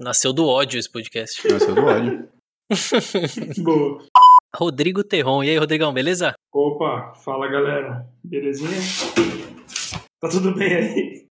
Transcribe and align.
Nasceu 0.00 0.32
do 0.32 0.46
ódio 0.46 0.78
esse 0.78 0.90
podcast. 0.90 1.40
Nasceu 1.50 1.74
do 1.74 1.84
ódio. 1.84 2.28
Boa. 3.62 4.04
Rodrigo 4.54 5.02
Terron. 5.04 5.42
E 5.42 5.50
aí, 5.50 5.56
Rodrigão, 5.58 5.92
beleza? 5.92 6.34
Opa, 6.52 7.14
fala 7.24 7.48
galera. 7.48 8.06
Belezinha? 8.24 8.70
Tá 10.20 10.28
tudo 10.28 10.54
bem 10.54 10.74
aí? 10.74 11.26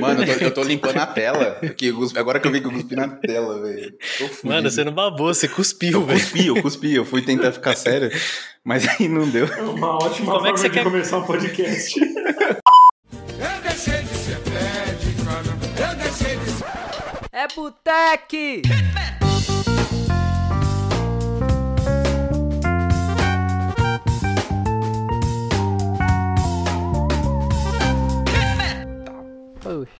Mano, 0.00 0.22
eu 0.22 0.38
tô, 0.38 0.44
eu 0.44 0.54
tô 0.54 0.62
limpando 0.62 0.98
a 0.98 1.06
tela. 1.06 1.52
Porque 1.60 1.92
agora 2.16 2.38
que 2.38 2.46
eu 2.46 2.52
vi 2.52 2.60
que 2.60 2.66
eu 2.66 2.72
cuspi 2.72 2.94
na 2.94 3.08
tela, 3.08 3.60
velho. 3.62 3.96
Mano, 4.44 4.70
você 4.70 4.84
não 4.84 4.92
babou, 4.92 5.32
você 5.32 5.48
cuspiu, 5.48 5.92
Eu 5.92 6.04
velho. 6.04 6.20
cuspi, 6.20 6.46
eu 6.46 6.62
cuspi. 6.62 6.94
Eu 6.94 7.04
fui 7.04 7.22
tentar 7.22 7.52
ficar 7.52 7.74
sério, 7.74 8.10
mas 8.64 8.86
aí 8.86 9.08
não 9.08 9.28
deu. 9.28 9.46
É 9.46 9.62
uma 9.62 9.94
ótima 9.96 10.26
Como 10.32 10.46
é 10.46 10.50
forma 10.50 10.52
que 10.52 10.60
você 10.60 10.68
de 10.68 10.74
quer- 10.74 10.84
começar 10.84 11.18
um 11.18 11.24
podcast. 11.24 12.00
Boteque! 17.56 18.60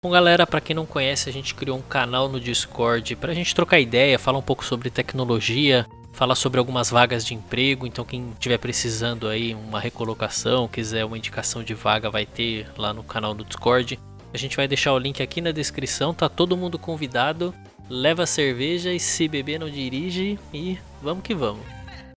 Bom, 0.03 0.11
galera, 0.11 0.47
pra 0.47 0.61
quem 0.61 0.77
não 0.77 0.85
conhece, 0.85 1.31
a 1.31 1.33
gente 1.33 1.55
criou 1.55 1.79
um 1.79 1.83
canal 1.83 2.29
no 2.29 2.39
Discord 2.39 3.17
pra 3.17 3.33
gente 3.33 3.55
trocar 3.55 3.81
ideia, 3.81 4.19
falar 4.19 4.39
um 4.39 4.43
pouco 4.43 4.63
sobre 4.63 4.91
tecnologia, 4.91 5.87
falar 6.13 6.35
sobre 6.35 6.59
algumas 6.59 6.91
vagas 6.91 7.25
de 7.25 7.33
emprego. 7.35 7.87
Então, 7.87 8.05
quem 8.05 8.33
estiver 8.33 8.59
precisando 8.59 9.29
aí 9.29 9.55
uma 9.55 9.81
recolocação, 9.81 10.69
quiser 10.69 11.07
uma 11.07 11.17
indicação 11.17 11.65
de 11.65 11.73
vaga, 11.73 12.11
vai 12.11 12.27
ter 12.27 12.69
lá 12.77 12.93
no 12.93 13.03
canal 13.03 13.33
do 13.33 13.45
Discord. 13.45 13.99
A 14.37 14.39
gente 14.39 14.55
vai 14.55 14.69
deixar 14.69 14.93
o 14.93 14.99
link 14.99 15.23
aqui 15.23 15.41
na 15.41 15.51
descrição, 15.51 16.13
tá 16.13 16.29
todo 16.29 16.59
mundo 16.59 16.79
convidado. 16.79 17.55
Leva 17.89 18.27
cerveja 18.27 18.93
e 18.93 19.01
se 19.01 19.27
beber 19.27 19.59
não 19.59 19.71
dirige 19.71 20.39
e 20.53 20.77
vamos 21.01 21.25
que 21.25 21.35
vamos. 21.35 21.65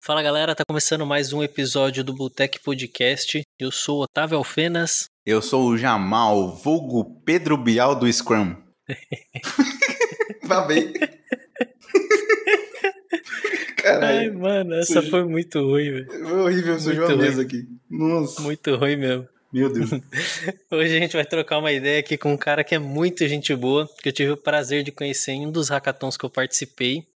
Fala 0.04 0.24
galera, 0.24 0.56
tá 0.56 0.64
começando 0.68 1.06
mais 1.06 1.32
um 1.32 1.44
episódio 1.44 2.04
do 2.04 2.16
Botec 2.16 2.60
Podcast. 2.64 3.44
Eu 3.60 3.72
sou 3.72 4.02
Otávio 4.02 4.36
Alfenas. 4.36 5.06
Eu 5.24 5.44
sou 5.44 5.68
o 5.68 5.78
Jamal, 5.78 6.56
vulgo 6.56 7.22
Pedro 7.24 7.56
Bial 7.56 7.94
do 7.94 8.12
Scrum. 8.12 8.56
Babei. 10.48 10.94
Ai, 11.00 11.18
Caralho, 13.76 14.40
mano, 14.40 14.74
essa 14.74 15.04
foi 15.04 15.24
muito 15.24 15.60
ruim, 15.60 15.92
velho. 15.92 16.08
foi 16.28 16.40
horrível, 16.40 16.80
sujou 16.80 17.06
a 17.06 17.10
Muito 17.10 17.22
mesa 17.22 17.44
aqui. 17.44 17.68
Nossa, 17.88 18.42
Muito 18.42 18.76
ruim 18.76 18.96
mesmo. 18.96 19.28
Meu 19.58 19.74
Deus. 19.74 19.90
Hoje 20.72 20.96
a 20.96 21.00
gente 21.00 21.14
vai 21.14 21.26
trocar 21.26 21.58
uma 21.58 21.72
ideia 21.72 22.00
aqui 22.00 22.18
com 22.18 22.32
um 22.32 22.38
cara 22.38 22.64
que 22.64 22.76
é 22.76 22.80
muito 22.80 23.28
gente 23.28 23.56
boa, 23.56 23.90
que 24.02 24.10
eu 24.10 24.14
tive 24.14 24.32
o 24.32 24.38
prazer 24.38 24.84
de 24.84 24.92
conhecer 24.92 25.32
em 25.32 25.48
um 25.48 25.52
dos 25.52 25.70
hackathons 25.70 26.16
que 26.16 26.26
eu 26.26 26.30
participei. 26.30 27.08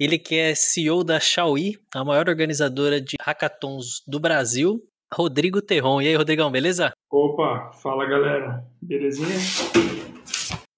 Ele 0.00 0.18
que 0.18 0.36
é 0.36 0.54
CEO 0.54 1.04
da 1.04 1.20
Xiaoyi, 1.20 1.78
a 1.94 2.04
maior 2.04 2.28
organizadora 2.28 3.00
de 3.00 3.16
hackathons 3.20 4.02
do 4.06 4.18
Brasil, 4.18 4.82
Rodrigo 5.12 5.62
Terron. 5.62 6.00
E 6.00 6.08
aí, 6.08 6.16
Rodrigão, 6.16 6.50
beleza? 6.50 6.92
Opa, 7.12 7.70
fala 7.80 8.04
galera. 8.06 8.64
Belezinha? 8.82 9.36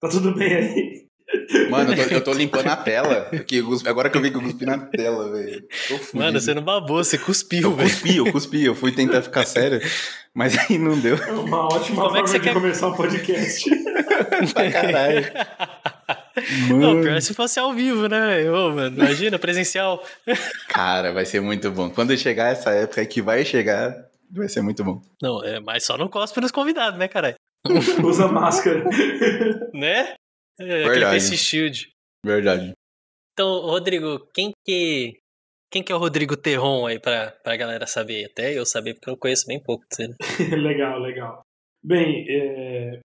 Tá 0.00 0.08
tudo 0.10 0.34
bem 0.34 0.54
aí? 0.54 1.05
Mano, 1.70 1.92
eu 1.92 2.08
tô, 2.08 2.14
eu 2.14 2.24
tô 2.24 2.32
limpando 2.32 2.68
a 2.68 2.76
tela. 2.76 3.30
Cuspi- 3.64 3.88
agora 3.88 4.08
que 4.08 4.16
eu 4.16 4.22
vi 4.22 4.30
que 4.30 4.36
eu 4.36 4.42
cuspi 4.42 4.64
na 4.64 4.78
tela, 4.78 5.30
velho. 5.32 5.64
Mano, 6.14 6.40
você 6.40 6.54
não 6.54 6.62
babou, 6.62 7.02
você 7.02 7.18
cuspiu, 7.18 7.62
Eu 7.62 7.74
velho. 7.74 7.88
cuspi, 7.90 8.16
eu 8.16 8.32
cuspi. 8.32 8.64
Eu 8.64 8.74
fui 8.74 8.92
tentar 8.92 9.22
ficar 9.22 9.44
sério, 9.44 9.80
mas 10.32 10.56
aí 10.56 10.78
não 10.78 10.98
deu. 10.98 11.16
É 11.16 11.30
uma 11.32 11.64
ótima 11.66 12.02
Como 12.04 12.16
é 12.16 12.22
que 12.22 12.28
forma 12.28 12.28
você 12.28 12.38
de 12.38 12.44
quer- 12.44 12.54
começar 12.54 12.88
um 12.88 12.94
podcast. 12.94 13.68
Pra 14.54 14.70
caralho. 14.70 15.24
Não, 16.68 16.76
Mano. 16.78 17.02
pior 17.02 17.20
se 17.20 17.34
fosse 17.34 17.58
ao 17.58 17.72
vivo, 17.72 18.06
né? 18.08 18.48
Ô, 18.50 18.70
mano, 18.70 18.96
imagina, 18.96 19.38
presencial. 19.38 20.04
Cara, 20.68 21.12
vai 21.12 21.24
ser 21.26 21.40
muito 21.40 21.70
bom. 21.70 21.90
Quando 21.90 22.16
chegar 22.16 22.52
essa 22.52 22.70
época 22.70 23.04
que 23.06 23.20
vai 23.22 23.44
chegar, 23.44 23.94
vai 24.30 24.48
ser 24.48 24.60
muito 24.60 24.84
bom. 24.84 25.00
Não, 25.20 25.42
é, 25.42 25.58
mas 25.60 25.84
só 25.84 25.96
não 25.98 26.08
cospe 26.08 26.40
nos 26.40 26.52
convidados, 26.52 26.98
né, 26.98 27.08
caralho? 27.08 27.34
Usa 28.04 28.28
máscara. 28.28 28.84
Né? 29.74 30.14
É, 30.58 30.64
aquele 30.64 30.88
Verdade. 30.88 31.20
face 31.20 31.36
shield. 31.36 31.88
Verdade. 32.24 32.72
Então, 33.32 33.60
Rodrigo, 33.60 34.26
quem 34.34 34.52
que 34.64 35.18
quem 35.70 35.82
que 35.82 35.92
é 35.92 35.94
o 35.94 35.98
Rodrigo 35.98 36.36
Terron 36.36 36.86
aí 36.86 36.98
pra, 36.98 37.32
pra 37.42 37.56
galera 37.56 37.86
saber? 37.86 38.24
Até 38.26 38.56
eu 38.58 38.64
saber, 38.64 38.94
porque 38.94 39.10
eu 39.10 39.16
conheço 39.16 39.46
bem 39.46 39.62
pouco 39.62 39.84
você, 39.90 40.08
né? 40.08 40.14
legal, 40.56 40.98
legal. 41.00 41.42
Bem, 41.84 42.24
é, 42.28 43.00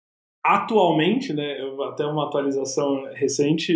atualmente, 0.45 1.33
né, 1.33 1.61
eu- 1.61 1.83
até 1.85 2.05
uma 2.05 2.27
atualização 2.27 3.05
recente, 3.15 3.73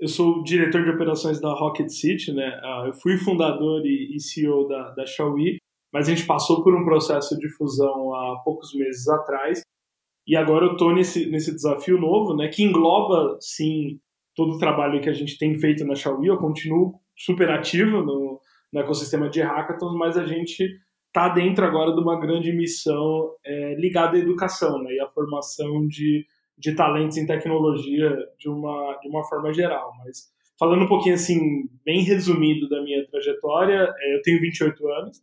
eu 0.00 0.08
sou 0.08 0.38
o 0.38 0.44
diretor 0.44 0.82
de 0.84 0.90
operações 0.90 1.40
da 1.40 1.52
Rocket 1.52 1.88
City, 1.88 2.32
né? 2.32 2.58
ah, 2.62 2.84
Eu 2.86 2.94
fui 2.94 3.16
fundador 3.18 3.84
e, 3.86 4.16
e 4.16 4.20
CEO 4.20 4.66
da, 4.68 4.90
da 4.90 5.06
Xiaomi, 5.06 5.56
mas 5.92 6.08
a 6.08 6.14
gente 6.14 6.26
passou 6.26 6.62
por 6.64 6.74
um 6.74 6.84
processo 6.84 7.38
de 7.38 7.48
fusão 7.50 8.12
há 8.14 8.40
poucos 8.44 8.74
meses 8.74 9.06
atrás. 9.08 9.60
E 10.26 10.36
agora 10.36 10.66
eu 10.66 10.72
estou 10.72 10.94
nesse, 10.94 11.26
nesse 11.26 11.54
desafio 11.54 11.98
novo, 11.98 12.34
né, 12.34 12.48
que 12.48 12.62
engloba, 12.62 13.36
sim, 13.40 14.00
todo 14.34 14.54
o 14.54 14.58
trabalho 14.58 15.00
que 15.00 15.08
a 15.08 15.12
gente 15.12 15.38
tem 15.38 15.54
feito 15.54 15.84
na 15.84 15.94
Xiaomi. 15.94 16.28
Eu 16.28 16.38
continuo 16.38 16.94
super 17.16 17.50
ativo 17.50 18.02
no, 18.02 18.40
no 18.72 18.80
ecossistema 18.80 19.28
de 19.28 19.40
hackathons, 19.40 19.96
mas 19.96 20.16
a 20.16 20.26
gente 20.26 20.78
está 21.06 21.28
dentro 21.28 21.64
agora 21.64 21.92
de 21.94 22.00
uma 22.00 22.18
grande 22.18 22.52
missão 22.52 23.30
é, 23.44 23.74
ligada 23.76 24.16
à 24.16 24.20
educação 24.20 24.82
né, 24.82 24.94
e 24.94 25.00
à 25.00 25.08
formação 25.08 25.86
de, 25.86 26.26
de 26.58 26.74
talentos 26.74 27.16
em 27.16 27.26
tecnologia 27.26 28.10
de 28.36 28.48
uma, 28.48 28.98
de 29.00 29.08
uma 29.08 29.22
forma 29.24 29.52
geral. 29.52 29.92
Mas 30.04 30.32
falando 30.58 30.84
um 30.84 30.88
pouquinho 30.88 31.14
assim, 31.14 31.68
bem 31.84 32.02
resumido 32.02 32.68
da 32.68 32.82
minha 32.82 33.06
trajetória, 33.06 33.94
é, 33.96 34.16
eu 34.16 34.22
tenho 34.22 34.40
28 34.40 34.88
anos, 34.88 35.22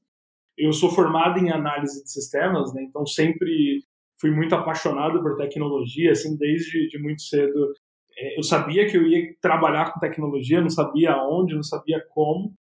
eu 0.58 0.72
sou 0.72 0.90
formado 0.90 1.40
em 1.40 1.52
análise 1.52 2.02
de 2.04 2.10
sistemas, 2.10 2.74
né, 2.74 2.84
então 2.84 3.06
sempre 3.06 3.84
fui 4.22 4.30
muito 4.30 4.54
apaixonado 4.54 5.20
por 5.22 5.36
tecnologia, 5.36 6.12
assim, 6.12 6.38
desde 6.38 6.88
de 6.88 7.00
muito 7.00 7.24
cedo. 7.24 7.74
É, 8.16 8.38
eu 8.38 8.44
sabia 8.44 8.88
que 8.88 8.96
eu 8.96 9.08
ia 9.08 9.36
trabalhar 9.42 9.92
com 9.92 10.00
tecnologia, 10.00 10.62
não 10.62 10.70
sabia 10.70 11.12
aonde, 11.12 11.56
não 11.56 11.64
sabia 11.64 12.00
como, 12.12 12.54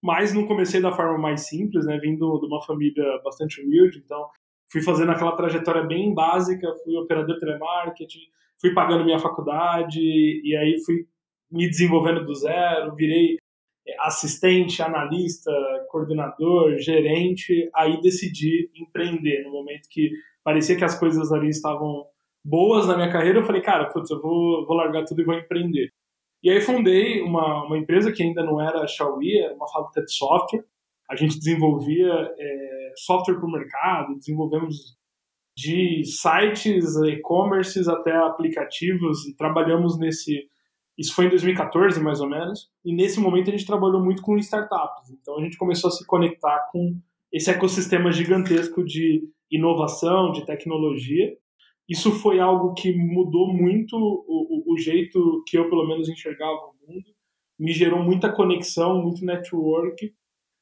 mas 0.00 0.32
não 0.32 0.46
comecei 0.46 0.80
da 0.80 0.92
forma 0.92 1.18
mais 1.18 1.48
simples, 1.48 1.84
né? 1.84 1.98
Vindo 1.98 2.38
de 2.38 2.46
uma 2.46 2.62
família 2.62 3.20
bastante 3.24 3.60
humilde, 3.60 4.00
então 4.04 4.28
fui 4.70 4.80
fazendo 4.80 5.10
aquela 5.10 5.34
trajetória 5.34 5.82
bem 5.82 6.14
básica, 6.14 6.72
fui 6.84 6.96
operador 6.96 7.34
de 7.34 7.40
telemarketing, 7.40 8.20
fui 8.60 8.72
pagando 8.72 9.04
minha 9.04 9.18
faculdade 9.18 10.00
e 10.00 10.56
aí 10.56 10.76
fui 10.84 11.04
me 11.50 11.68
desenvolvendo 11.68 12.24
do 12.24 12.34
zero, 12.34 12.94
virei 12.94 13.38
é, 13.88 13.96
assistente, 14.00 14.82
analista, 14.82 15.50
coordenador, 15.90 16.76
gerente, 16.78 17.68
aí 17.74 18.00
decidi 18.00 18.70
empreender 18.76 19.42
no 19.44 19.50
momento 19.50 19.88
que 19.90 20.10
parecia 20.48 20.78
que 20.78 20.84
as 20.84 20.98
coisas 20.98 21.30
ali 21.30 21.50
estavam 21.50 22.06
boas 22.42 22.86
na 22.86 22.96
minha 22.96 23.12
carreira, 23.12 23.40
eu 23.40 23.44
falei, 23.44 23.60
cara, 23.60 23.90
putz, 23.90 24.08
eu 24.08 24.18
vou, 24.18 24.64
vou 24.66 24.74
largar 24.78 25.04
tudo 25.04 25.20
e 25.20 25.24
vou 25.24 25.34
empreender. 25.34 25.90
E 26.42 26.48
aí 26.48 26.58
fundei 26.58 27.20
uma, 27.20 27.66
uma 27.66 27.76
empresa 27.76 28.10
que 28.10 28.22
ainda 28.22 28.42
não 28.42 28.58
era 28.58 28.86
Xiaomi, 28.86 29.40
era 29.40 29.54
uma 29.54 29.68
fábrica 29.68 30.02
de 30.02 30.10
software. 30.10 30.64
A 31.10 31.14
gente 31.16 31.38
desenvolvia 31.38 32.10
é, 32.38 32.92
software 32.96 33.34
para 33.34 33.44
o 33.44 33.52
mercado, 33.52 34.16
desenvolvemos 34.16 34.96
de 35.54 36.02
sites, 36.06 36.96
e-commerces 36.96 37.86
até 37.86 38.16
aplicativos 38.16 39.26
e 39.26 39.36
trabalhamos 39.36 39.98
nesse. 39.98 40.48
Isso 40.96 41.14
foi 41.14 41.26
em 41.26 41.28
2014, 41.28 42.00
mais 42.00 42.22
ou 42.22 42.28
menos. 42.30 42.70
E 42.82 42.94
nesse 42.94 43.20
momento 43.20 43.48
a 43.48 43.50
gente 43.50 43.66
trabalhou 43.66 44.02
muito 44.02 44.22
com 44.22 44.38
startups. 44.38 45.10
Então 45.10 45.36
a 45.36 45.42
gente 45.42 45.58
começou 45.58 45.88
a 45.88 45.90
se 45.90 46.06
conectar 46.06 46.70
com 46.72 46.98
esse 47.30 47.50
ecossistema 47.50 48.10
gigantesco 48.10 48.82
de 48.82 49.28
inovação, 49.50 50.32
de 50.32 50.44
tecnologia 50.44 51.36
isso 51.88 52.12
foi 52.12 52.38
algo 52.38 52.74
que 52.74 52.92
mudou 52.92 53.50
muito 53.52 53.96
o, 53.96 54.24
o, 54.28 54.74
o, 54.74 54.78
jeito 54.78 55.42
que 55.46 55.56
eu, 55.56 55.70
pelo 55.70 55.88
menos, 55.88 56.08
enxergava 56.08 56.52
o 56.52 56.74
mundo. 56.86 57.06
Me 57.58 57.72
gerou 57.72 58.02
muita 58.02 58.30
conexão, 58.30 59.02
muito 59.02 59.24
network. 59.24 60.14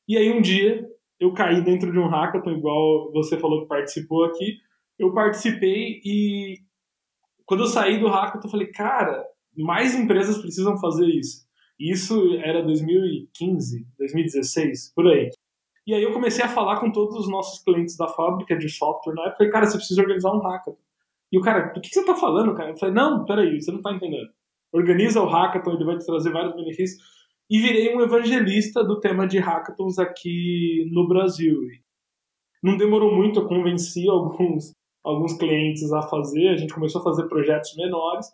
E 0.07 0.17
aí, 0.17 0.31
um 0.31 0.41
dia, 0.41 0.89
eu 1.19 1.33
caí 1.33 1.65
dentro 1.65 1.91
de 1.91 1.99
um 1.99 2.07
hackathon, 2.07 2.53
igual 2.53 3.11
você 3.13 3.37
falou 3.39 3.63
que 3.63 3.69
participou 3.69 4.25
aqui. 4.25 4.59
Eu 4.97 5.13
participei 5.13 6.01
e 6.05 6.59
quando 7.45 7.65
eu 7.65 7.67
saí 7.67 7.99
do 7.99 8.07
hackathon, 8.07 8.47
eu 8.47 8.51
falei, 8.51 8.69
cara, 8.69 9.25
mais 9.57 9.97
empresas 9.97 10.39
precisam 10.39 10.79
fazer 10.79 11.07
isso. 11.07 11.45
Isso 11.79 12.37
era 12.37 12.63
2015, 12.63 13.85
2016, 13.99 14.93
por 14.95 15.09
aí. 15.09 15.29
E 15.87 15.95
aí 15.95 16.03
eu 16.03 16.13
comecei 16.13 16.45
a 16.45 16.49
falar 16.49 16.81
com 16.81 16.91
todos 16.91 17.17
os 17.17 17.29
nossos 17.29 17.63
clientes 17.63 17.97
da 17.97 18.09
fábrica 18.09 18.57
de 18.57 18.69
software 18.69 19.15
na 19.15 19.23
época. 19.23 19.37
Falei, 19.37 19.53
cara, 19.53 19.67
você 19.67 19.77
precisa 19.77 20.03
organizar 20.03 20.33
um 20.33 20.41
hackathon. 20.41 20.77
E 21.31 21.39
o 21.39 21.43
cara, 21.43 21.73
do 21.73 21.81
que 21.81 21.89
você 21.89 22.05
tá 22.05 22.15
falando, 22.15 22.55
cara? 22.55 22.71
Eu 22.71 22.77
falei, 22.77 22.95
não, 22.95 23.25
peraí, 23.25 23.61
você 23.61 23.71
não 23.71 23.81
tá 23.81 23.93
entendendo. 23.93 24.29
Organiza 24.73 25.23
o 25.23 25.27
hackathon, 25.27 25.75
ele 25.75 25.85
vai 25.85 25.97
te 25.97 26.05
trazer 26.05 26.33
vários 26.33 26.55
benefícios. 26.57 27.01
E 27.49 27.61
virei 27.61 27.95
um 27.95 28.01
evangelista 28.01 28.83
do 28.83 28.99
tema 28.99 29.27
de 29.27 29.39
hackathons 29.39 29.99
aqui 29.99 30.89
no 30.93 31.07
Brasil. 31.07 31.63
E 31.63 31.81
não 32.63 32.77
demorou 32.77 33.15
muito, 33.15 33.41
eu 33.41 33.47
convenci 33.47 34.09
alguns, 34.09 34.73
alguns 35.05 35.35
clientes 35.35 35.93
a 35.93 36.03
fazer, 36.03 36.49
a 36.49 36.57
gente 36.57 36.75
começou 36.75 37.01
a 37.01 37.05
fazer 37.05 37.29
projetos 37.29 37.77
menores, 37.77 38.27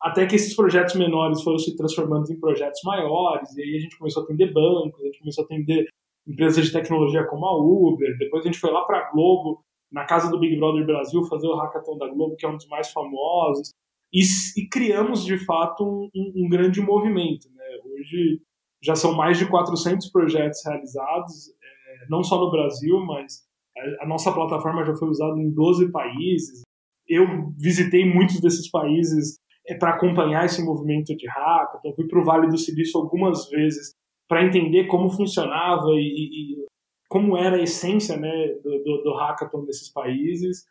até 0.00 0.26
que 0.26 0.36
esses 0.36 0.54
projetos 0.54 0.94
menores 0.94 1.42
foram 1.42 1.58
se 1.58 1.76
transformando 1.76 2.30
em 2.30 2.38
projetos 2.38 2.80
maiores, 2.84 3.56
e 3.56 3.62
aí 3.62 3.76
a 3.76 3.80
gente 3.80 3.98
começou 3.98 4.22
a 4.22 4.24
atender 4.24 4.52
bancos, 4.52 5.00
a 5.00 5.06
gente 5.06 5.18
começou 5.18 5.42
a 5.42 5.44
atender 5.44 5.88
empresas 6.26 6.66
de 6.66 6.72
tecnologia 6.72 7.26
como 7.26 7.46
a 7.46 7.56
Uber, 7.56 8.16
depois 8.18 8.44
a 8.44 8.46
gente 8.46 8.58
foi 8.58 8.70
lá 8.70 8.84
para 8.84 8.98
a 8.98 9.10
Globo, 9.10 9.64
na 9.90 10.04
casa 10.04 10.30
do 10.30 10.38
Big 10.38 10.56
Brother 10.56 10.86
Brasil, 10.86 11.24
fazer 11.24 11.48
o 11.48 11.56
Hackathon 11.56 11.98
da 11.98 12.08
Globo, 12.08 12.36
que 12.36 12.46
é 12.46 12.48
um 12.48 12.56
dos 12.56 12.68
mais 12.68 12.90
famosos, 12.92 13.72
e, 14.12 14.22
e 14.56 14.68
criamos, 14.68 15.24
de 15.24 15.38
fato, 15.44 15.84
um, 15.84 16.10
um, 16.14 16.48
grande 16.48 16.80
movimento. 16.80 17.48
Né? 17.54 17.64
Hoje 17.84 18.40
já 18.82 18.94
são 18.94 19.14
mais 19.14 19.38
de 19.38 19.46
400 19.46 20.10
projetos 20.10 20.60
realizados, 20.64 21.48
é, 21.48 22.06
não 22.08 22.22
só 22.22 22.38
no 22.38 22.50
Brasil, 22.50 22.98
mas 23.04 23.44
a, 23.76 24.04
a 24.04 24.06
nossa 24.06 24.32
plataforma 24.32 24.84
já 24.84 24.94
foi 24.94 25.08
usada 25.08 25.38
em 25.38 25.50
12 25.50 25.90
países. 25.90 26.62
Eu 27.08 27.52
visitei 27.58 28.04
muitos 28.04 28.40
desses 28.40 28.70
países 28.70 29.38
é, 29.66 29.74
para 29.74 29.94
acompanhar 29.94 30.44
esse 30.44 30.64
movimento 30.64 31.14
de 31.16 31.28
hackathon, 31.28 31.94
fui 31.94 32.06
para 32.06 32.20
o 32.20 32.24
Vale 32.24 32.48
do 32.48 32.58
Silício 32.58 33.00
algumas 33.00 33.48
vezes 33.48 33.92
para 34.30 34.46
entender 34.46 34.86
como 34.86 35.10
funcionava 35.10 35.90
e, 35.94 36.54
e, 36.54 36.66
como 37.08 37.36
era 37.36 37.56
a 37.56 37.62
essência 37.62 38.16
né, 38.16 38.30
do, 38.62 38.78
do, 38.84 39.02
do 39.02 39.14
hackathon 39.16 39.62
nesses 39.62 39.92
países. 39.92 40.64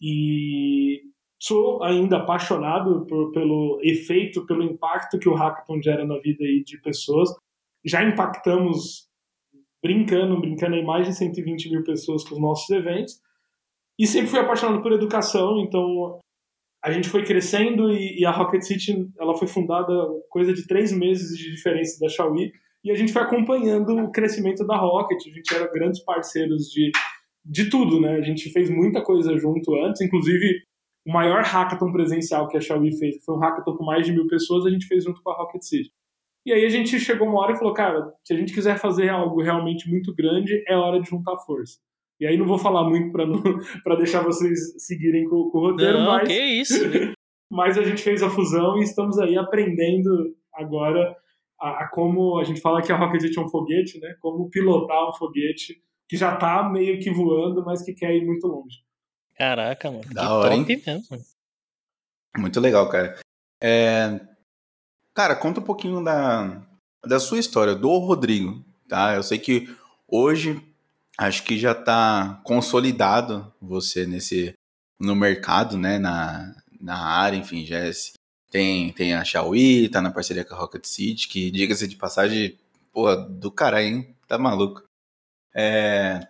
E 0.00 1.02
sou 1.38 1.82
ainda 1.82 2.16
apaixonado 2.16 3.04
por, 3.06 3.30
pelo 3.32 3.78
efeito, 3.82 4.46
pelo 4.46 4.62
impacto 4.62 5.18
que 5.18 5.28
o 5.28 5.34
hackathon 5.34 5.82
gera 5.82 6.06
na 6.06 6.18
vida 6.20 6.42
aí 6.42 6.64
de 6.64 6.80
pessoas. 6.80 7.28
Já 7.84 8.02
impactamos, 8.02 9.10
brincando, 9.82 10.40
brincando 10.40 10.76
em 10.76 10.84
mais 10.84 11.06
de 11.06 11.14
120 11.14 11.68
mil 11.68 11.84
pessoas 11.84 12.26
com 12.26 12.36
os 12.36 12.40
nossos 12.40 12.70
eventos. 12.70 13.20
E 13.98 14.06
sempre 14.06 14.30
fui 14.30 14.38
apaixonado 14.38 14.82
por 14.82 14.90
educação, 14.90 15.60
então 15.60 16.18
a 16.82 16.90
gente 16.90 17.10
foi 17.10 17.22
crescendo 17.26 17.92
e, 17.92 18.20
e, 18.20 18.24
a 18.24 18.30
Rocket 18.30 18.62
City 18.62 19.06
ela 19.20 19.36
foi 19.36 19.46
fundada 19.46 19.92
coisa 20.30 20.54
de 20.54 20.66
três 20.66 20.90
meses 20.90 21.36
de 21.36 21.54
diferença 21.54 22.00
da 22.00 22.08
Xiaomi 22.08 22.50
e 22.84 22.90
a 22.90 22.94
gente 22.94 23.12
foi 23.12 23.22
acompanhando 23.22 23.96
o 23.96 24.10
crescimento 24.10 24.66
da 24.66 24.76
Rocket. 24.76 25.26
A 25.26 25.30
gente 25.30 25.54
era 25.54 25.70
grandes 25.70 26.02
parceiros 26.04 26.64
de, 26.68 26.90
de 27.44 27.70
tudo, 27.70 28.00
né? 28.00 28.16
A 28.16 28.22
gente 28.22 28.50
fez 28.50 28.68
muita 28.68 29.02
coisa 29.02 29.36
junto 29.38 29.74
antes, 29.76 30.00
inclusive 30.00 30.62
o 31.06 31.12
maior 31.12 31.42
hackathon 31.42 31.92
presencial 31.92 32.48
que 32.48 32.56
a 32.56 32.60
Xiaomi 32.60 32.96
fez, 32.96 33.24
foi 33.24 33.34
um 33.34 33.38
hackathon 33.38 33.76
com 33.76 33.84
mais 33.84 34.06
de 34.06 34.12
mil 34.12 34.26
pessoas, 34.26 34.66
a 34.66 34.70
gente 34.70 34.86
fez 34.86 35.04
junto 35.04 35.22
com 35.22 35.30
a 35.30 35.36
Rocket 35.36 35.62
City. 35.62 35.90
E 36.44 36.52
aí 36.52 36.64
a 36.64 36.68
gente 36.68 36.98
chegou 36.98 37.28
uma 37.28 37.40
hora 37.40 37.52
e 37.52 37.56
falou, 37.56 37.72
cara, 37.72 38.12
se 38.24 38.32
a 38.32 38.36
gente 38.36 38.52
quiser 38.52 38.78
fazer 38.78 39.08
algo 39.08 39.42
realmente 39.42 39.88
muito 39.88 40.14
grande, 40.14 40.62
é 40.66 40.76
hora 40.76 41.00
de 41.00 41.08
juntar 41.08 41.36
força. 41.38 41.78
E 42.20 42.26
aí 42.26 42.36
não 42.36 42.46
vou 42.46 42.58
falar 42.58 42.88
muito 42.88 43.12
para 43.12 43.26
deixar 43.96 44.22
vocês 44.22 44.74
seguirem 44.84 45.24
com, 45.24 45.50
com 45.50 45.58
o 45.58 45.70
roteiro, 45.70 45.98
não, 45.98 46.06
mas. 46.06 46.28
Que 46.28 46.40
isso? 46.40 46.74
mas 47.50 47.76
a 47.76 47.82
gente 47.82 48.02
fez 48.02 48.22
a 48.22 48.30
fusão 48.30 48.78
e 48.78 48.82
estamos 48.82 49.18
aí 49.18 49.36
aprendendo 49.36 50.34
agora 50.54 51.16
a, 51.62 51.84
a, 51.84 51.88
como 51.88 52.38
a 52.40 52.44
gente 52.44 52.60
fala 52.60 52.82
que 52.82 52.90
a 52.90 52.96
Rocket 52.96 53.36
é 53.36 53.40
um 53.40 53.48
foguete, 53.48 54.00
né? 54.00 54.16
Como 54.20 54.50
pilotar 54.50 55.08
um 55.08 55.12
foguete 55.12 55.80
que 56.08 56.16
já 56.16 56.34
está 56.34 56.68
meio 56.68 57.00
que 57.00 57.10
voando, 57.10 57.64
mas 57.64 57.82
que 57.82 57.94
quer 57.94 58.14
ir 58.14 58.26
muito 58.26 58.46
longe. 58.48 58.84
Caraca, 59.36 59.90
mano. 59.90 60.04
Da 60.12 60.34
hora, 60.34 60.54
hein? 60.54 60.66
Mesmo. 60.66 61.02
Muito 62.36 62.60
legal, 62.60 62.88
cara. 62.88 63.18
É... 63.62 64.20
Cara, 65.14 65.36
conta 65.36 65.60
um 65.60 65.64
pouquinho 65.64 66.02
da, 66.02 66.62
da 67.04 67.20
sua 67.20 67.38
história, 67.38 67.74
do 67.74 67.96
Rodrigo, 67.98 68.64
tá? 68.88 69.14
Eu 69.14 69.22
sei 69.22 69.38
que 69.38 69.68
hoje 70.08 70.60
acho 71.18 71.44
que 71.44 71.58
já 71.58 71.72
está 71.72 72.40
consolidado 72.44 73.52
você 73.60 74.06
nesse 74.06 74.54
no 74.98 75.14
mercado, 75.14 75.76
né, 75.76 75.98
na, 75.98 76.54
na 76.80 76.96
área, 76.96 77.36
enfim, 77.36 77.66
já 77.66 77.78
é, 77.78 77.90
tem, 78.52 78.92
tem 78.92 79.14
a 79.14 79.24
Xiaomi, 79.24 79.88
tá 79.88 80.02
na 80.02 80.12
parceria 80.12 80.44
com 80.44 80.54
a 80.54 80.58
Rocket 80.58 80.84
City, 80.84 81.26
que 81.26 81.50
diga-se 81.50 81.88
de 81.88 81.96
passagem, 81.96 82.58
pô, 82.92 83.16
do 83.16 83.50
caralho, 83.50 83.86
hein? 83.86 84.14
Tá 84.28 84.38
maluco. 84.38 84.82
É, 85.54 86.20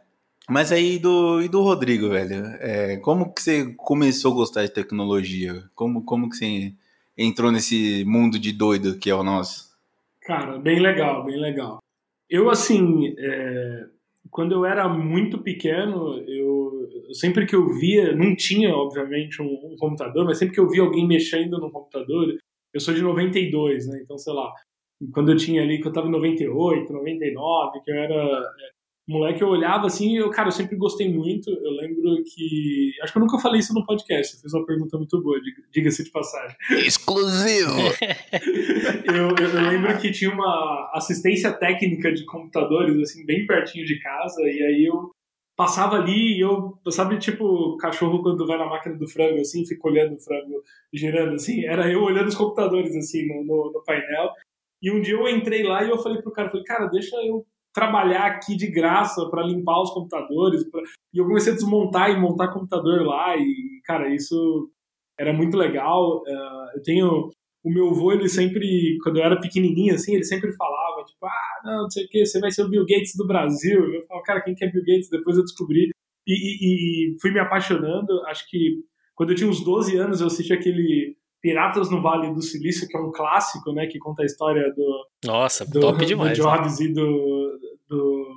mas 0.48 0.70
aí 0.70 1.00
do, 1.00 1.42
e 1.42 1.48
do 1.48 1.62
Rodrigo, 1.62 2.08
velho? 2.08 2.46
É, 2.60 2.96
como 2.98 3.34
que 3.34 3.42
você 3.42 3.74
começou 3.76 4.30
a 4.30 4.36
gostar 4.36 4.62
de 4.62 4.72
tecnologia? 4.72 5.64
Como, 5.74 6.04
como 6.04 6.30
que 6.30 6.36
você 6.36 6.72
entrou 7.19 7.50
nesse 7.50 8.04
mundo 8.04 8.38
de 8.38 8.52
doido 8.52 8.98
que 8.98 9.10
é 9.10 9.14
o 9.14 9.24
nosso? 9.24 9.72
Cara, 10.20 10.58
bem 10.58 10.78
legal, 10.78 11.24
bem 11.24 11.40
legal. 11.40 11.78
Eu, 12.30 12.48
assim, 12.50 13.16
é, 13.19 13.86
quando 14.30 14.52
eu 14.52 14.64
era 14.64 14.88
muito 14.88 15.38
pequeno, 15.38 16.19
eu, 16.28 16.62
sempre 17.12 17.47
que 17.47 17.55
eu 17.55 17.69
via, 17.69 18.15
não 18.15 18.35
tinha, 18.35 18.75
obviamente, 18.75 19.41
um, 19.41 19.47
um, 19.47 19.77
computador, 19.77 20.25
mas 20.25 20.39
sempre 20.39 20.55
que 20.55 20.61
eu 20.61 20.69
via 20.69 20.83
alguém 20.83 21.06
mexendo 21.06 21.59
no 21.59 21.71
computador, 21.71 22.37
eu 22.73 22.81
sou 22.81 22.94
de 22.94 23.03
92, 23.03 23.89
né? 23.89 24.00
Então, 24.03 24.17
sei 24.19 24.33
lá, 24.33 24.53
quando 25.12 25.33
eu 25.33 25.37
tinha 25.37 25.62
ali, 25.62 25.81
que 25.81 25.89
eu 25.89 25.93
tava 25.93 26.09
em 26.09 26.12
98, 26.12 26.93
99, 26.93 27.81
que 27.85 27.91
eu 27.91 27.97
era 27.97 28.15
é, 28.15 28.71
moleque, 29.09 29.43
eu 29.43 29.49
olhava 29.49 29.87
assim, 29.87 30.17
eu, 30.17 30.31
cara, 30.31 30.49
eu 30.49 30.53
sempre 30.53 30.77
gostei 30.77 31.12
muito. 31.12 31.50
Eu 31.50 31.73
lembro 31.73 32.23
que. 32.25 32.93
Acho 33.03 33.12
que 33.12 33.19
eu 33.19 33.23
nunca 33.23 33.39
falei 33.39 33.61
isso 33.61 33.75
no 33.75 33.85
podcast. 33.85 34.37
Você 34.37 34.41
fez 34.41 34.55
uma 34.55 34.65
pergunta 34.65 34.97
muito 34.97 35.21
boa, 35.23 35.39
diga-se 35.73 36.05
de 36.05 36.11
passagem. 36.11 36.56
Exclusivo! 36.71 37.73
eu, 39.12 39.44
eu, 39.44 39.71
lembro 39.71 39.99
que 39.99 40.12
tinha 40.12 40.31
uma 40.31 40.91
assistência 40.94 41.53
técnica 41.53 42.12
de 42.12 42.25
computadores, 42.25 42.97
assim, 43.00 43.27
bem 43.27 43.47
pertinho 43.47 43.85
de 43.85 43.99
casa, 43.99 44.43
e 44.43 44.62
aí 44.62 44.85
eu 44.85 45.11
passava 45.62 45.94
ali 45.94 46.38
e 46.38 46.41
eu, 46.41 46.76
sabe, 46.91 47.19
tipo, 47.19 47.76
cachorro 47.76 48.20
quando 48.20 48.44
vai 48.44 48.59
na 48.59 48.67
máquina 48.67 48.97
do 48.97 49.09
frango, 49.09 49.38
assim, 49.38 49.64
fica 49.64 49.87
olhando 49.87 50.17
o 50.17 50.20
frango 50.20 50.61
girando, 50.93 51.35
assim, 51.35 51.64
era 51.64 51.88
eu 51.88 52.03
olhando 52.03 52.26
os 52.26 52.35
computadores, 52.35 52.97
assim, 52.97 53.29
no, 53.29 53.44
no, 53.44 53.73
no 53.73 53.85
painel. 53.85 54.31
E 54.82 54.91
um 54.91 55.00
dia 55.00 55.14
eu 55.14 55.29
entrei 55.29 55.62
lá 55.62 55.85
e 55.85 55.91
eu 55.91 55.99
falei 55.99 56.20
pro 56.20 56.32
cara, 56.32 56.50
falei, 56.50 56.64
cara, 56.64 56.87
deixa 56.87 57.14
eu 57.25 57.47
trabalhar 57.73 58.26
aqui 58.26 58.56
de 58.56 58.69
graça 58.69 59.25
para 59.31 59.47
limpar 59.47 59.81
os 59.82 59.93
computadores. 59.93 60.69
Pra... 60.69 60.82
E 61.14 61.19
eu 61.19 61.26
comecei 61.26 61.53
a 61.53 61.55
desmontar 61.55 62.11
e 62.11 62.20
montar 62.20 62.53
computador 62.53 63.06
lá. 63.06 63.37
E, 63.37 63.81
cara, 63.85 64.12
isso 64.12 64.69
era 65.17 65.32
muito 65.32 65.56
legal. 65.56 66.23
Uh, 66.23 66.76
eu 66.76 66.82
tenho. 66.82 67.31
O 67.65 67.70
meu 67.73 67.91
avô, 67.91 68.11
ele 68.11 68.29
sempre, 68.29 68.99
quando 69.05 69.19
eu 69.19 69.25
era 69.25 69.41
pequenininho, 69.41 69.94
assim, 69.94 70.17
ele 70.17 70.25
sempre 70.25 70.53
falava, 70.56 71.05
tipo, 71.05 71.25
ah, 71.25 71.51
não, 71.64 71.82
não 71.82 71.91
sei 71.91 72.05
o 72.05 72.09
que, 72.09 72.25
você 72.25 72.41
vai 72.41 72.50
ser 72.50 72.62
o 72.62 72.69
Bill 72.69 72.87
Gates 72.87 73.17
do 73.17 73.26
Brasil. 73.26 73.85
Eu 73.94 74.03
falava, 74.06 74.25
cara, 74.25 74.41
quem 74.41 74.55
que 74.55 74.64
é 74.64 74.70
Bill 74.70 74.85
Gates? 74.85 75.09
Depois 75.09 75.37
eu 75.37 75.44
descobri. 75.44 75.91
E, 76.26 76.32
e, 76.32 77.14
e 77.14 77.20
fui 77.20 77.31
me 77.31 77.41
apaixonando. 77.41 78.25
Acho 78.26 78.49
que 78.49 78.82
quando 79.14 79.31
eu 79.31 79.37
tinha 79.37 79.49
uns 79.49 79.62
12 79.64 79.97
anos, 79.97 80.20
eu 80.20 80.26
assisti 80.26 80.53
aquele 80.53 81.17
Piratas 81.41 81.91
no 81.91 82.00
Vale 82.00 82.32
do 82.32 82.41
Silício, 82.41 82.87
que 82.87 82.97
é 82.97 83.00
um 83.00 83.11
clássico, 83.11 83.73
né, 83.73 83.87
que 83.87 83.99
conta 83.99 84.23
a 84.23 84.25
história 84.25 84.73
do 84.73 85.06
Nossa, 85.25 85.67
do, 85.67 85.81
top 85.81 86.06
demais. 86.06 86.38
Do 86.38 86.43
Jobs 86.44 86.79
né? 86.79 86.86
e 86.86 86.93
do, 86.93 87.58
do 87.89 88.32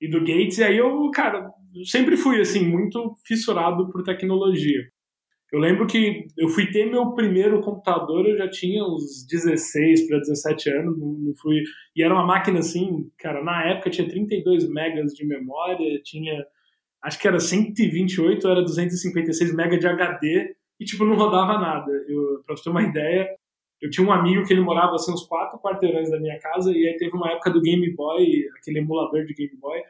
e 0.00 0.10
do 0.10 0.20
Gates. 0.20 0.58
E 0.58 0.64
aí 0.64 0.76
eu, 0.76 1.08
cara, 1.12 1.48
sempre 1.84 2.16
fui 2.16 2.40
assim 2.40 2.66
muito 2.66 3.14
fissurado 3.24 3.88
por 3.90 4.02
tecnologia. 4.02 4.80
Eu 5.52 5.60
lembro 5.60 5.86
que 5.86 6.26
eu 6.38 6.48
fui 6.48 6.70
ter 6.70 6.86
meu 6.86 7.12
primeiro 7.12 7.60
computador, 7.60 8.26
eu 8.26 8.38
já 8.38 8.48
tinha 8.48 8.82
uns 8.82 9.26
16 9.26 10.08
para 10.08 10.18
17 10.18 10.70
anos, 10.70 10.98
não, 10.98 11.34
fui. 11.36 11.62
E 11.94 12.02
era 12.02 12.14
uma 12.14 12.24
máquina 12.24 12.60
assim, 12.60 13.10
cara, 13.18 13.44
na 13.44 13.62
época 13.66 13.90
tinha 13.90 14.08
32 14.08 14.66
megas 14.70 15.12
de 15.12 15.26
memória, 15.26 16.00
tinha 16.02 16.42
acho 17.02 17.18
que 17.18 17.28
era 17.28 17.38
128, 17.38 18.48
era 18.48 18.62
256 18.62 19.54
megas 19.54 19.78
de 19.78 19.86
HD 19.86 20.56
e 20.80 20.84
tipo 20.86 21.04
não 21.04 21.16
rodava 21.16 21.58
nada. 21.58 21.92
Eu, 22.08 22.42
para 22.46 22.56
você 22.56 22.64
ter 22.64 22.70
uma 22.70 22.82
ideia, 22.82 23.28
eu 23.82 23.90
tinha 23.90 24.06
um 24.06 24.12
amigo 24.12 24.46
que 24.46 24.54
ele 24.54 24.62
morava 24.62 24.94
assim 24.94 25.12
uns 25.12 25.26
quatro 25.26 25.58
quarteirões 25.58 26.10
da 26.10 26.18
minha 26.18 26.38
casa 26.38 26.72
e 26.72 26.88
aí 26.88 26.96
teve 26.96 27.14
uma 27.14 27.30
época 27.30 27.50
do 27.50 27.60
Game 27.60 27.94
Boy, 27.94 28.48
aquele 28.58 28.78
emulador 28.78 29.26
de 29.26 29.34
Game 29.34 29.56
Boy. 29.60 29.82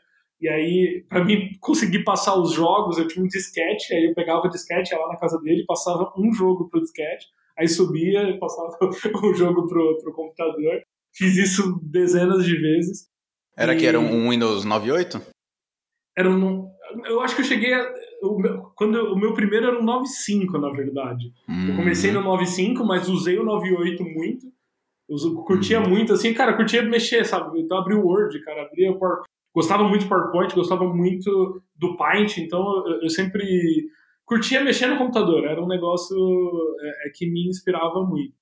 E 0.42 0.48
aí, 0.48 1.04
para 1.08 1.24
mim 1.24 1.56
conseguir 1.60 2.02
passar 2.02 2.34
os 2.34 2.52
jogos, 2.52 2.98
eu 2.98 3.06
tinha 3.06 3.24
um 3.24 3.28
disquete, 3.28 3.94
aí 3.94 4.06
eu 4.06 4.14
pegava 4.14 4.46
o 4.46 4.50
disquete 4.50 4.92
ia 4.92 4.98
lá 4.98 5.08
na 5.08 5.16
casa 5.16 5.38
dele, 5.40 5.64
passava 5.64 6.12
um 6.18 6.32
jogo 6.32 6.68
pro 6.68 6.80
disquete, 6.80 7.26
aí 7.56 7.68
subia 7.68 8.24
e 8.24 8.38
passava 8.40 8.76
o 8.82 9.34
jogo 9.34 9.68
pro, 9.68 9.98
pro 10.02 10.12
computador. 10.12 10.82
Fiz 11.14 11.36
isso 11.36 11.80
dezenas 11.82 12.44
de 12.44 12.56
vezes. 12.56 13.06
Era 13.56 13.74
e... 13.74 13.76
que 13.78 13.86
era 13.86 14.00
um 14.00 14.30
Windows 14.30 14.64
98? 14.64 15.22
Era 16.18 16.28
um. 16.28 16.70
Eu 17.06 17.20
acho 17.20 17.36
que 17.36 17.42
eu 17.42 17.46
cheguei 17.46 17.72
a 17.72 17.94
o 18.22 18.38
meu, 18.38 18.62
quando 18.76 18.96
eu, 18.96 19.12
o 19.12 19.18
meu 19.18 19.34
primeiro 19.34 19.66
era 19.66 19.78
um 19.78 19.84
95, 19.84 20.58
na 20.58 20.70
verdade. 20.70 21.32
Hum. 21.48 21.70
Eu 21.70 21.76
comecei 21.76 22.12
no 22.12 22.22
95, 22.22 22.84
mas 22.84 23.08
usei 23.08 23.38
o 23.38 23.44
98 23.44 24.02
muito. 24.04 24.46
Eu 25.08 25.34
curtia 25.42 25.80
hum. 25.80 25.88
muito, 25.88 26.12
assim, 26.12 26.32
cara, 26.32 26.56
curtia 26.56 26.82
mexer, 26.82 27.24
sabe? 27.24 27.60
Então 27.60 27.76
abri 27.76 27.94
o 27.94 28.06
Word, 28.06 28.40
cara, 28.44 28.62
abria 28.62 28.92
o. 28.92 28.98
Gostava 29.54 29.84
muito 29.84 30.04
do 30.04 30.08
PowerPoint, 30.08 30.54
gostava 30.54 30.84
muito 30.84 31.62
do 31.76 31.96
Paint, 31.96 32.38
então 32.38 32.60
eu, 32.86 33.02
eu 33.02 33.10
sempre 33.10 33.44
curtia 34.24 34.64
mexer 34.64 34.86
no 34.86 34.96
computador. 34.96 35.44
Era 35.44 35.62
um 35.62 35.68
negócio 35.68 36.16
é, 36.80 37.08
é, 37.08 37.10
que 37.14 37.30
me 37.30 37.48
inspirava 37.48 38.02
muito. 38.02 38.34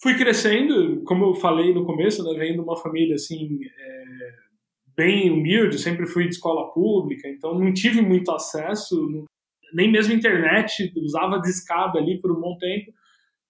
Fui 0.00 0.16
crescendo, 0.16 1.02
como 1.04 1.24
eu 1.24 1.34
falei 1.34 1.72
no 1.72 1.84
começo, 1.84 2.22
né, 2.22 2.38
vendo 2.38 2.62
uma 2.62 2.76
família 2.76 3.14
assim, 3.14 3.58
é, 3.64 4.04
bem 4.96 5.30
humilde, 5.30 5.78
sempre 5.78 6.06
fui 6.06 6.24
de 6.24 6.34
escola 6.34 6.72
pública, 6.72 7.28
então 7.28 7.58
não 7.58 7.72
tive 7.72 8.00
muito 8.00 8.30
acesso, 8.30 9.24
nem 9.72 9.90
mesmo 9.90 10.14
internet, 10.14 10.92
usava 10.96 11.40
discada 11.40 11.98
ali 11.98 12.20
por 12.20 12.30
um 12.30 12.40
bom 12.40 12.56
tempo. 12.58 12.92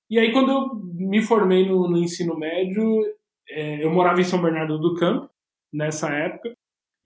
E 0.09 0.19
aí, 0.19 0.33
quando 0.33 0.51
eu 0.51 0.75
me 0.95 1.21
formei 1.21 1.67
no, 1.67 1.89
no 1.89 1.99
ensino 1.99 2.39
médio, 2.39 2.85
é, 3.49 3.85
eu 3.85 3.91
morava 3.91 4.21
em 4.21 4.25
São 4.25 4.41
Bernardo 4.41 4.79
do 4.79 4.95
Campo, 4.95 5.29
nessa 5.75 6.09
época, 6.11 6.53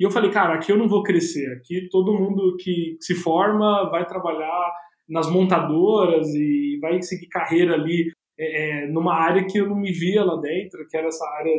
e 0.01 0.05
eu 0.05 0.11
falei, 0.11 0.31
cara, 0.31 0.55
aqui 0.55 0.71
eu 0.71 0.77
não 0.77 0.89
vou 0.89 1.03
crescer, 1.03 1.53
aqui 1.55 1.89
todo 1.91 2.15
mundo 2.15 2.57
que 2.57 2.97
se 3.01 3.15
forma 3.15 3.91
vai 3.91 4.07
trabalhar 4.07 4.73
nas 5.09 5.29
montadoras 5.31 6.29
e 6.35 6.79
vai 6.81 7.03
seguir 7.03 7.27
carreira 7.29 7.75
ali 7.75 8.13
é, 8.39 8.85
é 8.85 8.87
numa 8.87 9.15
área 9.15 9.45
que 9.45 9.59
eu 9.59 9.69
não 9.69 9.77
me 9.77 9.91
via 9.91 10.23
lá 10.23 10.37
dentro, 10.37 10.87
que 10.89 10.97
era 10.97 11.09
essa 11.09 11.27
área 11.39 11.53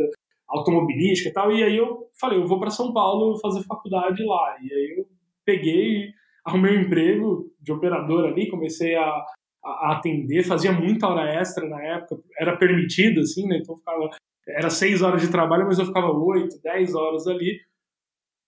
automobilística 0.48 1.30
e 1.30 1.34
tal. 1.34 1.52
E 1.52 1.64
aí 1.64 1.78
eu 1.78 2.08
falei, 2.20 2.40
eu 2.40 2.48
vou 2.48 2.60
para 2.60 2.70
São 2.70 2.94
Paulo 2.94 3.38
fazer 3.40 3.64
faculdade 3.64 4.24
lá. 4.24 4.58
E 4.62 4.74
aí 4.74 4.96
eu 4.98 5.06
peguei, 5.46 6.12
arrumei 6.46 6.78
um 6.78 6.82
emprego 6.82 7.52
de 7.60 7.72
operador 7.72 8.26
ali, 8.26 8.50
comecei 8.50 8.96
a, 8.96 9.26
a 9.64 9.92
atender, 9.94 10.44
fazia 10.44 10.72
muita 10.72 11.08
hora 11.08 11.30
extra 11.30 11.68
na 11.68 11.82
época, 11.82 12.22
era 12.40 12.58
permitido, 12.58 13.20
assim, 13.20 13.48
né? 13.48 13.58
Então 13.58 13.76
ficava, 13.76 14.10
era 14.48 14.70
seis 14.70 15.02
horas 15.02 15.22
de 15.22 15.30
trabalho, 15.30 15.66
mas 15.66 15.80
eu 15.80 15.86
ficava 15.86 16.12
oito, 16.12 16.60
dez 16.62 16.96
horas 16.96 17.28
ali. 17.28 17.60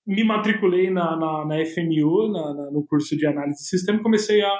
Me 0.05 0.23
matriculei 0.23 0.89
na, 0.89 1.15
na, 1.15 1.45
na 1.45 1.65
FMU, 1.65 2.31
na, 2.31 2.53
na, 2.53 2.71
no 2.71 2.85
curso 2.87 3.15
de 3.15 3.25
análise 3.27 3.57
de 3.57 3.69
sistema, 3.69 4.01
comecei 4.01 4.41
a, 4.41 4.51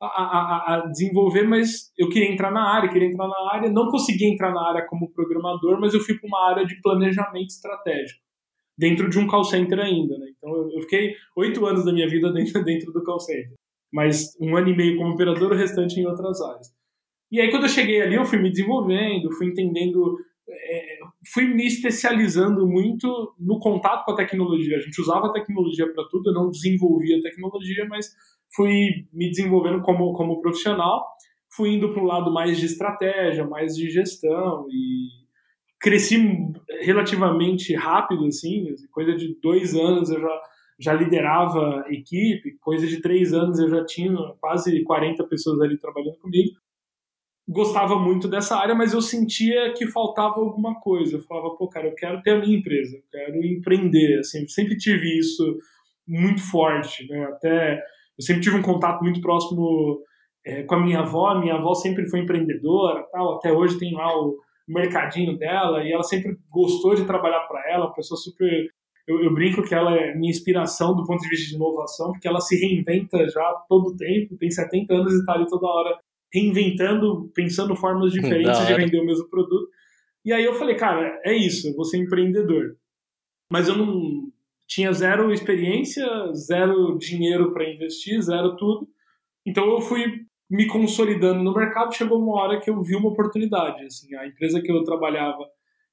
a, 0.00 0.06
a, 0.06 0.74
a, 0.74 0.86
desenvolver, 0.86 1.42
mas 1.42 1.92
eu 1.98 2.08
queria 2.08 2.32
entrar 2.32 2.50
na 2.50 2.62
área, 2.62 2.88
queria 2.88 3.08
entrar 3.08 3.28
na 3.28 3.52
área, 3.52 3.70
não 3.70 3.90
consegui 3.90 4.24
entrar 4.24 4.52
na 4.52 4.66
área 4.66 4.86
como 4.86 5.12
programador, 5.12 5.78
mas 5.78 5.92
eu 5.92 6.00
fui 6.00 6.18
para 6.18 6.26
uma 6.26 6.50
área 6.50 6.66
de 6.66 6.80
planejamento 6.80 7.48
estratégico, 7.48 8.20
dentro 8.78 9.10
de 9.10 9.18
um 9.18 9.26
call 9.26 9.44
center 9.44 9.78
ainda, 9.78 10.16
né? 10.18 10.26
Então 10.36 10.50
eu, 10.72 10.80
fiquei 10.82 11.14
oito 11.36 11.66
anos 11.66 11.84
da 11.84 11.92
minha 11.92 12.08
vida 12.08 12.32
dentro, 12.32 12.64
dentro 12.64 12.92
do 12.92 13.04
call 13.04 13.20
center, 13.20 13.52
mas 13.92 14.34
um 14.40 14.56
ano 14.56 14.68
e 14.68 14.76
meio 14.76 14.96
como 14.96 15.12
operador, 15.12 15.52
o 15.52 15.56
restante 15.56 16.00
em 16.00 16.06
outras 16.06 16.40
áreas. 16.40 16.68
E 17.30 17.40
aí 17.40 17.50
quando 17.50 17.64
eu 17.64 17.68
cheguei 17.68 18.00
ali, 18.00 18.14
eu 18.14 18.24
fui 18.24 18.38
me 18.38 18.50
desenvolvendo, 18.50 19.30
fui 19.36 19.48
entendendo, 19.48 20.16
fui 21.32 21.44
me 21.44 21.66
especializando 21.66 22.66
muito 22.66 23.34
no 23.38 23.58
contato 23.58 24.04
com 24.04 24.12
a 24.12 24.16
tecnologia. 24.16 24.76
A 24.76 24.80
gente 24.80 25.00
usava 25.00 25.26
a 25.26 25.32
tecnologia 25.32 25.90
para 25.92 26.04
tudo, 26.08 26.30
eu 26.30 26.34
não 26.34 26.50
desenvolvia 26.50 27.18
a 27.18 27.22
tecnologia, 27.22 27.86
mas 27.88 28.14
fui 28.54 29.06
me 29.12 29.28
desenvolvendo 29.30 29.80
como, 29.82 30.12
como 30.12 30.40
profissional, 30.40 31.06
fui 31.50 31.74
indo 31.74 31.92
para 31.92 32.02
um 32.02 32.06
lado 32.06 32.32
mais 32.32 32.58
de 32.58 32.66
estratégia, 32.66 33.46
mais 33.46 33.74
de 33.74 33.90
gestão 33.90 34.66
e 34.70 35.08
cresci 35.80 36.18
relativamente 36.82 37.74
rápido, 37.74 38.26
assim, 38.26 38.66
coisa 38.92 39.14
de 39.14 39.34
dois 39.40 39.74
anos 39.74 40.10
eu 40.10 40.20
já, 40.20 40.42
já 40.78 40.92
liderava 40.92 41.84
equipe, 41.88 42.58
coisa 42.60 42.86
de 42.86 43.00
três 43.00 43.32
anos 43.32 43.58
eu 43.58 43.68
já 43.68 43.84
tinha 43.84 44.14
quase 44.40 44.82
40 44.84 45.24
pessoas 45.24 45.60
ali 45.60 45.78
trabalhando 45.78 46.18
comigo. 46.18 46.56
Gostava 47.52 47.98
muito 47.98 48.28
dessa 48.28 48.56
área, 48.56 48.76
mas 48.76 48.92
eu 48.92 49.02
sentia 49.02 49.72
que 49.72 49.84
faltava 49.86 50.36
alguma 50.36 50.78
coisa. 50.78 51.16
Eu 51.16 51.22
falava, 51.22 51.50
pô, 51.56 51.68
cara, 51.68 51.88
eu 51.88 51.94
quero 51.96 52.22
ter 52.22 52.30
a 52.30 52.38
minha 52.38 52.56
empresa, 52.56 52.96
eu 52.96 53.02
quero 53.10 53.44
empreender, 53.44 54.20
assim, 54.20 54.46
sempre 54.46 54.76
tive 54.76 55.18
isso 55.18 55.58
muito 56.06 56.40
forte, 56.48 57.08
né? 57.08 57.24
Até 57.24 57.74
eu 58.18 58.24
sempre 58.24 58.42
tive 58.42 58.56
um 58.56 58.62
contato 58.62 59.02
muito 59.02 59.20
próximo 59.20 60.00
é, 60.46 60.62
com 60.62 60.74
a 60.76 60.80
minha 60.80 61.00
avó. 61.00 61.40
Minha 61.40 61.54
avó 61.54 61.74
sempre 61.74 62.08
foi 62.08 62.20
empreendedora, 62.20 63.04
tal. 63.10 63.36
Até 63.36 63.52
hoje 63.52 63.78
tem 63.78 63.94
lá 63.94 64.16
o 64.16 64.36
mercadinho 64.68 65.36
dela 65.36 65.82
e 65.82 65.92
ela 65.92 66.02
sempre 66.04 66.36
gostou 66.50 66.94
de 66.94 67.04
trabalhar 67.04 67.40
para 67.48 67.68
ela. 67.68 67.92
Pessoa 67.92 68.16
super. 68.16 68.48
Eu, 69.08 69.24
eu, 69.24 69.34
brinco 69.34 69.62
que 69.62 69.74
ela 69.74 69.96
é 69.96 70.14
minha 70.14 70.30
inspiração 70.30 70.94
do 70.94 71.04
ponto 71.04 71.20
de 71.20 71.28
vista 71.28 71.48
de 71.48 71.56
inovação, 71.56 72.12
porque 72.12 72.28
ela 72.28 72.40
se 72.40 72.56
reinventa 72.56 73.28
já 73.28 73.64
todo 73.68 73.88
o 73.88 73.96
tempo. 73.96 74.36
Tem 74.36 74.50
70 74.50 74.94
anos 74.94 75.14
e 75.14 75.18
está 75.18 75.32
ali 75.32 75.46
toda 75.46 75.66
hora 75.66 75.98
reinventando, 76.32 77.30
pensando 77.34 77.74
formas 77.74 78.12
diferentes 78.12 78.66
de 78.66 78.74
vender 78.74 79.00
o 79.00 79.06
mesmo 79.06 79.28
produto. 79.28 79.68
E 80.24 80.32
aí 80.32 80.44
eu 80.44 80.54
falei, 80.54 80.76
cara, 80.76 81.20
é 81.24 81.34
isso, 81.34 81.68
eu 81.68 81.74
vou 81.74 81.84
ser 81.84 81.98
empreendedor. 81.98 82.76
Mas 83.50 83.68
eu 83.68 83.76
não 83.76 84.30
tinha 84.66 84.92
zero 84.92 85.32
experiência, 85.32 86.06
zero 86.32 86.96
dinheiro 86.96 87.52
para 87.52 87.68
investir, 87.68 88.20
zero 88.22 88.56
tudo. 88.56 88.86
Então 89.44 89.68
eu 89.70 89.80
fui 89.80 90.24
me 90.48 90.66
consolidando 90.66 91.42
no 91.42 91.54
mercado. 91.54 91.94
Chegou 91.94 92.22
uma 92.22 92.40
hora 92.40 92.60
que 92.60 92.70
eu 92.70 92.80
vi 92.82 92.94
uma 92.94 93.08
oportunidade. 93.08 93.84
Assim, 93.84 94.14
a 94.14 94.26
empresa 94.26 94.60
que 94.60 94.70
eu 94.70 94.84
trabalhava, 94.84 95.44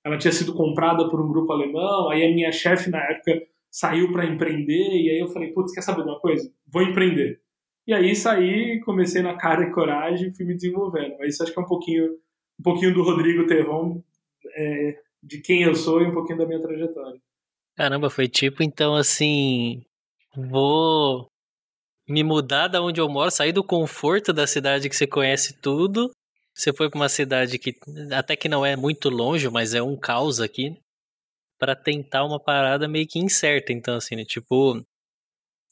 ela 0.06 0.18
tinha 0.18 0.32
sido 0.32 0.54
comprada 0.54 1.10
por 1.10 1.20
um 1.20 1.28
grupo 1.28 1.52
alemão. 1.52 2.10
Aí 2.10 2.24
a 2.24 2.34
minha 2.34 2.52
chefe 2.52 2.90
na 2.90 3.00
época 3.00 3.42
saiu 3.72 4.12
para 4.12 4.26
empreender 4.26 4.90
e 4.92 5.10
aí 5.10 5.20
eu 5.20 5.28
falei, 5.28 5.52
putz, 5.54 5.74
quer 5.74 5.82
saber 5.82 6.04
de 6.04 6.10
uma 6.10 6.20
coisa? 6.20 6.52
Vou 6.72 6.82
empreender. 6.82 7.40
E 7.88 7.94
aí 7.94 8.14
saí, 8.14 8.82
comecei 8.82 9.22
na 9.22 9.38
cara 9.38 9.64
e 9.64 9.72
coragem, 9.72 10.34
fui 10.34 10.46
me 10.46 10.54
desenvolvendo. 10.54 11.16
Mas 11.18 11.34
isso 11.34 11.44
acho 11.44 11.54
que 11.54 11.60
é 11.60 11.62
um 11.62 11.68
pouquinho, 11.68 12.12
um 12.60 12.64
pouquinho 12.64 12.94
do 12.94 13.02
Rodrigo 13.02 13.48
Terron, 13.48 14.04
é, 14.56 15.00
de 15.24 15.40
quem 15.40 15.64
eu 15.64 15.74
sou 15.74 16.02
e 16.02 16.06
um 16.06 16.14
pouquinho 16.14 16.38
da 16.38 16.46
minha 16.46 16.62
trajetória. 16.62 17.20
Caramba, 17.78 18.10
foi 18.10 18.28
tipo, 18.28 18.62
então 18.62 18.94
assim, 18.94 19.86
vou 20.36 21.30
me 22.10 22.24
mudar 22.24 22.68
da 22.68 22.82
onde 22.82 23.00
eu 23.00 23.08
moro, 23.08 23.32
sair 23.32 23.54
do 23.54 23.64
conforto 23.64 24.34
da 24.34 24.46
cidade 24.46 24.90
que 24.90 24.96
você 24.96 25.08
conhece 25.08 25.60
tudo. 25.62 26.12
Você 26.54 26.74
foi 26.74 26.90
para 26.90 27.00
uma 27.00 27.10
cidade 27.10 27.58
que 27.58 27.74
até 28.12 28.36
que 28.36 28.50
não 28.50 28.66
é 28.66 28.76
muito 28.76 29.10
longe, 29.10 29.50
mas 29.50 29.74
é 29.74 29.82
um 29.82 29.96
caos 29.96 30.42
aqui, 30.42 30.76
para 31.58 31.76
tentar 31.76 32.26
uma 32.26 32.40
parada 32.40 32.88
meio 32.88 33.08
que 33.08 33.20
incerta, 33.20 33.72
então 33.72 33.96
assim, 33.96 34.16
né? 34.16 34.26
tipo, 34.26 34.84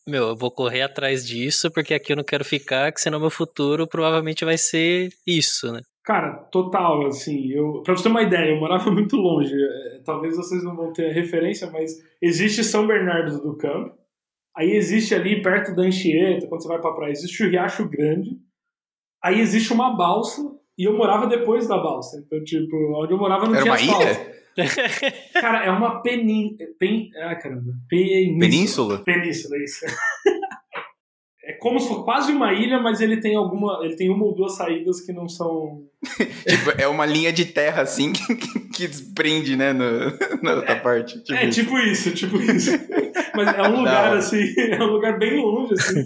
meu, 0.07 0.29
eu 0.29 0.35
vou 0.35 0.51
correr 0.51 0.81
atrás 0.81 1.25
disso 1.25 1.71
porque 1.71 1.93
aqui 1.93 2.13
eu 2.13 2.17
não 2.17 2.23
quero 2.23 2.45
ficar, 2.45 2.91
que 2.91 3.01
senão 3.01 3.19
meu 3.19 3.29
futuro 3.29 3.87
provavelmente 3.87 4.45
vai 4.45 4.57
ser 4.57 5.09
isso, 5.25 5.71
né? 5.71 5.81
Cara, 6.03 6.33
total, 6.51 7.07
assim, 7.07 7.49
eu, 7.51 7.81
pra 7.83 7.95
você 7.95 8.03
ter 8.03 8.09
uma 8.09 8.21
ideia, 8.21 8.51
eu 8.51 8.59
morava 8.59 8.89
muito 8.91 9.15
longe, 9.15 9.53
é, 9.53 10.01
talvez 10.05 10.35
vocês 10.37 10.63
não 10.63 10.75
vão 10.75 10.93
ter 10.93 11.11
referência, 11.11 11.69
mas 11.71 11.91
existe 12.21 12.63
São 12.63 12.85
Bernardo 12.85 13.41
do 13.41 13.57
Campo, 13.57 13.95
aí 14.55 14.71
existe 14.71 15.15
ali 15.15 15.41
perto 15.41 15.75
da 15.75 15.81
Anchieta, 15.81 16.47
quando 16.47 16.61
você 16.61 16.67
vai 16.67 16.79
pra 16.79 16.93
praia, 16.93 17.11
existe 17.11 17.43
o 17.43 17.49
Riacho 17.49 17.89
Grande, 17.89 18.37
aí 19.23 19.39
existe 19.39 19.73
uma 19.73 19.97
balsa, 19.97 20.41
e 20.77 20.83
eu 20.83 20.95
morava 20.95 21.25
depois 21.25 21.67
da 21.67 21.77
balsa, 21.77 22.21
então, 22.23 22.43
tipo, 22.43 22.75
onde 23.01 23.11
eu 23.11 23.17
morava 23.17 23.47
não 23.47 23.55
Era 23.55 23.63
tinha 23.63 23.73
uma 23.73 23.81
asfalto. 23.81 24.03
ilha? 24.03 24.44
Cara, 25.33 25.65
é 25.65 25.69
uma 25.69 26.01
penin... 26.01 26.55
pen... 26.79 27.09
Ah, 27.21 27.35
caramba. 27.35 27.73
Península. 27.89 28.39
Península? 28.39 29.03
Península, 29.03 29.57
isso. 29.57 29.85
É 31.47 31.53
como 31.53 31.79
se 31.79 31.87
fosse 31.87 32.03
quase 32.03 32.31
uma 32.31 32.51
ilha, 32.53 32.79
mas 32.79 32.99
ele 33.01 33.21
tem 33.21 33.35
alguma. 33.35 33.79
Ele 33.83 33.95
tem 33.95 34.09
uma 34.09 34.25
ou 34.25 34.33
duas 34.33 34.55
saídas 34.55 35.01
que 35.01 35.13
não 35.13 35.29
são. 35.29 35.83
tipo, 36.47 36.71
é 36.75 36.87
uma 36.87 37.05
linha 37.05 37.31
de 37.31 37.45
terra 37.45 37.83
assim 37.83 38.11
que, 38.11 38.35
que 38.73 39.13
prende, 39.13 39.55
né, 39.55 39.71
no, 39.71 39.85
na 40.41 40.55
outra 40.55 40.75
parte. 40.77 41.23
Tipo 41.23 41.37
é, 41.37 41.45
isso. 41.45 41.61
tipo 41.61 41.77
isso, 41.77 42.11
tipo 42.15 42.37
isso. 42.41 42.71
mas 43.35 43.55
é 43.55 43.61
um 43.61 43.77
lugar 43.77 44.09
não. 44.09 44.17
assim, 44.17 44.43
é 44.57 44.83
um 44.83 44.87
lugar 44.87 45.19
bem 45.19 45.39
longe, 45.39 45.73
assim. 45.73 46.03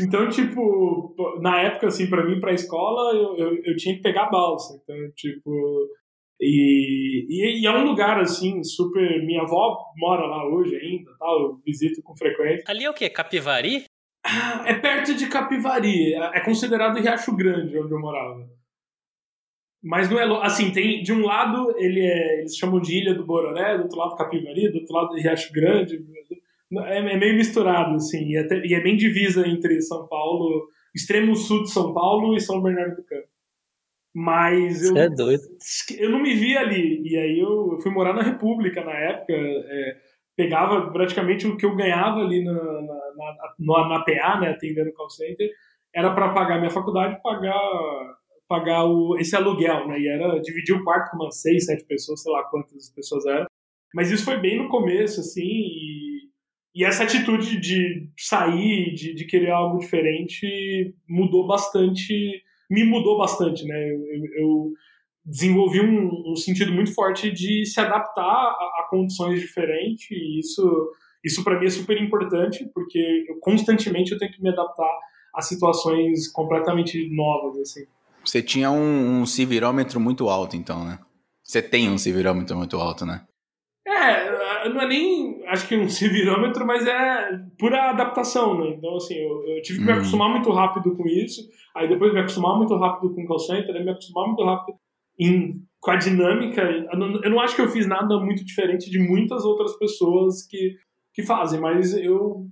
Então, 0.00 0.28
tipo, 0.28 1.14
na 1.40 1.62
época, 1.62 1.86
assim, 1.86 2.06
pra 2.06 2.22
mim, 2.22 2.38
pra 2.38 2.52
escola, 2.52 3.14
eu, 3.16 3.38
eu, 3.38 3.54
eu 3.64 3.76
tinha 3.76 3.96
que 3.96 4.02
pegar 4.02 4.28
balsa. 4.28 4.78
Então, 4.82 4.96
tipo. 5.16 5.88
E, 6.40 7.26
e, 7.28 7.60
e, 7.60 7.66
é 7.66 7.70
um 7.70 7.84
lugar 7.84 8.20
assim 8.20 8.62
super. 8.62 9.24
Minha 9.24 9.42
avó 9.42 9.92
mora 9.96 10.26
lá 10.26 10.48
hoje 10.48 10.76
ainda, 10.76 11.10
tal. 11.18 11.40
Eu 11.40 11.60
visito 11.64 12.02
com 12.02 12.16
frequência. 12.16 12.64
Ali 12.66 12.84
é 12.84 12.90
o 12.90 12.94
que? 12.94 13.08
Capivari? 13.08 13.84
É 14.66 14.74
perto 14.74 15.14
de 15.14 15.28
Capivari. 15.28 16.14
É 16.14 16.40
considerado 16.40 16.98
Riacho 16.98 17.36
Grande, 17.36 17.78
onde 17.78 17.92
eu 17.92 18.00
morava. 18.00 18.48
Mas 19.82 20.08
não 20.08 20.18
é. 20.18 20.46
Assim, 20.46 20.72
tem. 20.72 21.02
De 21.02 21.12
um 21.12 21.24
lado, 21.24 21.74
ele 21.76 22.00
é, 22.00 22.40
eles 22.40 22.56
chamam 22.56 22.80
de 22.80 22.96
Ilha 22.96 23.14
do 23.14 23.26
Bororé, 23.26 23.76
do 23.76 23.82
outro 23.82 23.98
lado 23.98 24.16
Capivari, 24.16 24.70
do 24.70 24.78
outro 24.78 24.94
lado 24.94 25.14
Riacho 25.14 25.52
Grande. 25.52 26.02
É, 26.86 26.98
é 26.98 27.16
meio 27.18 27.36
misturado, 27.36 27.94
assim. 27.94 28.30
E, 28.30 28.38
até, 28.38 28.64
e 28.64 28.74
é 28.74 28.80
bem 28.80 28.96
divisa 28.96 29.46
entre 29.46 29.80
São 29.82 30.08
Paulo, 30.08 30.68
extremo 30.94 31.36
sul 31.36 31.62
de 31.62 31.70
São 31.70 31.92
Paulo 31.92 32.34
e 32.34 32.40
São 32.40 32.62
Bernardo 32.62 32.96
do 32.96 33.04
Campo. 33.04 33.33
Mas 34.14 34.84
eu. 34.84 34.96
É 34.96 35.08
doido. 35.08 35.42
Eu 35.98 36.10
não 36.10 36.22
me 36.22 36.34
vi 36.34 36.56
ali. 36.56 37.02
E 37.04 37.16
aí 37.16 37.38
eu 37.38 37.78
fui 37.82 37.90
morar 37.90 38.12
na 38.12 38.22
República 38.22 38.84
na 38.84 38.92
época. 38.92 39.32
É, 39.32 39.96
pegava 40.36 40.90
praticamente 40.90 41.46
o 41.46 41.56
que 41.56 41.64
eu 41.64 41.76
ganhava 41.76 42.20
ali 42.20 42.42
na, 42.42 42.52
na, 42.52 43.36
na, 43.58 43.88
na 43.88 44.04
PA, 44.04 44.40
né, 44.40 44.50
atendendo 44.50 44.92
call 44.92 45.10
center, 45.10 45.50
era 45.94 46.12
para 46.12 46.32
pagar 46.32 46.58
minha 46.58 46.70
faculdade, 46.70 47.20
pagar 47.22 47.58
pagar 48.46 48.84
o, 48.84 49.16
esse 49.18 49.34
aluguel, 49.34 49.88
né, 49.88 49.98
e 49.98 50.06
era 50.06 50.38
dividir 50.40 50.74
o 50.74 50.84
quarto 50.84 51.10
com 51.10 51.16
umas 51.16 51.40
seis, 51.40 51.64
sete 51.64 51.84
pessoas, 51.86 52.22
sei 52.22 52.30
lá 52.30 52.42
quantas 52.44 52.90
pessoas 52.90 53.24
eram. 53.24 53.46
Mas 53.94 54.10
isso 54.10 54.24
foi 54.24 54.38
bem 54.38 54.58
no 54.58 54.68
começo, 54.68 55.20
assim, 55.20 55.40
e, 55.42 56.18
e 56.74 56.84
essa 56.84 57.04
atitude 57.04 57.58
de 57.58 58.10
sair, 58.18 58.92
de, 58.92 59.14
de 59.14 59.24
querer 59.24 59.50
algo 59.50 59.78
diferente, 59.78 60.94
mudou 61.08 61.46
bastante, 61.46 62.42
me 62.70 62.84
mudou 62.84 63.18
bastante, 63.18 63.64
né, 63.64 63.90
eu, 63.90 64.00
eu, 64.00 64.24
eu 64.38 64.72
desenvolvi 65.24 65.80
um, 65.80 66.32
um, 66.32 66.36
sentido 66.36 66.72
muito 66.72 66.94
forte 66.94 67.30
de 67.30 67.64
se 67.64 67.80
adaptar 67.80 68.22
a, 68.22 68.80
a 68.80 68.86
condições 68.90 69.40
diferentes 69.40 70.10
e 70.10 70.38
isso 70.40 70.92
isso 71.24 71.42
para 71.42 71.58
mim 71.58 71.64
é 71.64 71.70
super 71.70 72.00
importante 72.00 72.68
porque 72.74 73.24
eu, 73.26 73.38
constantemente 73.40 74.12
eu 74.12 74.18
tenho 74.18 74.30
que 74.30 74.42
me 74.42 74.50
adaptar 74.50 74.90
a 75.34 75.40
situações 75.40 76.30
completamente 76.30 77.08
novas 77.10 77.58
assim 77.58 77.86
Você 78.22 78.42
tinha 78.42 78.70
um, 78.70 79.22
um 79.22 79.26
civirômetro 79.26 79.98
muito 79.98 80.28
alto, 80.28 80.56
então, 80.56 80.84
né? 80.84 80.98
Você 81.42 81.62
tem 81.62 81.90
um 81.90 81.98
civirômetro 81.98 82.56
muito 82.56 82.76
alto, 82.76 83.04
né? 83.06 83.22
É, 83.86 84.68
não 84.68 84.80
é 84.80 84.88
nem, 84.88 85.33
acho 85.54 85.66
que 85.68 85.76
um 85.76 85.88
civirômetro, 85.88 86.66
mas 86.66 86.86
é 86.86 87.38
pura 87.58 87.90
adaptação, 87.90 88.58
né? 88.58 88.74
Então, 88.76 88.96
assim, 88.96 89.14
eu, 89.14 89.42
eu 89.48 89.62
tive 89.62 89.78
que 89.78 89.84
me 89.86 89.92
Hum. 89.92 89.96
acostumar 89.96 90.28
muito 90.30 90.50
rápido 90.50 90.94
com 90.96 91.06
isso, 91.08 91.40
aí 91.74 91.88
depois 91.88 92.12
me 92.12 92.20
acostumar 92.20 92.56
muito 92.58 92.76
rápido 92.76 93.14
com 93.14 93.22
o 93.22 93.26
call 93.26 93.38
center, 93.38 93.74
aí 93.74 93.82
me 93.84 93.90
acostumar 93.90 94.26
muito 94.26 94.44
rápido 94.44 94.76
em, 95.18 95.52
com 95.80 95.90
a 95.90 95.96
dinâmica. 95.96 96.60
Eu 96.62 96.98
não, 96.98 97.22
eu 97.22 97.30
não 97.30 97.40
acho 97.40 97.56
que 97.56 97.62
eu 97.62 97.68
fiz 97.68 97.86
nada 97.86 98.18
muito 98.18 98.44
diferente 98.44 98.90
de 98.90 98.98
muitas 98.98 99.44
outras 99.44 99.76
pessoas 99.78 100.46
que, 100.46 100.74
que 101.14 101.22
fazem, 101.22 101.60
mas 101.60 101.94
eu 101.96 102.46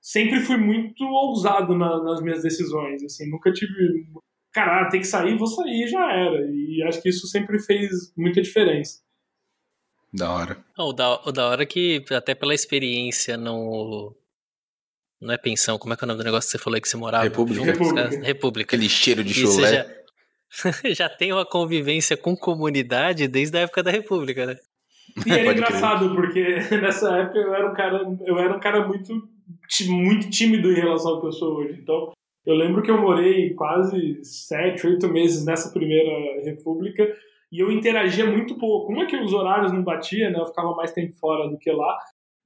sempre 0.00 0.40
fui 0.40 0.56
muito 0.56 1.04
ousado 1.04 1.76
na- 1.76 2.02
nas 2.02 2.20
minhas 2.22 2.42
decisões, 2.42 3.02
assim, 3.04 3.30
nunca 3.30 3.52
tive... 3.52 4.06
Cara, 4.52 4.82
ah, 4.82 4.88
tem 4.88 5.00
que 5.00 5.06
sair, 5.06 5.36
vou 5.36 5.46
sair, 5.46 5.86
já 5.86 6.10
era. 6.12 6.40
E 6.50 6.82
acho 6.88 7.02
que 7.02 7.10
isso 7.10 7.26
sempre 7.26 7.58
fez 7.58 7.90
muita 8.16 8.40
diferença. 8.40 9.00
Da 10.16 10.32
hora. 10.32 10.56
Não, 10.78 10.86
o, 10.88 10.92
da, 10.92 11.20
o 11.26 11.32
da 11.32 11.48
hora 11.48 11.62
é 11.62 11.66
que, 11.66 12.02
até 12.10 12.34
pela 12.34 12.54
experiência, 12.54 13.36
não. 13.36 14.14
Não 15.20 15.32
é 15.32 15.38
pensão, 15.38 15.78
como 15.78 15.94
é 15.94 15.96
que 15.96 16.04
é 16.04 16.06
o 16.06 16.08
nome 16.08 16.18
do 16.18 16.24
negócio 16.24 16.48
que 16.50 16.56
você 16.56 16.62
falou 16.62 16.74
aí 16.74 16.80
que 16.80 16.88
você 16.88 16.96
morava? 16.96 17.24
República. 17.24 17.64
República. 17.64 18.08
República. 18.22 18.76
Aquele 18.76 18.88
cheiro 18.88 19.24
de 19.24 19.32
E 19.32 19.34
chulé. 19.34 19.86
já, 20.52 20.70
já 20.92 21.08
tem 21.08 21.32
uma 21.32 21.44
convivência 21.46 22.16
com 22.16 22.36
comunidade 22.36 23.26
desde 23.28 23.56
a 23.56 23.60
época 23.62 23.82
da 23.82 23.90
República, 23.90 24.46
né? 24.46 24.56
E 25.26 25.30
era 25.30 25.44
Pode 25.44 25.58
engraçado, 25.58 26.14
porque 26.14 26.42
nessa 26.80 27.16
época 27.16 27.38
eu 27.38 27.54
era 27.54 27.70
um 27.70 27.74
cara, 27.74 28.16
eu 28.26 28.38
era 28.38 28.56
um 28.56 28.60
cara 28.60 28.86
muito, 28.86 29.12
muito 29.88 30.30
tímido 30.30 30.70
em 30.70 30.76
relação 30.76 31.12
ao 31.12 31.20
que 31.20 31.26
eu 31.28 31.32
sou 31.32 31.56
hoje. 31.56 31.78
Então, 31.80 32.12
eu 32.44 32.54
lembro 32.54 32.82
que 32.82 32.90
eu 32.90 33.00
morei 33.00 33.54
quase 33.54 34.22
sete, 34.22 34.86
oito 34.86 35.08
meses 35.08 35.44
nessa 35.44 35.72
primeira 35.72 36.42
república 36.44 37.06
e 37.56 37.62
eu 37.62 37.70
interagia 37.70 38.26
muito 38.26 38.56
pouco. 38.58 38.92
Uma 38.92 39.06
que 39.06 39.16
os 39.16 39.32
horários 39.32 39.72
não 39.72 39.82
batiam, 39.82 40.30
né? 40.30 40.38
Eu 40.38 40.46
ficava 40.46 40.74
mais 40.74 40.92
tempo 40.92 41.12
fora 41.14 41.48
do 41.48 41.58
que 41.58 41.70
lá. 41.70 41.96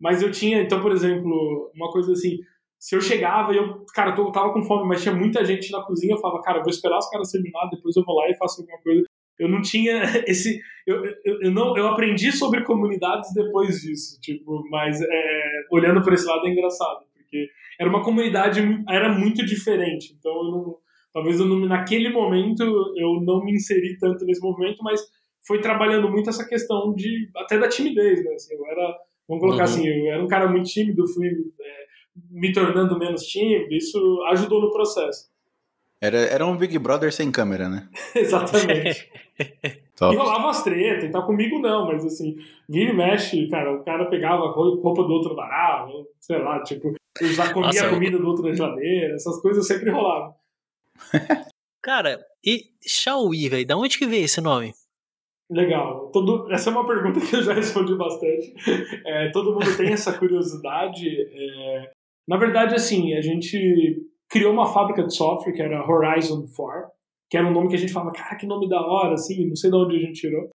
Mas 0.00 0.22
eu 0.22 0.30
tinha, 0.30 0.62
então, 0.62 0.80
por 0.80 0.92
exemplo, 0.92 1.70
uma 1.74 1.90
coisa 1.90 2.12
assim, 2.12 2.38
se 2.78 2.96
eu 2.96 3.00
chegava 3.00 3.52
e 3.52 3.56
eu, 3.58 3.84
cara, 3.94 4.14
eu 4.16 4.32
tava 4.32 4.52
com 4.52 4.62
fome, 4.62 4.88
mas 4.88 5.02
tinha 5.02 5.14
muita 5.14 5.44
gente 5.44 5.70
na 5.70 5.82
cozinha, 5.82 6.14
eu 6.14 6.18
falava, 6.18 6.40
cara, 6.42 6.58
eu 6.58 6.62
vou 6.62 6.70
esperar 6.70 6.98
os 6.98 7.10
caras 7.10 7.30
terminar, 7.30 7.68
depois 7.70 7.94
eu 7.96 8.04
vou 8.04 8.14
lá 8.16 8.30
e 8.30 8.36
faço 8.36 8.62
alguma 8.62 8.78
coisa. 8.82 9.04
Eu 9.38 9.48
não 9.48 9.60
tinha 9.60 10.02
esse. 10.26 10.58
Eu, 10.86 11.04
eu, 11.24 11.40
eu 11.42 11.50
não, 11.50 11.76
eu 11.76 11.88
aprendi 11.88 12.30
sobre 12.32 12.62
comunidades 12.64 13.32
depois 13.34 13.80
disso, 13.82 14.18
tipo, 14.22 14.62
mas 14.70 15.00
é, 15.02 15.42
olhando 15.70 16.02
por 16.02 16.12
esse 16.14 16.26
lado 16.26 16.46
é 16.46 16.50
engraçado, 16.50 17.04
porque 17.14 17.48
era 17.78 17.88
uma 17.88 18.02
comunidade, 18.02 18.62
mu- 18.62 18.84
era 18.88 19.10
muito 19.12 19.44
diferente, 19.44 20.14
então 20.18 20.32
eu 20.32 20.44
não, 20.44 20.76
talvez 21.12 21.38
eu 21.40 21.46
não, 21.46 21.60
naquele 21.66 22.08
momento 22.10 22.62
eu 22.96 23.20
não 23.22 23.44
me 23.44 23.52
inseri 23.52 23.96
tanto 23.98 24.24
nesse 24.24 24.40
movimento, 24.40 24.82
mas 24.82 25.00
foi 25.46 25.60
trabalhando 25.60 26.08
muito 26.10 26.28
essa 26.30 26.46
questão 26.46 26.94
de, 26.94 27.30
até 27.36 27.58
da 27.58 27.68
timidez, 27.68 28.24
né, 28.24 28.32
assim, 28.34 28.54
eu 28.54 28.66
era, 28.66 28.96
vamos 29.28 29.42
colocar 29.42 29.64
Uhum. 29.64 29.70
assim, 29.70 29.86
eu 29.88 30.12
era 30.12 30.22
um 30.22 30.28
cara 30.28 30.48
muito 30.48 30.68
tímido, 30.68 31.06
fui 31.08 31.28
é, 31.28 31.86
me 32.30 32.52
tornando 32.52 32.98
menos 32.98 33.22
tímido, 33.24 33.72
isso 33.74 33.98
ajudou 34.30 34.60
no 34.60 34.70
processo. 34.70 35.30
Era, 36.02 36.16
era 36.18 36.46
um 36.46 36.56
Big 36.56 36.78
Brother 36.78 37.12
sem 37.12 37.30
câmera, 37.30 37.68
né? 37.68 37.88
Exatamente. 38.16 39.10
Top. 39.96 40.14
E 40.14 40.18
rolava 40.18 40.48
as 40.48 40.62
tretas 40.64 41.04
e 41.04 41.10
tal, 41.10 41.26
comigo 41.26 41.58
não, 41.58 41.86
mas 41.86 42.04
assim, 42.06 42.36
vira 42.68 42.90
e 42.90 42.96
mexe, 42.96 43.46
cara, 43.48 43.70
o 43.74 43.84
cara 43.84 44.06
pegava 44.06 44.46
roupa 44.50 45.02
do 45.04 45.12
outro 45.12 45.34
varal, 45.36 45.90
sei 46.18 46.38
lá, 46.38 46.62
tipo, 46.62 46.94
já 47.20 47.52
comia 47.52 47.66
Nossa, 47.66 47.82
a 47.84 47.86
eu- 47.88 47.94
comida 47.94 48.18
do 48.18 48.26
outro 48.26 48.46
na 48.46 48.54
geladeira, 48.54 49.14
essas 49.14 49.40
coisas 49.42 49.66
sempre 49.66 49.90
rolavam. 49.90 50.34
Cara, 51.82 52.18
e 52.44 52.64
Xiaomi, 52.86 53.48
velho, 53.48 53.66
da 53.66 53.76
onde 53.76 53.98
que 53.98 54.06
veio 54.06 54.24
esse 54.24 54.40
nome? 54.40 54.72
Legal. 55.50 56.10
Todo, 56.12 56.50
essa 56.52 56.70
é 56.70 56.72
uma 56.72 56.86
pergunta 56.86 57.20
que 57.20 57.34
eu 57.34 57.42
já 57.42 57.52
respondi 57.54 57.96
bastante. 57.96 58.54
É, 59.04 59.30
todo 59.30 59.52
mundo 59.52 59.76
tem 59.76 59.92
essa 59.92 60.16
curiosidade. 60.16 61.08
é, 61.08 61.90
na 62.28 62.36
verdade, 62.36 62.74
assim, 62.74 63.14
a 63.14 63.20
gente 63.20 64.06
criou 64.30 64.52
uma 64.52 64.72
fábrica 64.72 65.04
de 65.04 65.14
software 65.14 65.52
que 65.52 65.60
era 65.60 65.84
Horizon 65.84 66.46
4, 66.54 66.90
que 67.28 67.36
era 67.36 67.46
um 67.46 67.52
nome 67.52 67.68
que 67.68 67.74
a 67.74 67.78
gente 67.78 67.92
falava, 67.92 68.12
cara, 68.12 68.36
que 68.36 68.46
nome 68.46 68.68
da 68.68 68.80
hora, 68.80 69.14
assim, 69.14 69.48
não 69.48 69.56
sei 69.56 69.70
de 69.70 69.76
onde 69.76 69.96
a 69.96 69.98
gente 69.98 70.20
tirou. 70.20 70.48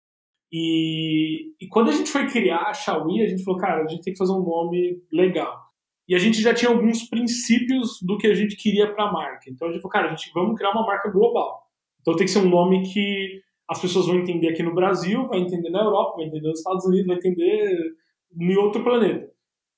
E, 0.52 1.54
e 1.60 1.68
quando 1.70 1.90
a 1.90 1.92
gente 1.92 2.12
foi 2.12 2.28
criar 2.28 2.68
a 2.68 2.74
Xiaomi, 2.74 3.24
a 3.24 3.28
gente 3.28 3.44
falou, 3.44 3.60
cara, 3.60 3.84
a 3.84 3.88
gente 3.88 4.04
tem 4.04 4.14
que 4.14 4.20
fazer 4.20 4.34
um 4.34 4.44
nome 4.44 5.02
legal. 5.12 5.60
E 6.08 6.16
a 6.16 6.20
gente 6.20 6.42
já 6.42 6.54
tinha 6.54 6.70
alguns 6.70 7.08
princípios 7.08 8.00
do 8.02 8.18
que 8.18 8.28
a 8.28 8.34
gente 8.34 8.56
queria 8.56 8.94
para 8.94 9.06
a 9.06 9.12
marca. 9.12 9.50
Então 9.50 9.68
a 9.68 9.72
gente 9.72 9.82
falou, 9.82 9.92
cara, 9.92 10.08
a 10.08 10.16
gente 10.16 10.32
vamos 10.34 10.58
criar 10.58 10.72
uma 10.72 10.86
marca 10.86 11.10
global. 11.10 11.64
Então 12.02 12.16
tem 12.16 12.26
que 12.26 12.32
ser 12.32 12.40
um 12.40 12.50
nome 12.50 12.84
que 12.92 13.42
as 13.70 13.82
pessoas 13.82 14.08
vão 14.08 14.18
entender 14.18 14.50
aqui 14.50 14.62
no 14.62 14.76
Brasil, 14.76 15.28
vai 15.28 15.40
entender 15.40 15.70
na 15.70 15.82
Europa, 15.82 16.18
vai 16.18 16.26
entender 16.26 16.50
nos 16.50 16.60
Estados 16.60 16.86
Unidos, 16.86 17.08
vai 17.08 17.16
entender 17.16 17.96
em 18.38 18.58
outro 18.58 18.84
planeta. 18.84 19.32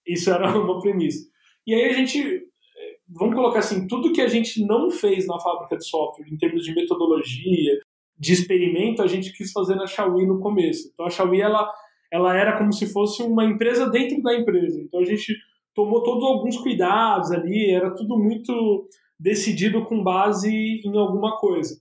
Isso 0.06 0.30
era 0.32 0.50
uma 0.58 0.82
premissa. 0.82 1.28
E 1.68 1.74
aí 1.74 1.86
a 1.86 1.94
gente, 1.94 2.20
eh, 2.20 2.96
vamos 3.08 3.36
colocar 3.36 3.60
assim, 3.60 3.88
tudo 3.88 4.12
que 4.12 4.22
a 4.22 4.28
gente 4.28 4.66
não 4.66 4.90
fez 4.90 5.28
na 5.28 5.40
fábrica 5.40 5.78
de 5.78 5.88
software, 5.88 6.28
em 6.28 6.38
termos 6.38 6.64
de 6.64 6.74
metodologia, 6.74 7.80
de 8.18 8.34
experimento, 8.34 9.02
a 9.02 9.08
gente 9.08 9.32
quis 9.34 9.52
fazer 9.52 9.76
na 9.76 9.86
Xiaomi 9.86 10.26
no 10.26 10.40
começo. 10.40 10.90
Então 10.94 11.06
a 11.06 11.10
Xiaomi, 11.10 11.42
ela, 11.42 11.72
ela 12.12 12.36
era 12.36 12.58
como 12.58 12.72
se 12.72 12.92
fosse 12.92 13.22
uma 13.22 13.46
empresa 13.46 13.90
dentro 13.90 14.22
da 14.24 14.34
empresa. 14.34 14.82
Então 14.82 15.00
a 15.02 15.06
gente 15.06 15.36
tomou 15.76 16.02
todos 16.02 16.24
alguns 16.24 16.58
cuidados 16.58 17.32
ali, 17.32 17.70
era 17.70 17.94
tudo 17.94 18.18
muito 18.18 18.88
decidido 19.20 19.86
com 19.86 20.02
base 20.02 20.82
em 20.84 20.98
alguma 20.98 21.38
coisa. 21.38 21.80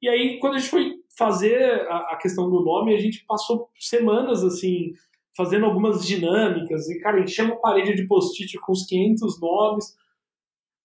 E 0.00 0.08
aí, 0.08 0.38
quando 0.38 0.54
a 0.54 0.58
gente 0.58 0.70
foi 0.70 0.94
fazer 1.16 1.86
a, 1.88 2.16
questão 2.16 2.48
do 2.48 2.64
nome, 2.64 2.94
a 2.94 2.98
gente 2.98 3.24
passou 3.26 3.68
semanas 3.78 4.42
assim, 4.42 4.92
fazendo 5.36 5.66
algumas 5.66 6.06
dinâmicas, 6.06 6.88
e 6.88 6.98
cara, 7.00 7.22
a 7.22 7.56
parede 7.56 7.94
de 7.94 8.06
post-it 8.06 8.58
com 8.60 8.72
uns 8.72 8.86
500 8.86 9.40
nomes. 9.40 9.96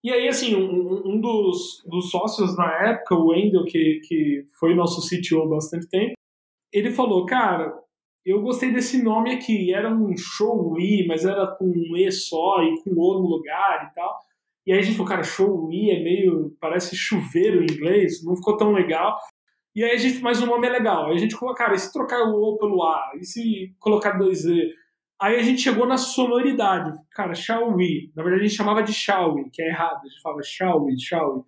E 0.04 0.12
aí, 0.12 0.28
assim, 0.28 0.56
um, 0.56 1.08
um 1.08 1.22
dos, 1.22 1.84
dos 1.86 2.10
sócios 2.10 2.56
na 2.56 2.72
época, 2.90 3.16
o 3.16 3.28
Wendel, 3.28 3.66
que, 3.66 4.02
que 4.08 4.46
foi 4.60 4.76
nosso 4.76 5.02
CTO 5.02 5.44
há 5.44 5.48
bastante 5.48 5.88
tempo, 5.90 6.14
ele 6.72 6.92
falou, 6.92 7.26
cara, 7.26 7.74
eu 8.28 8.42
gostei 8.42 8.72
desse 8.72 9.02
nome 9.02 9.34
aqui, 9.34 9.74
era 9.74 9.90
um 9.90 10.16
show 10.18 10.78
I, 10.78 11.08
mas 11.08 11.24
era 11.24 11.48
com 11.48 11.66
um 11.66 11.96
E 11.96 12.12
só 12.12 12.62
e 12.62 12.84
com 12.84 12.92
O 12.92 13.22
no 13.22 13.28
lugar 13.28 13.90
e 13.90 13.96
tal. 13.96 14.20
E 14.66 14.74
aí 14.74 14.80
a 14.80 14.82
gente 14.82 14.98
falou, 14.98 15.10
cara, 15.10 15.24
show 15.24 15.72
I 15.72 15.92
é 15.92 16.04
meio, 16.04 16.56
parece 16.60 16.94
chuveiro 16.94 17.62
em 17.62 17.74
inglês, 17.74 18.22
não 18.26 18.36
ficou 18.36 18.58
tão 18.58 18.74
legal. 18.74 19.18
E 19.74 19.82
aí 19.82 19.92
a 19.92 19.98
gente, 19.98 20.20
mas 20.20 20.42
o 20.42 20.46
nome 20.46 20.68
é 20.68 20.72
legal. 20.72 21.06
Aí 21.06 21.16
a 21.16 21.20
gente 21.20 21.38
falou, 21.38 21.56
cara, 21.56 21.74
e 21.74 21.80
se 21.80 21.94
trocar 21.94 22.24
o 22.24 22.36
O 22.36 22.58
pelo 22.58 22.84
A? 22.84 23.12
E 23.16 23.24
se 23.24 23.74
colocar 23.80 24.18
dois 24.18 24.44
E? 24.44 24.74
Aí 25.22 25.38
a 25.38 25.42
gente 25.42 25.62
chegou 25.62 25.88
na 25.88 25.98
sonoridade. 25.98 26.92
Cara, 27.12 27.34
Xiaomi. 27.34 28.12
Na 28.14 28.24
verdade 28.24 28.44
a 28.44 28.48
gente 28.48 28.58
chamava 28.58 28.84
de 28.84 28.94
Xiaomi, 28.94 29.50
que 29.52 29.62
é 29.62 29.68
errado. 29.70 30.02
A 30.04 30.08
gente 30.08 30.22
falava 30.22 30.44
Xiaomi, 30.44 31.00
Xiaomi. 31.00 31.44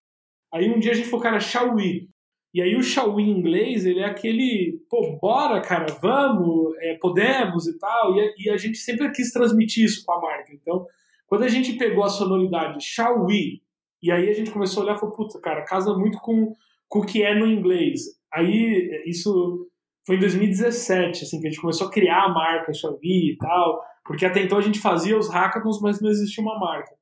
Aí 0.54 0.70
um 0.70 0.80
dia 0.80 0.92
a 0.92 0.96
gente 0.96 1.10
falou, 1.10 1.24
cara, 1.24 1.40
Xiaomi. 1.40 2.10
E 2.54 2.62
aí 2.62 2.76
o 2.76 2.82
Xiaomi 2.82 3.24
em 3.24 3.38
inglês, 3.38 3.86
ele 3.86 4.00
é 4.00 4.06
aquele, 4.06 4.84
pô, 4.90 5.18
bora, 5.22 5.62
cara, 5.62 5.86
vamos, 6.02 6.76
é, 6.80 6.98
podemos 7.00 7.68
e 7.68 7.78
tal. 7.78 8.16
E 8.16 8.22
a, 8.22 8.34
e 8.38 8.50
a 8.50 8.58
gente 8.58 8.78
sempre 8.78 9.12
quis 9.12 9.32
transmitir 9.32 9.86
isso 9.86 10.04
com 10.04 10.14
a 10.14 10.22
marca. 10.22 10.52
Então, 10.54 10.86
quando 11.28 11.44
a 11.44 11.48
gente 11.48 11.74
pegou 11.74 12.04
a 12.04 12.10
sonoridade 12.10 12.84
Xiaomi, 12.84 13.62
e 14.02 14.12
aí 14.12 14.30
a 14.30 14.34
gente 14.34 14.52
começou 14.52 14.82
a 14.82 14.86
olhar 14.86 14.96
e 14.96 15.00
falou, 15.00 15.16
puta, 15.16 15.40
cara, 15.40 15.64
casa 15.64 15.94
muito 15.94 16.18
com, 16.20 16.54
com 16.88 17.00
o 17.00 17.06
que 17.06 17.22
é 17.22 17.36
no 17.36 17.46
inglês. 17.46 18.02
Aí, 18.34 19.04
isso 19.06 19.70
foi 20.08 20.16
em 20.16 20.20
2017, 20.20 21.24
assim, 21.24 21.40
que 21.40 21.48
a 21.48 21.52
gente 21.52 21.62
começou 21.62 21.88
a 21.88 21.92
criar 21.92 22.24
a 22.24 22.34
marca 22.34 22.74
Xiaomi 22.74 23.34
e 23.34 23.38
tal, 23.38 23.80
porque 24.04 24.26
até 24.26 24.42
então 24.42 24.58
a 24.58 24.62
gente 24.62 24.80
fazia 24.80 25.16
os 25.16 25.30
hackathons, 25.30 25.80
mas 25.82 26.02
não 26.02 26.10
existia 26.10 26.44
uma 26.44 26.58
marca. 26.58 26.96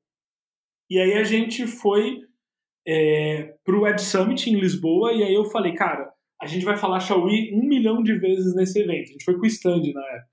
E 0.90 0.98
aí 0.98 1.14
a 1.14 1.24
gente 1.24 1.66
foi 1.66 2.18
é, 2.88 3.54
pro 3.62 3.82
Web 3.82 4.00
Summit 4.00 4.48
em 4.48 4.58
Lisboa, 4.58 5.12
e 5.12 5.22
aí 5.22 5.34
eu 5.34 5.44
falei, 5.44 5.74
cara, 5.74 6.10
a 6.40 6.46
gente 6.46 6.64
vai 6.64 6.76
falar 6.76 7.00
Xiaomi 7.00 7.52
um 7.54 7.68
milhão 7.68 8.02
de 8.02 8.14
vezes 8.18 8.54
nesse 8.54 8.80
evento. 8.80 9.10
A 9.10 9.12
gente 9.12 9.24
foi 9.24 9.34
com 9.34 9.42
o 9.42 9.46
stand 9.46 9.82
na 9.92 10.06
época. 10.06 10.28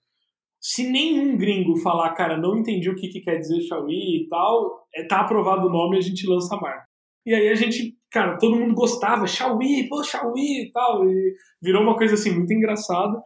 Se 0.61 0.89
nenhum 0.89 1.37
gringo 1.37 1.75
falar, 1.77 2.13
cara, 2.13 2.37
não 2.37 2.57
entendi 2.57 2.89
o 2.89 2.95
que, 2.95 3.09
que 3.09 3.19
quer 3.19 3.37
dizer 3.37 3.61
Xiaomi 3.61 4.23
e 4.23 4.29
tal, 4.29 4.87
é, 4.95 5.03
tá 5.03 5.19
aprovado 5.19 5.67
o 5.67 5.71
nome 5.71 5.97
e 5.97 5.99
a 5.99 6.01
gente 6.01 6.25
lança 6.25 6.55
a 6.55 6.61
marca. 6.61 6.85
E 7.25 7.33
aí 7.33 7.49
a 7.49 7.55
gente, 7.55 7.97
cara, 8.09 8.37
todo 8.37 8.55
mundo 8.55 8.73
gostava, 8.73 9.27
Xiaomi, 9.27 9.89
pô, 9.89 10.01
Xiaomi 10.01 10.63
e 10.63 10.71
tal, 10.71 11.05
e 11.09 11.35
virou 11.61 11.81
uma 11.81 11.97
coisa 11.97 12.13
assim 12.13 12.31
muito 12.31 12.53
engraçada. 12.53 13.21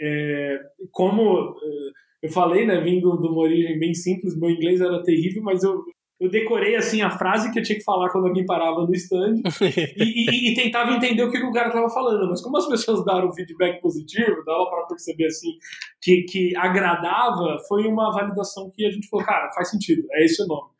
É, 0.00 0.58
como 0.90 1.54
é, 1.62 2.26
eu 2.26 2.32
falei, 2.32 2.66
né, 2.66 2.80
vindo 2.80 3.16
de 3.20 3.28
uma 3.28 3.42
origem 3.42 3.78
bem 3.78 3.94
simples, 3.94 4.38
meu 4.38 4.50
inglês 4.50 4.80
era 4.80 5.02
terrível, 5.02 5.42
mas 5.42 5.62
eu, 5.62 5.84
eu 6.24 6.30
decorei 6.30 6.76
assim 6.76 7.02
a 7.02 7.10
frase 7.10 7.52
que 7.52 7.58
eu 7.58 7.62
tinha 7.62 7.76
que 7.78 7.84
falar 7.84 8.10
quando 8.10 8.26
alguém 8.28 8.46
parava 8.46 8.86
no 8.86 8.94
stand 8.94 9.42
e, 9.96 10.48
e- 10.48 10.52
e 10.52 10.54
tentava 10.54 10.92
entender 10.92 11.22
o 11.22 11.30
que, 11.30 11.38
que 11.40 11.46
o 11.46 11.52
cara 11.52 11.68
estava 11.68 11.88
falando. 11.90 12.28
Mas 12.30 12.40
como 12.40 12.56
as 12.56 12.66
pessoas 12.68 13.04
deram 13.04 13.28
um 13.28 13.32
feedback 13.32 13.80
positivo, 13.80 14.44
dava 14.44 14.66
para 14.70 14.86
perceber 14.86 15.26
assim 15.26 15.50
que, 16.00 16.22
que 16.22 16.56
agradava, 16.56 17.58
foi 17.68 17.86
uma 17.86 18.10
validação 18.12 18.70
que 18.74 18.84
a 18.86 18.90
gente 18.90 19.08
falou, 19.08 19.24
cara, 19.26 19.50
faz 19.52 19.70
sentido, 19.70 20.06
é 20.12 20.24
esse 20.24 20.42
o 20.42 20.46
nome. 20.46 20.70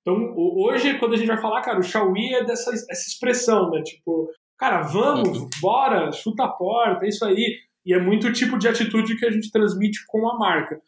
Então, 0.00 0.14
ho- 0.36 0.66
hoje, 0.66 0.98
quando 0.98 1.14
a 1.14 1.16
gente 1.16 1.26
vai 1.28 1.40
falar, 1.40 1.60
cara, 1.62 1.78
o 1.78 1.82
Xiaomi 1.82 2.32
é 2.34 2.44
dessa 2.44 2.70
essa 2.72 3.08
expressão, 3.08 3.70
né? 3.70 3.82
Tipo, 3.82 4.28
Cara, 4.58 4.82
vamos, 4.82 5.48
bora, 5.60 6.10
chuta 6.10 6.42
a 6.42 6.48
porta, 6.48 7.04
é 7.04 7.08
isso 7.08 7.24
aí. 7.24 7.58
E 7.86 7.94
é 7.94 8.00
muito 8.00 8.26
o 8.26 8.32
tipo 8.32 8.58
de 8.58 8.66
atitude 8.66 9.16
que 9.16 9.24
a 9.24 9.30
gente 9.30 9.52
transmite 9.52 10.00
com 10.08 10.28
a 10.28 10.36
marca. 10.36 10.80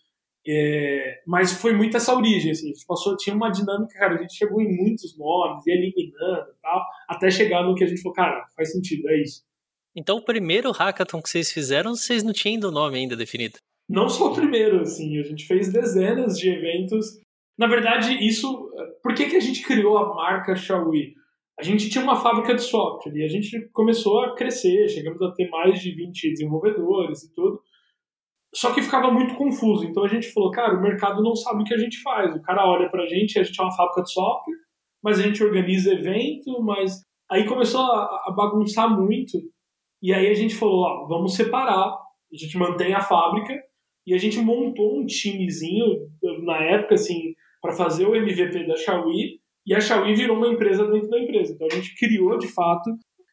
É, 0.46 1.20
mas 1.26 1.52
foi 1.52 1.74
muito 1.74 1.96
essa 1.96 2.14
origem, 2.14 2.50
assim, 2.50 2.70
a 2.70 2.72
gente 2.72 2.86
passou, 2.86 3.16
tinha 3.16 3.36
uma 3.36 3.50
dinâmica, 3.50 3.98
cara, 3.98 4.14
a 4.14 4.22
gente 4.22 4.34
chegou 4.34 4.60
em 4.60 4.74
muitos 4.74 5.16
nomes, 5.18 5.66
ia 5.66 5.74
eliminando 5.74 6.50
e 6.50 6.60
tal, 6.62 6.82
até 7.08 7.30
chegar 7.30 7.62
no 7.62 7.74
que 7.74 7.84
a 7.84 7.86
gente 7.86 8.00
falou, 8.00 8.14
cara, 8.14 8.46
faz 8.56 8.72
sentido, 8.72 9.08
é 9.10 9.20
isso. 9.20 9.42
Então 9.94 10.16
o 10.16 10.24
primeiro 10.24 10.70
hackathon 10.70 11.20
que 11.20 11.28
vocês 11.28 11.52
fizeram, 11.52 11.94
vocês 11.94 12.22
não 12.22 12.32
tinham 12.32 12.68
o 12.68 12.72
nome 12.72 12.98
ainda 12.98 13.16
definido? 13.16 13.58
Não 13.88 14.08
só 14.08 14.30
o 14.30 14.34
primeiro, 14.34 14.80
assim, 14.80 15.18
a 15.18 15.22
gente 15.22 15.46
fez 15.46 15.72
dezenas 15.72 16.38
de 16.38 16.48
eventos. 16.48 17.20
Na 17.58 17.66
verdade, 17.66 18.24
isso. 18.24 18.70
Por 19.02 19.14
que, 19.14 19.28
que 19.28 19.36
a 19.36 19.40
gente 19.40 19.66
criou 19.66 19.98
a 19.98 20.14
marca 20.14 20.54
Xiaomi? 20.54 21.12
A 21.58 21.62
gente 21.64 21.90
tinha 21.90 22.02
uma 22.02 22.14
fábrica 22.14 22.54
de 22.54 22.62
software 22.62 23.16
e 23.16 23.24
a 23.24 23.28
gente 23.28 23.68
começou 23.72 24.20
a 24.20 24.34
crescer, 24.34 24.88
chegamos 24.88 25.20
a 25.20 25.32
ter 25.32 25.50
mais 25.50 25.80
de 25.80 25.92
20 25.92 26.30
desenvolvedores 26.30 27.24
e 27.24 27.34
tudo. 27.34 27.60
Só 28.54 28.72
que 28.74 28.82
ficava 28.82 29.10
muito 29.10 29.34
confuso. 29.34 29.84
Então 29.84 30.04
a 30.04 30.08
gente 30.08 30.32
falou, 30.32 30.50
cara, 30.50 30.76
o 30.76 30.82
mercado 30.82 31.22
não 31.22 31.36
sabe 31.36 31.62
o 31.62 31.64
que 31.64 31.74
a 31.74 31.78
gente 31.78 32.02
faz. 32.02 32.34
O 32.34 32.42
cara 32.42 32.66
olha 32.66 32.90
pra 32.90 33.06
gente, 33.06 33.38
a 33.38 33.42
gente 33.42 33.60
é 33.60 33.62
uma 33.62 33.76
fábrica 33.76 34.02
de 34.02 34.12
software, 34.12 34.56
mas 35.02 35.18
a 35.18 35.22
gente 35.22 35.42
organiza 35.42 35.92
evento, 35.92 36.60
mas 36.62 37.00
aí 37.30 37.44
começou 37.46 37.80
a, 37.80 38.32
bagunçar 38.36 38.90
muito. 38.90 39.38
E 40.02 40.12
aí 40.12 40.28
a 40.28 40.34
gente 40.34 40.54
falou, 40.54 40.82
ó, 40.84 41.06
vamos 41.06 41.34
separar. 41.34 41.96
A 42.32 42.36
gente 42.36 42.58
mantém 42.58 42.92
a 42.92 43.00
fábrica 43.00 43.56
e 44.06 44.14
a 44.14 44.18
gente 44.18 44.38
montou 44.38 45.00
um 45.00 45.06
timezinho 45.06 46.08
na 46.44 46.58
época 46.62 46.94
assim 46.94 47.34
para 47.60 47.72
fazer 47.72 48.06
o 48.06 48.16
MVP 48.16 48.66
da 48.66 48.76
Xiaomi 48.76 49.40
e 49.66 49.74
a 49.74 49.80
Xiaomi 49.80 50.14
virou 50.14 50.36
uma 50.36 50.48
empresa 50.48 50.86
dentro 50.90 51.08
da 51.08 51.18
empresa. 51.18 51.52
Então 51.52 51.68
a 51.70 51.74
gente 51.74 51.94
criou 51.96 52.38
de 52.38 52.48
fato 52.48 52.90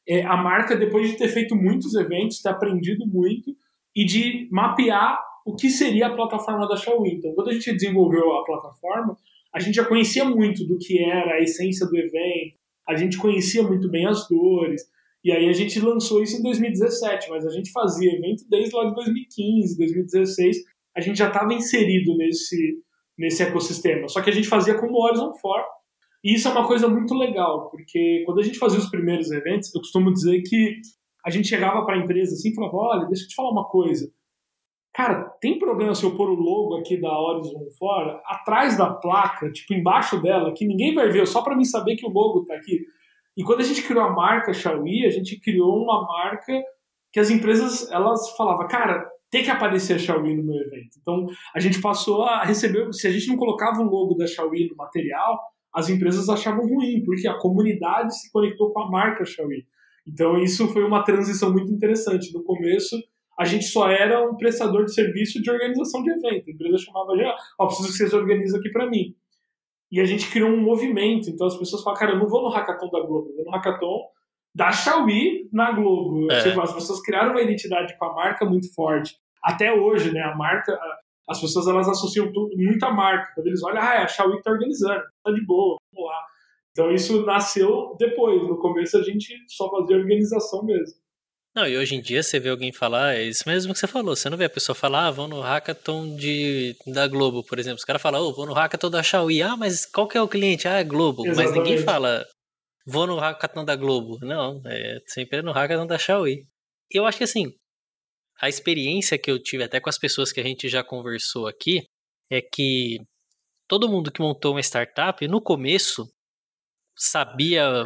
é, 0.08 0.24
a 0.24 0.38
marca 0.38 0.76
depois 0.76 1.10
de 1.10 1.18
ter 1.18 1.28
feito 1.28 1.56
muitos 1.56 1.96
eventos, 1.96 2.42
ter 2.42 2.50
aprendido 2.50 3.06
muito 3.08 3.52
e 3.98 4.06
de 4.06 4.48
mapear 4.52 5.20
o 5.44 5.56
que 5.56 5.72
seria 5.72 6.06
a 6.06 6.16
plataforma 6.16 6.68
da 6.68 6.76
Xiaomi. 6.76 7.16
Então 7.16 7.34
quando 7.34 7.50
a 7.50 7.54
gente 7.54 7.74
desenvolveu 7.74 8.32
a 8.34 8.46
plataforma, 8.46 9.18
a 9.52 9.60
gente 9.60 9.74
já 9.74 9.86
conhecia 9.86 10.24
muito 10.24 10.64
do 10.68 10.78
que 10.78 11.04
era 11.04 11.34
a 11.34 11.42
essência 11.42 11.88
do 11.88 11.98
evento, 11.98 12.56
a 12.88 12.96
gente 12.96 13.18
conhecia 13.18 13.64
muito 13.64 13.90
bem 13.90 14.06
as 14.06 14.28
dores. 14.28 14.84
E 15.24 15.32
aí 15.32 15.50
a 15.50 15.54
gente 15.54 15.80
lançou 15.80 16.22
isso 16.22 16.38
em 16.38 16.44
2017, 16.44 17.30
mas 17.32 17.44
a 17.44 17.50
gente 17.50 17.72
fazia 17.72 18.14
evento 18.14 18.44
desde 18.48 18.76
lá 18.76 18.86
de 18.86 18.94
2015, 18.94 19.78
2016. 19.78 20.58
A 20.96 21.02
gente 21.02 21.18
já 21.18 21.28
estava 21.28 21.52
inserido 21.54 22.16
nesse, 22.16 22.80
nesse 23.18 23.42
ecossistema. 23.42 24.08
Só 24.08 24.22
que 24.22 24.30
a 24.30 24.34
gente 24.34 24.48
fazia 24.48 24.76
como 24.76 25.02
Horizon 25.02 25.32
4. 25.32 25.66
E 26.24 26.36
isso 26.36 26.48
é 26.48 26.52
uma 26.52 26.68
coisa 26.68 26.88
muito 26.88 27.14
legal, 27.14 27.70
porque 27.70 28.24
quando 28.26 28.40
a 28.40 28.44
gente 28.44 28.58
fazia 28.58 28.80
os 28.80 28.90
primeiros 28.90 29.32
eventos, 29.32 29.74
eu 29.74 29.82
costumo 29.82 30.12
dizer 30.12 30.42
que 30.42 30.80
a 31.28 31.30
gente 31.30 31.50
chegava 31.50 31.86
para 31.86 31.96
a 31.96 31.98
empresa 31.98 32.34
assim 32.34 32.52
e 32.52 32.56
falava: 32.56 32.78
olha, 32.78 33.06
deixa 33.08 33.26
eu 33.26 33.28
te 33.28 33.36
falar 33.36 33.52
uma 33.52 33.68
coisa. 33.68 34.10
Cara, 34.94 35.26
tem 35.42 35.60
problema 35.60 35.94
se 35.94 36.06
eu 36.06 36.16
pôr 36.16 36.30
o 36.30 36.34
logo 36.34 36.78
aqui 36.78 37.00
da 37.00 37.12
Horizon 37.20 37.68
fora, 37.78 38.22
atrás 38.26 38.78
da 38.78 38.94
placa, 38.94 39.52
tipo 39.52 39.74
embaixo 39.74 40.20
dela, 40.22 40.54
que 40.56 40.66
ninguém 40.66 40.96
vai 40.96 41.10
ver, 41.10 41.28
só 41.28 41.44
para 41.44 41.56
mim 41.56 41.66
saber 41.66 41.98
que 41.98 42.06
o 42.06 42.10
logo 42.10 42.46
tá 42.46 42.56
aqui. 42.56 42.80
E 43.36 43.44
quando 43.44 43.60
a 43.60 43.64
gente 43.64 43.84
criou 43.84 44.06
a 44.06 44.14
marca 44.14 44.54
Xiaomi, 44.54 45.06
a 45.06 45.10
gente 45.10 45.40
criou 45.40 45.84
uma 45.84 46.02
marca 46.08 46.64
que 47.12 47.20
as 47.20 47.30
empresas 47.30 47.92
elas 47.92 48.36
falavam, 48.38 48.66
cara, 48.68 49.06
tem 49.30 49.44
que 49.44 49.52
aparecer 49.52 49.96
a 49.96 50.00
Xiaomi 50.00 50.34
no 50.34 50.46
meu 50.46 50.56
evento. 50.56 50.98
Então 51.00 51.28
a 51.54 51.60
gente 51.60 51.82
passou 51.82 52.24
a 52.24 52.44
receber, 52.44 52.92
se 52.94 53.06
a 53.06 53.12
gente 53.12 53.28
não 53.28 53.36
colocava 53.36 53.82
o 53.82 53.90
logo 53.90 54.16
da 54.16 54.26
Xiaomi 54.26 54.70
no 54.70 54.78
material, 54.78 55.38
as 55.76 55.90
empresas 55.90 56.30
achavam 56.30 56.66
ruim, 56.66 57.04
porque 57.04 57.28
a 57.28 57.38
comunidade 57.38 58.18
se 58.18 58.32
conectou 58.32 58.72
com 58.72 58.80
a 58.80 58.90
marca 58.90 59.26
Xiaomi. 59.26 59.66
Então 60.08 60.38
isso 60.38 60.68
foi 60.70 60.84
uma 60.84 61.04
transição 61.04 61.52
muito 61.52 61.72
interessante. 61.72 62.34
No 62.34 62.44
começo 62.44 62.98
a 63.38 63.46
gente 63.46 63.66
só 63.66 63.88
era 63.90 64.28
um 64.28 64.36
prestador 64.36 64.86
de 64.86 64.94
serviço 64.94 65.42
de 65.42 65.52
organização 65.52 66.02
de 66.02 66.10
evento. 66.10 66.48
A 66.48 66.52
empresa 66.52 66.78
chamava 66.80 67.16
já, 67.16 67.36
ó, 67.60 67.66
oh, 67.66 67.68
preciso 67.68 67.90
que 67.90 67.98
vocês 67.98 68.14
organizem 68.14 68.60
aqui 68.60 68.72
para 68.72 68.90
mim. 68.90 69.16
E 69.92 70.02
a 70.02 70.06
gente 70.06 70.30
criou 70.32 70.50
um 70.50 70.62
movimento. 70.62 71.30
Então 71.30 71.46
as 71.46 71.56
pessoas 71.56 71.84
falam, 71.84 72.00
cara, 72.00 72.12
eu 72.14 72.20
não 72.20 72.28
vou 72.28 72.42
no 72.42 72.50
hackathon 72.50 72.90
da 72.90 73.00
Globo, 73.00 73.30
eu 73.30 73.36
vou 73.36 73.46
no 73.46 73.52
hackathon 73.52 74.08
da 74.56 74.72
Xiaomi 74.72 75.48
na 75.54 75.72
Globo. 75.72 76.32
É. 76.32 76.42
Tipo, 76.42 76.62
as 76.62 76.74
pessoas 76.74 77.00
criaram 77.02 77.32
uma 77.32 77.42
identidade 77.42 77.96
com 77.98 78.06
a 78.06 78.14
marca 78.16 78.44
muito 78.44 78.74
forte. 78.74 79.16
Até 79.44 79.72
hoje, 79.72 80.12
né, 80.12 80.22
a 80.22 80.36
marca, 80.36 80.78
as 81.30 81.40
pessoas 81.40 81.68
elas 81.68 81.88
associam 81.88 82.32
tudo, 82.32 82.58
muita 82.58 82.90
marca. 82.90 83.34
Quando 83.36 83.48
eles 83.48 83.62
olham, 83.64 83.82
ah, 83.82 83.94
é 83.94 83.98
a 84.00 84.08
Xiaomi 84.08 84.38
que 84.38 84.44
tá 84.44 84.52
organizando, 84.52 85.04
tá 85.24 85.32
de 85.32 85.46
boa, 85.46 85.78
vamos 85.94 86.10
lá. 86.10 86.26
Então 86.78 86.92
isso 86.92 87.26
nasceu 87.26 87.96
depois. 87.98 88.40
No 88.44 88.60
começo 88.60 88.96
a 88.98 89.02
gente 89.02 89.36
só 89.48 89.68
fazia 89.72 89.98
organização 89.98 90.64
mesmo. 90.64 90.96
Não, 91.56 91.68
e 91.68 91.76
hoje 91.76 91.96
em 91.96 92.02
dia 92.02 92.22
você 92.22 92.40
vê 92.40 92.50
alguém 92.50 92.72
falar, 92.72 93.16
é 93.16 93.24
isso 93.24 93.50
mesmo 93.50 93.74
que 93.74 93.80
você 93.80 93.88
falou, 93.88 94.16
você 94.16 94.30
não 94.30 94.38
vê 94.38 94.46
a 94.46 94.50
pessoa 94.50 94.76
falar, 94.76 95.08
ah, 95.08 95.12
vão 95.12 95.28
no 95.28 95.42
hackathon 95.42 96.16
de, 96.16 96.76
da 96.86 97.08
Globo, 97.08 97.44
por 97.44 97.58
exemplo. 97.58 97.80
Os 97.80 97.84
caras 97.84 98.00
falam, 98.00 98.22
oh, 98.22 98.32
vou 98.32 98.46
no 98.46 98.54
hackathon 98.54 98.92
da 98.92 99.02
Xiaomi. 99.02 99.42
Ah, 99.42 99.58
mas 99.58 99.88
qual 99.88 100.08
que 100.08 100.16
é 100.16 100.22
o 100.22 100.28
cliente? 100.28 100.68
Ah, 100.68 100.80
é 100.80 100.84
Globo. 100.84 101.26
Exatamente. 101.26 101.58
Mas 101.58 101.68
ninguém 101.68 101.84
fala, 101.84 102.24
vou 102.86 103.08
no 103.08 103.18
hackathon 103.18 103.66
da 103.66 103.76
Globo. 103.76 104.20
Não, 104.22 104.62
é 104.68 105.00
sempre 105.08 105.42
no 105.42 105.52
hackathon 105.52 105.88
da 105.88 105.98
Xiaomi. 105.98 106.46
Eu 106.92 107.08
acho 107.08 107.18
que 107.18 107.24
assim, 107.24 107.52
a 108.40 108.48
experiência 108.48 109.18
que 109.18 109.32
eu 109.32 109.42
tive 109.42 109.64
até 109.64 109.80
com 109.80 109.90
as 109.90 109.98
pessoas 109.98 110.32
que 110.32 110.40
a 110.40 110.44
gente 110.44 110.70
já 110.70 110.84
conversou 110.84 111.48
aqui 111.48 111.82
é 112.30 112.40
que 112.40 113.00
todo 113.68 113.90
mundo 113.90 114.12
que 114.12 114.22
montou 114.22 114.52
uma 114.52 114.62
startup, 114.62 115.28
no 115.28 115.42
começo, 115.42 116.08
sabia, 116.98 117.86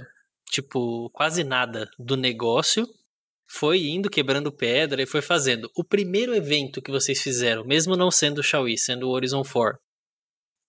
tipo, 0.50 1.10
quase 1.12 1.44
nada 1.44 1.90
do 2.00 2.16
negócio 2.16 2.88
foi 3.54 3.90
indo 3.90 4.10
quebrando 4.10 4.52
pedra 4.52 5.02
e 5.02 5.06
foi 5.06 5.22
fazendo. 5.22 5.70
O 5.76 5.84
primeiro 5.84 6.34
evento 6.34 6.82
que 6.82 6.90
vocês 6.90 7.22
fizeram, 7.22 7.66
mesmo 7.66 7.98
não 7.98 8.10
sendo 8.10 8.40
o 8.40 8.44
Xiaomi, 8.44 8.78
sendo 8.78 9.08
o 9.08 9.12
Horizon 9.12 9.44
4, 9.44 9.78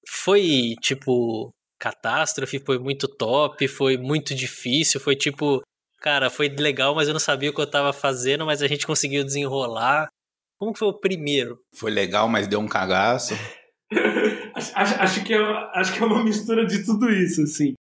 foi 0.08 0.74
tipo 0.80 1.50
catástrofe, 1.78 2.58
foi 2.58 2.78
muito 2.78 3.06
top, 3.06 3.66
foi 3.68 3.96
muito 3.96 4.34
difícil, 4.34 5.00
foi 5.00 5.14
tipo, 5.14 5.62
cara, 6.00 6.28
foi 6.28 6.48
legal, 6.48 6.94
mas 6.94 7.06
eu 7.06 7.12
não 7.12 7.20
sabia 7.20 7.50
o 7.50 7.54
que 7.54 7.60
eu 7.60 7.70
tava 7.70 7.92
fazendo, 7.92 8.44
mas 8.44 8.62
a 8.62 8.66
gente 8.66 8.86
conseguiu 8.86 9.24
desenrolar. 9.24 10.08
Como 10.58 10.72
que 10.72 10.78
foi 10.78 10.88
o 10.88 10.98
primeiro? 10.98 11.58
Foi 11.76 11.90
legal, 11.90 12.28
mas 12.28 12.48
deu 12.48 12.58
um 12.60 12.68
cagaço. 12.68 13.34
acho, 14.54 14.74
acho, 14.76 15.24
que 15.24 15.34
é, 15.34 15.38
acho 15.74 15.92
que 15.92 16.02
é 16.02 16.06
uma 16.06 16.22
mistura 16.24 16.66
de 16.66 16.84
tudo 16.84 17.10
isso, 17.10 17.42
assim. 17.42 17.74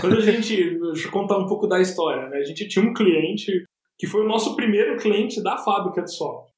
Quando 0.00 0.16
a 0.16 0.20
gente. 0.20 0.78
Deixa 0.78 1.08
eu 1.08 1.12
contar 1.12 1.38
um 1.38 1.46
pouco 1.46 1.66
da 1.66 1.80
história, 1.80 2.28
né? 2.28 2.38
A 2.38 2.44
gente 2.44 2.68
tinha 2.68 2.84
um 2.84 2.94
cliente 2.94 3.64
que 3.98 4.06
foi 4.06 4.24
o 4.24 4.28
nosso 4.28 4.56
primeiro 4.56 4.96
cliente 4.96 5.42
da 5.42 5.56
fábrica 5.58 6.02
de 6.02 6.14
software. 6.14 6.52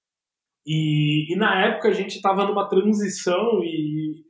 E, 0.66 1.32
e 1.32 1.36
na 1.36 1.66
época 1.66 1.88
a 1.88 1.92
gente 1.92 2.16
estava 2.16 2.46
numa 2.46 2.68
transição 2.68 3.62
e, 3.62 4.24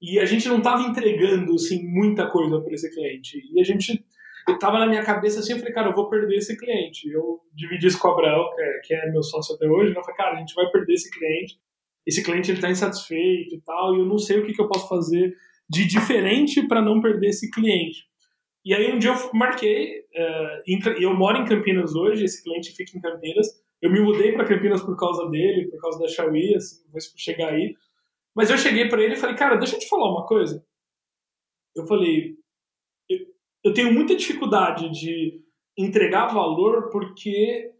e 0.00 0.18
a 0.20 0.24
gente 0.24 0.48
não 0.48 0.58
estava 0.58 0.82
entregando 0.82 1.54
assim, 1.54 1.82
muita 1.82 2.28
coisa 2.28 2.60
para 2.60 2.72
esse 2.72 2.88
cliente. 2.94 3.42
E 3.52 3.60
a 3.60 3.64
gente 3.64 4.04
estava 4.48 4.78
na 4.78 4.86
minha 4.86 5.02
cabeça 5.02 5.40
assim, 5.40 5.52
eu 5.52 5.58
falei, 5.58 5.74
cara, 5.74 5.88
eu 5.88 5.94
vou 5.94 6.08
perder 6.08 6.36
esse 6.36 6.56
cliente. 6.56 7.10
Eu 7.10 7.40
dividi 7.52 7.86
isso 7.88 7.98
com 7.98 8.08
o 8.08 8.12
Abraão, 8.12 8.50
que 8.54 8.62
é, 8.62 8.80
que 8.84 8.94
é 8.94 9.10
meu 9.10 9.22
sócio 9.22 9.56
até 9.56 9.66
hoje, 9.66 9.92
né? 9.92 9.98
eu 9.98 10.04
falei, 10.04 10.16
cara, 10.16 10.36
a 10.36 10.38
gente 10.38 10.54
vai 10.54 10.70
perder 10.70 10.94
esse 10.94 11.10
cliente. 11.10 11.58
Esse 12.06 12.22
cliente 12.22 12.52
está 12.52 12.70
insatisfeito 12.70 13.54
e 13.54 13.60
tal, 13.60 13.94
e 13.94 14.00
eu 14.00 14.06
não 14.06 14.16
sei 14.16 14.38
o 14.38 14.46
que, 14.46 14.52
que 14.52 14.60
eu 14.60 14.68
posso 14.68 14.88
fazer 14.88 15.34
de 15.68 15.86
diferente 15.86 16.66
para 16.66 16.82
não 16.82 17.00
perder 17.00 17.28
esse 17.28 17.50
cliente. 17.50 18.09
E 18.64 18.74
aí 18.74 18.92
um 18.92 18.98
dia 18.98 19.10
eu 19.10 19.30
marquei, 19.32 20.00
uh, 20.00 21.00
eu 21.00 21.14
moro 21.14 21.38
em 21.38 21.46
Campinas 21.46 21.94
hoje, 21.94 22.24
esse 22.24 22.42
cliente 22.42 22.74
fica 22.74 22.96
em 22.96 23.00
Campinas. 23.00 23.48
Eu 23.80 23.90
me 23.90 24.00
mudei 24.00 24.32
para 24.32 24.46
Campinas 24.46 24.82
por 24.82 24.96
causa 24.96 25.28
dele, 25.30 25.70
por 25.70 25.80
causa 25.80 25.98
da 25.98 26.08
Xiaomi, 26.08 26.54
assim, 26.54 26.84
vou 26.90 27.00
chegar 27.16 27.54
aí. 27.54 27.74
Mas 28.34 28.50
eu 28.50 28.58
cheguei 28.58 28.88
para 28.88 29.02
ele 29.02 29.14
e 29.14 29.16
falei, 29.16 29.34
cara, 29.34 29.56
deixa 29.56 29.76
eu 29.76 29.80
te 29.80 29.88
falar 29.88 30.10
uma 30.10 30.26
coisa. 30.26 30.64
Eu 31.74 31.86
falei, 31.86 32.36
eu, 33.08 33.18
eu 33.64 33.72
tenho 33.72 33.92
muita 33.92 34.14
dificuldade 34.14 34.90
de 34.90 35.42
entregar 35.78 36.26
valor 36.26 36.90
porque, 36.90 37.72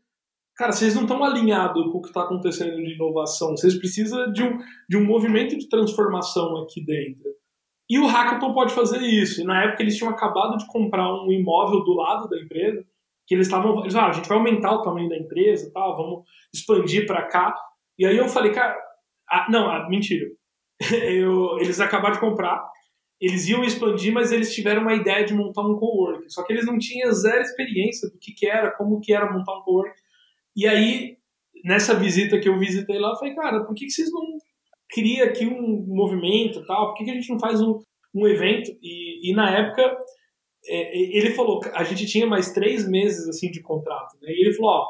cara, 0.56 0.72
vocês 0.72 0.94
não 0.94 1.02
estão 1.02 1.22
alinhados 1.22 1.84
com 1.92 1.98
o 1.98 2.02
que 2.02 2.08
está 2.08 2.22
acontecendo 2.22 2.76
de 2.76 2.94
inovação. 2.94 3.50
Vocês 3.50 3.78
precisam 3.78 4.32
de 4.32 4.42
um, 4.42 4.58
de 4.88 4.96
um 4.96 5.04
movimento 5.04 5.58
de 5.58 5.68
transformação 5.68 6.62
aqui 6.62 6.82
dentro. 6.82 7.39
E 7.90 7.98
o 7.98 8.06
Hackathon 8.06 8.54
pode 8.54 8.72
fazer 8.72 9.00
isso. 9.02 9.40
E 9.40 9.44
na 9.44 9.64
época 9.64 9.82
eles 9.82 9.96
tinham 9.96 10.12
acabado 10.12 10.56
de 10.56 10.66
comprar 10.68 11.12
um 11.24 11.32
imóvel 11.32 11.82
do 11.82 11.94
lado 11.94 12.28
da 12.28 12.40
empresa, 12.40 12.86
que 13.26 13.34
eles 13.34 13.48
estavam, 13.48 13.80
eles, 13.80 13.96
ah, 13.96 14.06
a 14.06 14.12
gente 14.12 14.28
vai 14.28 14.38
aumentar 14.38 14.72
o 14.72 14.82
tamanho 14.82 15.08
da 15.08 15.16
empresa, 15.16 15.68
tá? 15.72 15.80
Vamos 15.80 16.24
expandir 16.54 17.04
para 17.04 17.26
cá. 17.26 17.52
E 17.98 18.06
aí 18.06 18.16
eu 18.16 18.28
falei, 18.28 18.52
cara, 18.52 18.80
ah, 19.28 19.48
não, 19.50 19.68
ah, 19.68 19.88
mentira. 19.88 20.24
eu, 21.04 21.58
eles 21.58 21.80
acabaram 21.80 22.14
de 22.14 22.20
comprar, 22.20 22.64
eles 23.20 23.48
iam 23.48 23.64
expandir, 23.64 24.12
mas 24.12 24.30
eles 24.30 24.54
tiveram 24.54 24.82
uma 24.82 24.94
ideia 24.94 25.24
de 25.24 25.34
montar 25.34 25.62
um 25.62 25.76
cowork. 25.76 26.32
Só 26.32 26.44
que 26.44 26.52
eles 26.52 26.66
não 26.66 26.78
tinham 26.78 27.10
zero 27.12 27.42
experiência 27.42 28.08
do 28.08 28.16
que, 28.20 28.32
que 28.32 28.46
era, 28.46 28.70
como 28.70 29.00
que 29.00 29.12
era 29.12 29.32
montar 29.32 29.58
um 29.58 29.62
cowork. 29.62 29.94
E 30.56 30.64
aí, 30.68 31.16
nessa 31.64 31.94
visita 31.96 32.38
que 32.38 32.48
eu 32.48 32.56
visitei 32.56 33.00
lá, 33.00 33.10
eu 33.10 33.16
falei, 33.16 33.34
cara, 33.34 33.64
por 33.64 33.74
que, 33.74 33.86
que 33.86 33.90
vocês 33.90 34.12
não 34.12 34.38
cria 34.90 35.24
aqui 35.24 35.46
um 35.46 35.84
movimento 35.86 36.64
tal, 36.66 36.88
por 36.88 36.94
que, 36.94 37.04
que 37.04 37.10
a 37.10 37.14
gente 37.14 37.30
não 37.30 37.38
faz 37.38 37.60
um, 37.60 37.78
um 38.14 38.26
evento? 38.26 38.70
E, 38.82 39.30
e 39.30 39.34
na 39.34 39.50
época 39.50 39.82
é, 40.66 41.16
ele 41.16 41.30
falou, 41.30 41.60
a 41.74 41.84
gente 41.84 42.06
tinha 42.06 42.26
mais 42.26 42.52
três 42.52 42.88
meses 42.88 43.28
assim 43.28 43.50
de 43.50 43.62
contrato, 43.62 44.16
né? 44.20 44.30
E 44.30 44.46
ele 44.46 44.54
falou, 44.54 44.72
ó, 44.72 44.86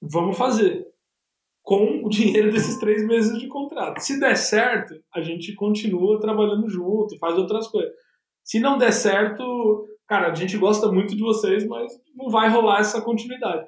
vamos 0.00 0.36
fazer 0.36 0.86
com 1.62 2.04
o 2.04 2.08
dinheiro 2.10 2.52
desses 2.52 2.78
três 2.78 3.04
meses 3.06 3.38
de 3.38 3.48
contrato. 3.48 4.00
Se 4.00 4.20
der 4.20 4.36
certo, 4.36 4.94
a 5.12 5.20
gente 5.20 5.54
continua 5.54 6.20
trabalhando 6.20 6.68
junto, 6.68 7.18
faz 7.18 7.36
outras 7.36 7.66
coisas. 7.68 7.92
Se 8.44 8.60
não 8.60 8.78
der 8.78 8.92
certo, 8.92 9.88
cara, 10.06 10.30
a 10.30 10.34
gente 10.34 10.56
gosta 10.56 10.90
muito 10.92 11.16
de 11.16 11.22
vocês, 11.22 11.66
mas 11.66 11.92
não 12.14 12.28
vai 12.28 12.48
rolar 12.48 12.80
essa 12.80 13.02
continuidade. 13.02 13.66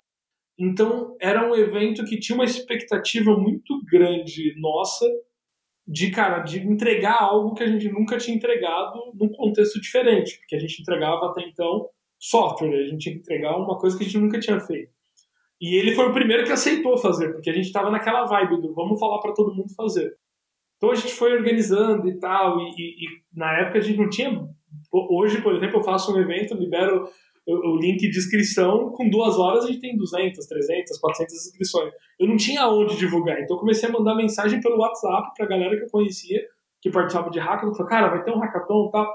Então, 0.56 1.16
era 1.20 1.48
um 1.48 1.54
evento 1.54 2.04
que 2.04 2.18
tinha 2.18 2.36
uma 2.36 2.44
expectativa 2.44 3.36
muito 3.36 3.80
grande 3.90 4.54
nossa 4.60 5.06
de, 5.88 6.10
cara, 6.10 6.40
de 6.40 6.58
entregar 6.58 7.22
algo 7.22 7.54
que 7.54 7.62
a 7.62 7.66
gente 7.66 7.88
nunca 7.88 8.18
tinha 8.18 8.36
entregado 8.36 9.10
num 9.14 9.30
contexto 9.30 9.80
diferente, 9.80 10.36
porque 10.38 10.54
a 10.54 10.58
gente 10.58 10.82
entregava 10.82 11.30
até 11.30 11.42
então 11.48 11.88
software, 12.18 12.74
a 12.74 12.84
gente 12.84 12.98
tinha 12.98 13.14
que 13.14 13.20
entregar 13.20 13.56
uma 13.56 13.78
coisa 13.78 13.96
que 13.96 14.04
a 14.04 14.06
gente 14.06 14.18
nunca 14.18 14.38
tinha 14.38 14.60
feito. 14.60 14.92
E 15.58 15.76
ele 15.76 15.94
foi 15.94 16.06
o 16.06 16.12
primeiro 16.12 16.44
que 16.44 16.52
aceitou 16.52 16.98
fazer, 16.98 17.32
porque 17.32 17.48
a 17.48 17.54
gente 17.54 17.64
estava 17.64 17.90
naquela 17.90 18.26
vibe 18.26 18.60
do 18.60 18.74
vamos 18.74 19.00
falar 19.00 19.18
para 19.20 19.32
todo 19.32 19.54
mundo 19.54 19.74
fazer. 19.74 20.14
Então 20.76 20.90
a 20.90 20.94
gente 20.94 21.14
foi 21.14 21.32
organizando 21.32 22.06
e 22.06 22.18
tal, 22.18 22.60
e, 22.60 22.70
e, 22.76 23.04
e, 23.04 23.06
na 23.34 23.58
época 23.60 23.78
a 23.78 23.80
gente 23.80 23.98
não 23.98 24.10
tinha. 24.10 24.46
Hoje, 24.92 25.40
por 25.40 25.54
exemplo, 25.54 25.78
eu 25.78 25.84
faço 25.84 26.14
um 26.14 26.20
evento, 26.20 26.54
libero 26.54 27.08
o, 27.48 27.76
link 27.76 27.98
de 27.98 28.18
inscrição, 28.18 28.90
com 28.90 29.08
duas 29.08 29.38
horas 29.38 29.64
a 29.64 29.68
gente 29.68 29.80
tem 29.80 29.96
200, 29.96 30.46
300, 30.46 30.98
400 30.98 31.34
inscrições. 31.34 31.92
Eu 32.18 32.28
não 32.28 32.36
tinha 32.36 32.68
onde 32.68 32.96
divulgar, 32.96 33.40
então 33.40 33.56
eu 33.56 33.60
comecei 33.60 33.88
a 33.88 33.92
mandar 33.92 34.14
mensagem 34.14 34.60
pelo 34.60 34.78
WhatsApp 34.78 35.32
pra 35.36 35.46
galera 35.46 35.76
que 35.76 35.84
eu 35.84 35.90
conhecia, 35.90 36.46
que 36.80 36.90
participava 36.90 37.30
de 37.30 37.38
hackathon, 37.38 37.74
falei, 37.74 37.90
cara, 37.90 38.08
vai 38.08 38.22
ter 38.22 38.30
um 38.30 38.38
hackathon 38.38 38.90
tal, 38.90 39.12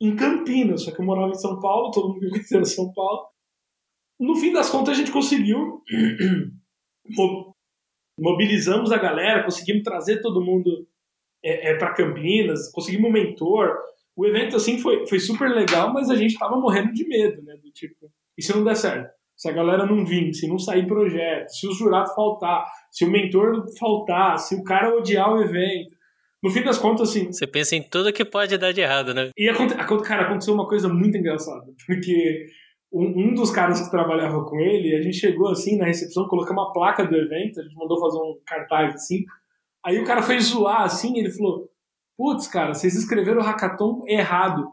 em 0.00 0.14
Campinas, 0.14 0.82
só 0.82 0.90
que 0.92 1.00
eu 1.00 1.04
morava 1.04 1.30
em 1.30 1.34
São 1.34 1.58
Paulo, 1.58 1.90
todo 1.90 2.14
mundo 2.14 2.30
conhecia 2.30 2.58
em 2.58 2.64
São 2.64 2.92
Paulo. 2.92 3.28
No 4.18 4.36
fim 4.36 4.52
das 4.52 4.68
contas, 4.68 4.94
a 4.94 4.98
gente 4.98 5.10
conseguiu, 5.10 5.82
mobilizamos 8.18 8.92
a 8.92 8.98
galera, 8.98 9.42
conseguimos 9.42 9.82
trazer 9.82 10.20
todo 10.20 10.44
mundo 10.44 10.86
é, 11.42 11.70
é, 11.70 11.74
para 11.76 11.94
Campinas, 11.94 12.70
conseguimos 12.70 13.08
um 13.08 13.12
mentor, 13.12 13.74
o 14.20 14.26
evento, 14.26 14.54
assim, 14.54 14.76
foi, 14.76 15.06
foi 15.06 15.18
super 15.18 15.48
legal, 15.48 15.94
mas 15.94 16.10
a 16.10 16.14
gente 16.14 16.38
tava 16.38 16.54
morrendo 16.60 16.92
de 16.92 17.08
medo, 17.08 17.42
né? 17.42 17.54
Do 17.56 17.70
tipo, 17.70 18.12
e 18.36 18.42
se 18.42 18.54
não 18.54 18.62
der 18.62 18.76
certo? 18.76 19.10
Se 19.34 19.48
a 19.48 19.52
galera 19.52 19.86
não 19.86 20.04
vir, 20.04 20.34
se 20.34 20.46
não 20.46 20.58
sair 20.58 20.86
projeto, 20.86 21.48
se 21.48 21.66
o 21.66 21.72
jurado 21.72 22.14
faltar, 22.14 22.66
se 22.92 23.06
o 23.06 23.10
mentor 23.10 23.64
faltar, 23.78 24.38
se 24.38 24.54
o 24.54 24.62
cara 24.62 24.94
odiar 24.94 25.32
o 25.32 25.40
evento. 25.40 25.96
No 26.42 26.50
fim 26.50 26.62
das 26.62 26.76
contas, 26.76 27.08
assim. 27.08 27.32
Você 27.32 27.46
pensa 27.46 27.74
em 27.74 27.82
tudo 27.82 28.12
que 28.12 28.22
pode 28.22 28.58
dar 28.58 28.72
de 28.72 28.82
errado, 28.82 29.14
né? 29.14 29.30
E, 29.34 29.50
cara, 30.04 30.26
aconteceu 30.26 30.52
uma 30.52 30.68
coisa 30.68 30.86
muito 30.86 31.16
engraçada. 31.16 31.64
Porque 31.86 32.44
um, 32.92 33.34
dos 33.34 33.50
caras 33.50 33.80
que 33.80 33.90
trabalhava 33.90 34.44
com 34.44 34.60
ele, 34.60 34.96
a 34.96 35.00
gente 35.00 35.16
chegou 35.16 35.48
assim 35.48 35.78
na 35.78 35.86
recepção, 35.86 36.28
colocamos 36.28 36.62
uma 36.62 36.74
placa 36.74 37.06
do 37.06 37.16
evento, 37.16 37.58
a 37.58 37.62
gente 37.62 37.74
mandou 37.74 37.98
fazer 37.98 38.18
um 38.18 38.38
cartaz 38.46 38.94
assim. 38.96 39.24
Aí 39.82 39.98
o 39.98 40.04
cara 40.04 40.20
foi 40.20 40.38
zoar 40.40 40.82
assim, 40.82 41.18
ele 41.18 41.30
falou: 41.30 41.69
putz, 42.20 42.46
cara, 42.46 42.74
vocês 42.74 42.94
escreveram 42.94 43.40
o 43.40 43.42
hackathon 43.42 44.02
errado. 44.06 44.70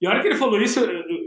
E 0.00 0.06
a 0.06 0.10
hora 0.10 0.22
que 0.22 0.28
ele 0.28 0.36
falou 0.36 0.58
isso, 0.58 0.80
eu, 0.80 0.90
eu, 0.90 1.18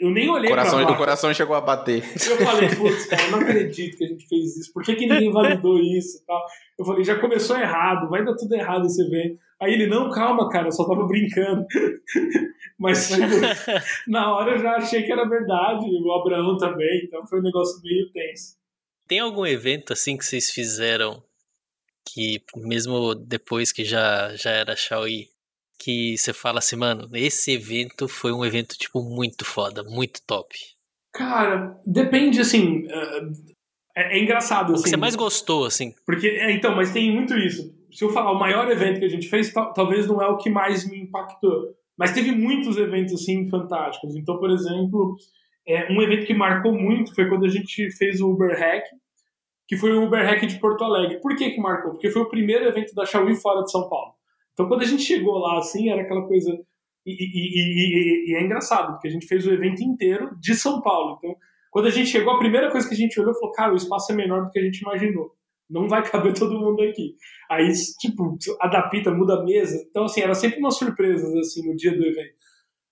eu 0.00 0.10
nem 0.10 0.28
olhei 0.28 0.50
coração, 0.50 0.84
pra 0.84 0.92
O 0.92 0.96
coração 0.98 1.32
chegou 1.32 1.56
a 1.56 1.62
bater. 1.62 2.04
Eu 2.28 2.36
falei, 2.36 2.68
putz, 2.76 3.06
cara, 3.06 3.22
eu 3.22 3.30
não 3.30 3.40
acredito 3.40 3.96
que 3.96 4.04
a 4.04 4.08
gente 4.08 4.28
fez 4.28 4.54
isso. 4.58 4.70
Por 4.70 4.82
que, 4.82 4.94
que 4.94 5.06
ninguém 5.06 5.32
validou 5.32 5.78
isso 5.78 6.22
tal? 6.26 6.44
Eu 6.78 6.84
falei, 6.84 7.04
já 7.04 7.18
começou 7.18 7.56
errado, 7.56 8.10
vai 8.10 8.22
dar 8.22 8.36
tudo 8.36 8.54
errado 8.54 8.84
esse 8.84 9.00
evento. 9.00 9.40
Aí 9.58 9.72
ele, 9.72 9.86
não, 9.86 10.10
calma, 10.10 10.46
cara, 10.50 10.68
eu 10.68 10.72
só 10.72 10.86
tava 10.86 11.06
brincando. 11.06 11.64
Mas 12.78 13.10
na 14.06 14.34
hora 14.34 14.52
eu 14.52 14.58
já 14.58 14.76
achei 14.76 15.04
que 15.04 15.10
era 15.10 15.26
verdade, 15.26 15.86
o 15.86 16.12
Abraão 16.12 16.58
também, 16.58 17.04
então 17.04 17.26
foi 17.26 17.40
um 17.40 17.44
negócio 17.44 17.80
meio 17.82 18.12
tenso. 18.12 18.58
Tem 19.08 19.20
algum 19.20 19.46
evento 19.46 19.94
assim 19.94 20.18
que 20.18 20.24
vocês 20.24 20.50
fizeram 20.50 21.22
que 22.12 22.42
mesmo 22.56 23.14
depois 23.14 23.72
que 23.72 23.84
já, 23.84 24.34
já 24.34 24.50
era 24.50 24.76
Xiaoyi, 24.76 25.28
que 25.78 26.16
você 26.16 26.32
fala 26.32 26.58
assim, 26.58 26.76
mano, 26.76 27.08
esse 27.14 27.52
evento 27.52 28.08
foi 28.08 28.32
um 28.32 28.44
evento, 28.44 28.76
tipo, 28.76 29.02
muito 29.02 29.44
foda, 29.44 29.84
muito 29.84 30.20
top. 30.26 30.56
Cara, 31.12 31.80
depende, 31.86 32.40
assim, 32.40 32.86
é, 33.96 34.16
é 34.16 34.22
engraçado, 34.22 34.72
assim. 34.72 34.80
O 34.80 34.84
que 34.84 34.90
você 34.90 34.96
mais 34.96 35.16
gostou, 35.16 35.64
assim. 35.64 35.94
Porque, 36.04 36.26
é, 36.26 36.50
então, 36.52 36.74
mas 36.74 36.92
tem 36.92 37.12
muito 37.12 37.34
isso. 37.36 37.72
Se 37.92 38.04
eu 38.04 38.10
falar 38.10 38.32
o 38.32 38.38
maior 38.38 38.70
evento 38.70 38.98
que 38.98 39.06
a 39.06 39.10
gente 39.10 39.28
fez, 39.28 39.52
talvez 39.52 40.06
não 40.06 40.20
é 40.20 40.26
o 40.26 40.36
que 40.36 40.50
mais 40.50 40.88
me 40.88 41.00
impactou. 41.00 41.74
Mas 41.96 42.12
teve 42.12 42.32
muitos 42.32 42.76
eventos, 42.76 43.14
assim, 43.14 43.48
fantásticos. 43.48 44.14
Então, 44.14 44.38
por 44.38 44.50
exemplo, 44.50 45.16
é, 45.66 45.92
um 45.92 46.00
evento 46.02 46.26
que 46.26 46.34
marcou 46.34 46.72
muito 46.72 47.14
foi 47.14 47.28
quando 47.28 47.44
a 47.44 47.48
gente 47.48 47.90
fez 47.96 48.20
o 48.20 48.30
Uber 48.30 48.56
Hack, 48.58 48.84
que 49.68 49.76
foi 49.76 49.92
o 49.92 50.04
Uber 50.04 50.24
Hack 50.24 50.46
de 50.46 50.58
Porto 50.58 50.82
Alegre. 50.82 51.20
Por 51.20 51.36
que 51.36 51.50
que 51.50 51.60
marcou? 51.60 51.92
Porque 51.92 52.10
foi 52.10 52.22
o 52.22 52.28
primeiro 52.30 52.64
evento 52.64 52.94
da 52.94 53.04
Xiaomi 53.04 53.36
fora 53.36 53.62
de 53.62 53.70
São 53.70 53.86
Paulo. 53.86 54.14
Então, 54.54 54.66
quando 54.66 54.80
a 54.80 54.86
gente 54.86 55.02
chegou 55.02 55.38
lá, 55.38 55.58
assim, 55.58 55.90
era 55.90 56.00
aquela 56.00 56.26
coisa... 56.26 56.50
E, 57.06 57.12
e, 57.12 58.30
e, 58.30 58.32
e, 58.32 58.34
é 58.34 58.42
engraçado, 58.42 58.92
porque 58.92 59.08
a 59.08 59.10
gente 59.10 59.26
fez 59.26 59.46
o 59.46 59.52
evento 59.52 59.82
inteiro 59.82 60.30
de 60.40 60.54
São 60.54 60.80
Paulo. 60.80 61.16
Então, 61.18 61.36
quando 61.70 61.86
a 61.86 61.90
gente 61.90 62.08
chegou, 62.08 62.32
a 62.32 62.38
primeira 62.38 62.70
coisa 62.70 62.88
que 62.88 62.94
a 62.94 62.96
gente 62.96 63.20
olhou 63.20 63.34
falou, 63.34 63.52
cara, 63.52 63.72
o 63.72 63.76
espaço 63.76 64.10
é 64.10 64.14
menor 64.14 64.44
do 64.44 64.50
que 64.50 64.58
a 64.58 64.62
gente 64.62 64.80
imaginou. 64.80 65.32
Não 65.68 65.86
vai 65.86 66.02
caber 66.02 66.32
todo 66.34 66.58
mundo 66.58 66.82
aqui. 66.82 67.14
Aí, 67.50 67.70
tipo, 68.00 68.36
adapta, 68.60 69.10
muda 69.10 69.34
a 69.34 69.44
mesa. 69.44 69.76
Então, 69.90 70.04
assim, 70.04 70.22
era 70.22 70.34
sempre 70.34 70.58
umas 70.60 70.76
surpresas, 70.78 71.34
assim, 71.34 71.68
no 71.68 71.76
dia 71.76 71.94
do 71.94 72.04
evento. 72.04 72.34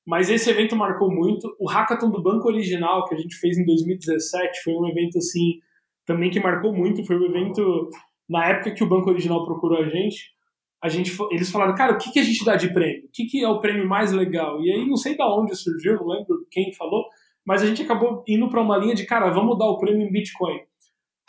Mas 0.07 0.29
esse 0.29 0.49
evento 0.51 0.77
marcou 0.77 1.11
muito. 1.11 1.57
O 1.59 1.69
Hackathon 1.69 2.11
do 2.11 2.23
Banco 2.23 2.49
Original, 2.49 3.07
que 3.07 3.15
a 3.15 3.19
gente 3.19 3.35
fez 3.37 3.57
em 3.59 3.65
2017, 3.65 4.62
foi 4.62 4.75
um 4.75 4.87
evento, 4.89 5.19
assim, 5.19 5.59
também 6.07 6.31
que 6.31 6.40
marcou 6.40 6.73
muito, 6.73 7.05
foi 7.05 7.16
o 7.16 7.23
um 7.23 7.27
evento, 7.27 7.90
na 8.29 8.49
época 8.49 8.71
que 8.71 8.85
o 8.85 8.88
Banco 8.88 9.11
Original 9.11 9.45
procurou 9.45 9.79
a 9.79 9.88
gente, 9.88 10.35
a 10.83 10.88
gente 10.88 11.16
eles 11.31 11.51
falaram, 11.51 11.75
cara, 11.75 11.95
o 11.95 11.99
que, 11.99 12.12
que 12.12 12.19
a 12.19 12.23
gente 12.23 12.45
dá 12.45 12.55
de 12.55 12.73
prêmio? 12.73 13.07
O 13.07 13.11
que, 13.12 13.27
que 13.27 13.42
é 13.42 13.49
o 13.49 13.61
prêmio 13.61 13.88
mais 13.88 14.12
legal? 14.12 14.62
E 14.62 14.71
aí, 14.71 14.87
não 14.87 14.97
sei 14.97 15.16
da 15.16 15.27
onde 15.29 15.55
surgiu, 15.57 15.97
não 15.97 16.07
lembro 16.07 16.47
quem 16.51 16.73
falou, 16.73 17.05
mas 17.45 17.62
a 17.62 17.66
gente 17.66 17.83
acabou 17.83 18.25
indo 18.27 18.49
para 18.49 18.62
uma 18.62 18.79
linha 18.79 18.95
de, 18.95 19.05
cara, 19.05 19.31
vamos 19.31 19.59
dar 19.59 19.66
o 19.66 19.79
prêmio 19.79 20.07
em 20.07 20.12
Bitcoin. 20.12 20.61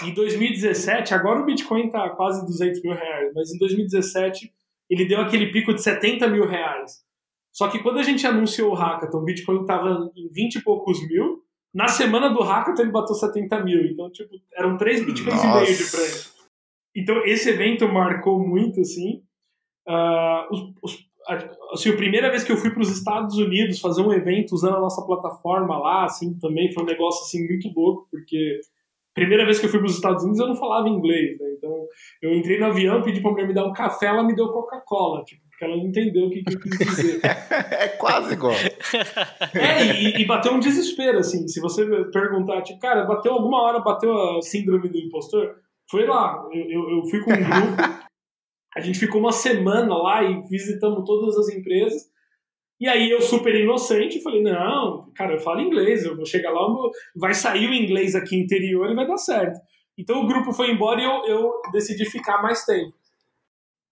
Em 0.03 0.13
2017, 0.13 1.13
agora 1.13 1.41
o 1.41 1.45
Bitcoin 1.45 1.87
está 1.87 2.09
quase 2.11 2.45
200 2.45 2.83
mil 2.83 2.93
reais, 2.93 3.31
mas 3.33 3.51
em 3.51 3.57
2017 3.57 4.53
ele 4.89 5.05
deu 5.05 5.19
aquele 5.19 5.51
pico 5.51 5.73
de 5.73 5.81
70 5.81 6.27
mil 6.27 6.45
reais. 6.45 7.03
Só 7.51 7.67
que 7.67 7.79
quando 7.79 7.97
a 7.97 8.03
gente 8.03 8.25
anunciou 8.27 8.71
o 8.71 8.75
Hackathon, 8.75 9.17
o 9.17 9.23
Bitcoin 9.23 9.61
estava 9.61 10.11
em 10.15 10.29
20 10.31 10.55
e 10.55 10.63
poucos 10.63 10.99
mil, 11.07 11.43
na 11.77 11.87
semana 11.87 12.29
do 12.29 12.41
Hackathon 12.41 12.81
ele 12.81 12.91
bateu 12.91 13.13
70 13.13 13.63
mil. 13.63 13.85
Então, 13.85 14.09
tipo, 14.09 14.33
eram 14.55 14.77
3 14.77 15.05
bitcoins 15.05 15.43
e 15.43 15.47
meio 15.47 15.77
de 15.77 15.91
prêmio. 15.91 16.37
Então, 16.95 17.23
esse 17.23 17.49
evento 17.51 17.87
marcou 17.87 18.39
muito, 18.39 18.81
assim. 18.81 19.21
Uh, 19.87 20.51
os, 20.51 20.73
os, 20.81 21.07
assim, 21.71 21.91
a 21.91 21.95
primeira 21.95 22.31
vez 22.31 22.43
que 22.43 22.51
eu 22.51 22.57
fui 22.57 22.71
para 22.71 22.81
os 22.81 22.89
Estados 22.89 23.37
Unidos 23.37 23.79
fazer 23.79 24.01
um 24.01 24.11
evento 24.11 24.53
usando 24.53 24.77
a 24.77 24.79
nossa 24.79 25.05
plataforma 25.05 25.77
lá, 25.77 26.05
assim, 26.05 26.33
também 26.39 26.73
foi 26.73 26.81
um 26.81 26.87
negócio, 26.87 27.23
assim, 27.23 27.47
muito 27.47 27.71
louco, 27.79 28.07
porque 28.09 28.59
primeira 29.17 29.45
vez 29.45 29.57
que 29.57 29.65
eu 29.65 29.69
fui 29.69 29.79
para 29.79 29.87
os 29.87 29.95
Estados 29.95 30.23
Unidos 30.23 30.39
eu 30.39 30.47
não 30.47 30.55
falava 30.55 30.87
inglês, 30.87 31.39
né? 31.39 31.47
Então, 31.57 31.71
eu 32.21 32.35
entrei 32.35 32.59
no 32.59 32.67
avião, 32.67 33.01
pedi 33.01 33.19
para 33.19 33.31
a 33.31 33.33
mulher 33.33 33.47
me 33.47 33.53
dar 33.53 33.65
um 33.65 33.73
café, 33.73 34.05
ela 34.05 34.23
me 34.23 34.35
deu 34.35 34.47
Coca-Cola, 34.49 35.23
tipo, 35.23 35.41
porque 35.49 35.65
ela 35.65 35.75
não 35.75 35.87
entendeu 35.87 36.27
o 36.27 36.29
que, 36.29 36.43
que 36.43 36.53
eu 36.53 36.59
quis 36.59 36.77
dizer. 36.77 37.19
é 37.25 37.87
quase 37.89 38.33
igual. 38.33 38.53
É, 39.53 39.83
e, 39.85 40.21
e, 40.21 40.25
bateu 40.25 40.53
um 40.53 40.59
desespero, 40.59 41.17
assim. 41.17 41.47
Se 41.47 41.59
você 41.59 41.83
perguntar, 42.11 42.61
tipo, 42.61 42.79
cara, 42.79 43.05
bateu 43.05 43.33
alguma 43.33 43.63
hora, 43.63 43.79
bateu 43.79 44.13
a 44.13 44.41
síndrome 44.41 44.87
do 44.87 44.97
impostor? 44.97 45.55
Foi 45.89 46.05
lá. 46.05 46.43
Eu, 46.53 46.63
eu, 46.69 46.89
eu 46.97 47.05
fui 47.09 47.23
com 47.23 47.31
um 47.31 47.35
grupo, 47.35 47.81
a 48.75 48.81
gente 48.81 48.99
ficou 48.99 49.19
uma 49.19 49.31
semana 49.31 49.97
lá 49.97 50.23
e 50.23 50.41
visitamos 50.47 51.03
todas 51.05 51.37
as 51.37 51.49
empresas. 51.49 52.03
E 52.79 52.87
aí 52.87 53.09
eu, 53.09 53.21
super 53.21 53.55
inocente, 53.55 54.21
falei, 54.21 54.41
não, 54.41 55.11
cara, 55.15 55.33
eu 55.33 55.39
falo 55.39 55.61
inglês, 55.61 56.05
eu 56.05 56.15
vou 56.15 56.25
chegar 56.25 56.51
lá, 56.51 56.61
vai 57.15 57.33
sair 57.33 57.67
o 57.67 57.73
inglês 57.73 58.15
aqui 58.15 58.35
interior 58.35 58.91
e 58.91 58.95
vai 58.95 59.07
dar 59.07 59.17
certo. 59.17 59.59
Então 59.97 60.21
o 60.21 60.27
grupo 60.27 60.53
foi 60.53 60.69
embora 60.69 61.01
e 61.01 61.03
eu, 61.03 61.25
eu 61.25 61.61
decidi 61.71 62.05
ficar 62.05 62.41
mais 62.41 62.63
tempo. 62.65 62.93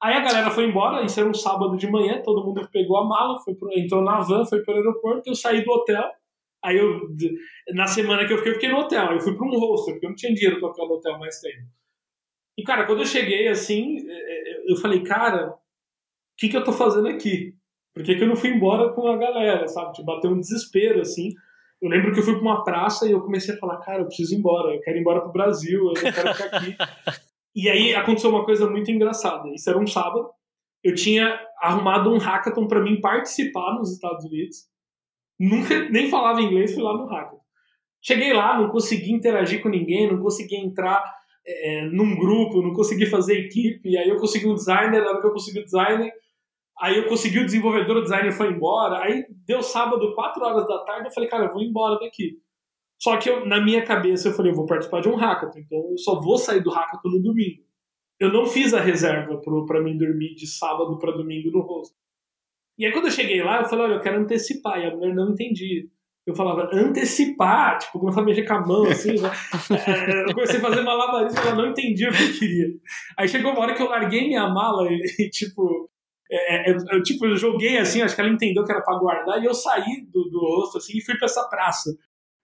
Aí 0.02 0.14
a 0.14 0.20
galera 0.20 0.52
foi 0.52 0.66
embora, 0.66 1.04
isso 1.04 1.20
era 1.20 1.28
um 1.28 1.34
sábado 1.34 1.76
de 1.78 1.90
manhã, 1.90 2.22
todo 2.22 2.46
mundo 2.46 2.68
pegou 2.72 2.98
a 2.98 3.04
mala, 3.04 3.40
foi 3.40 3.56
pro, 3.56 3.72
entrou 3.76 4.04
na 4.04 4.20
van, 4.20 4.46
foi 4.46 4.62
para 4.62 4.76
o 4.76 4.78
aeroporto, 4.78 5.30
eu 5.30 5.36
saí 5.36 5.64
do 5.64 5.72
hotel. 5.72 6.04
Aí 6.64 6.78
eu, 6.78 7.10
na 7.74 7.88
semana 7.88 8.26
que 8.28 8.34
eu 8.34 8.38
fiquei, 8.38 8.52
eu 8.52 8.56
fiquei 8.56 8.70
no 8.70 8.80
hotel. 8.80 9.14
Eu 9.14 9.20
fui 9.20 9.36
para 9.36 9.48
um 9.48 9.58
hostel, 9.58 9.94
porque 9.96 10.06
eu 10.06 10.10
não 10.10 10.16
tinha 10.16 10.34
dinheiro 10.34 10.60
para 10.60 10.70
ficar 10.70 10.86
no 10.86 10.94
hotel 10.94 11.18
mais 11.18 11.40
tempo. 11.40 11.66
E, 12.58 12.64
cara, 12.64 12.86
quando 12.86 13.00
eu 13.00 13.06
cheguei 13.06 13.48
assim, 13.48 13.98
é, 14.08 14.14
é, 14.14 14.72
eu 14.72 14.76
falei, 14.78 15.04
cara, 15.04 15.50
o 15.50 15.58
que, 16.38 16.50
que 16.50 16.58
eu 16.58 16.64
tô 16.64 16.72
fazendo 16.72 17.08
aqui? 17.08 17.56
Por 17.96 18.04
que, 18.04 18.16
que 18.16 18.24
eu 18.24 18.28
não 18.28 18.36
fui 18.36 18.50
embora 18.50 18.92
com 18.92 19.08
a 19.08 19.16
galera, 19.16 19.66
sabe? 19.70 19.94
Tipo, 19.94 20.08
bateu 20.08 20.30
um 20.30 20.40
desespero, 20.40 21.00
assim. 21.00 21.30
Eu 21.82 21.90
lembro 21.90 22.12
que 22.12 22.20
eu 22.20 22.24
fui 22.24 22.34
para 22.34 22.42
uma 22.42 22.64
praça 22.64 23.08
e 23.08 23.12
eu 23.12 23.22
comecei 23.22 23.56
a 23.56 23.58
falar, 23.58 23.78
cara, 23.78 24.02
eu 24.02 24.06
preciso 24.06 24.36
ir 24.36 24.38
embora, 24.38 24.76
eu 24.76 24.82
quero 24.82 24.98
ir 24.98 25.00
embora 25.00 25.22
pro 25.22 25.32
Brasil, 25.32 25.88
eu 25.88 25.94
quero 25.94 26.34
ficar 26.34 26.58
aqui. 26.58 26.76
E 27.58 27.70
aí 27.70 27.96
aconteceu 27.96 28.30
uma 28.30 28.44
coisa 28.44 28.70
muito 28.70 28.92
engraçada. 28.92 29.48
Isso 29.54 29.70
era 29.70 29.80
um 29.80 29.88
sábado. 29.88 30.30
Eu 30.84 30.94
tinha 30.94 31.40
arrumado 31.58 32.12
um 32.12 32.18
hackathon 32.18 32.68
para 32.68 32.82
mim 32.82 33.00
participar 33.00 33.76
nos 33.76 33.94
Estados 33.94 34.26
Unidos. 34.26 34.58
Nunca 35.40 35.88
nem 35.90 36.10
falava 36.10 36.42
inglês, 36.42 36.74
fui 36.74 36.84
lá 36.84 36.98
no 36.98 37.06
Hackathon. 37.06 37.40
Cheguei 38.02 38.34
lá, 38.34 38.60
não 38.60 38.70
consegui 38.70 39.14
interagir 39.14 39.62
com 39.62 39.70
ninguém, 39.70 40.12
não 40.12 40.22
consegui 40.22 40.58
entrar 40.58 41.02
é, 41.48 41.86
num 41.86 42.14
grupo, 42.18 42.62
não 42.62 42.74
consegui 42.74 43.06
fazer 43.06 43.40
equipe. 43.40 43.98
Aí 43.98 44.10
eu 44.10 44.18
consegui 44.18 44.48
um 44.48 44.54
designer, 44.54 45.02
na 45.02 45.12
hora 45.12 45.22
que 45.22 45.28
eu 45.28 45.32
consegui 45.32 45.60
o 45.60 45.64
designer, 45.64 46.12
aí 46.80 46.98
eu 46.98 47.08
consegui 47.08 47.40
o 47.40 47.46
desenvolvedor, 47.46 47.98
o 47.98 48.02
designer 48.02 48.32
foi 48.32 48.52
embora. 48.52 49.00
Aí 49.04 49.26
deu 49.46 49.62
sábado, 49.62 50.14
4 50.16 50.44
horas 50.44 50.68
da 50.68 50.80
tarde, 50.80 51.08
eu 51.08 51.14
falei, 51.14 51.30
cara, 51.30 51.46
eu 51.46 51.54
vou 51.54 51.62
embora 51.62 52.00
daqui. 52.00 52.40
Só 53.00 53.18
que 53.18 53.30
eu, 53.30 53.46
na 53.46 53.62
minha 53.62 53.84
cabeça 53.84 54.30
eu 54.30 54.34
falei, 54.34 54.52
eu 54.52 54.56
vou 54.56 54.66
participar 54.66 55.02
de 55.02 55.10
um 55.10 55.16
hackathon, 55.16 55.60
então 55.60 55.92
eu 55.92 55.98
só 55.98 56.20
vou 56.20 56.38
sair 56.38 56.62
do 56.62 56.72
hackathon 56.72 57.10
no 57.10 57.22
domingo. 57.22 57.64
Eu 58.20 58.32
não 58.32 58.46
fiz 58.46 58.74
a 58.74 58.80
reserva 58.80 59.42
para 59.68 59.82
mim 59.82 59.98
dormir 59.98 60.36
de 60.36 60.48
sábado 60.48 60.98
para 60.98 61.12
domingo 61.12 61.52
no 61.52 61.62
rosto. 61.62 61.96
E 62.78 62.86
aí 62.86 62.92
quando 62.92 63.06
eu 63.06 63.12
cheguei 63.12 63.44
lá, 63.44 63.62
eu 63.62 63.66
falei, 63.66 63.86
olha, 63.86 63.94
eu 63.96 64.02
quero 64.02 64.20
antecipar. 64.20 64.80
E 64.80 64.86
a 64.86 64.96
mulher 64.96 65.14
não 65.14 65.32
entendia. 65.32 65.84
Eu 66.26 66.34
falava, 66.34 66.70
antecipar, 66.74 67.78
tipo, 67.78 68.00
começava 68.00 68.24
a 68.24 68.26
mexer 68.26 68.48
com 68.48 68.54
a 68.54 68.66
mão, 68.66 68.86
assim, 68.86 69.14
né? 69.22 69.30
É, 69.88 70.22
eu 70.24 70.34
comecei 70.34 70.58
a 70.58 70.62
fazer 70.62 70.82
malabarismo, 70.82 71.40
ela 71.40 71.56
não 71.56 71.68
entendia 71.68 72.10
o 72.10 72.12
que 72.12 72.24
eu 72.24 72.34
queria. 72.40 72.68
Aí 73.16 73.28
chegou 73.28 73.52
uma 73.52 73.62
hora 73.62 73.76
que 73.76 73.82
eu 73.82 73.90
larguei 73.90 74.28
minha 74.28 74.50
mala 74.50 74.88
e, 74.92 75.02
e 75.20 75.30
tipo, 75.30 75.88
é, 76.32 76.72
é, 76.72 76.76
eu, 76.92 77.04
tipo, 77.04 77.26
eu 77.26 77.36
joguei 77.36 77.78
assim, 77.78 78.02
acho 78.02 78.16
que 78.16 78.22
ela 78.22 78.30
entendeu 78.30 78.64
que 78.64 78.72
era 78.72 78.82
para 78.82 78.98
guardar, 78.98 79.42
e 79.42 79.46
eu 79.46 79.54
saí 79.54 80.06
do, 80.12 80.24
do 80.30 80.40
rosto, 80.40 80.78
assim, 80.78 80.98
e 80.98 81.02
fui 81.02 81.16
para 81.18 81.26
essa 81.26 81.44
praça. 81.48 81.96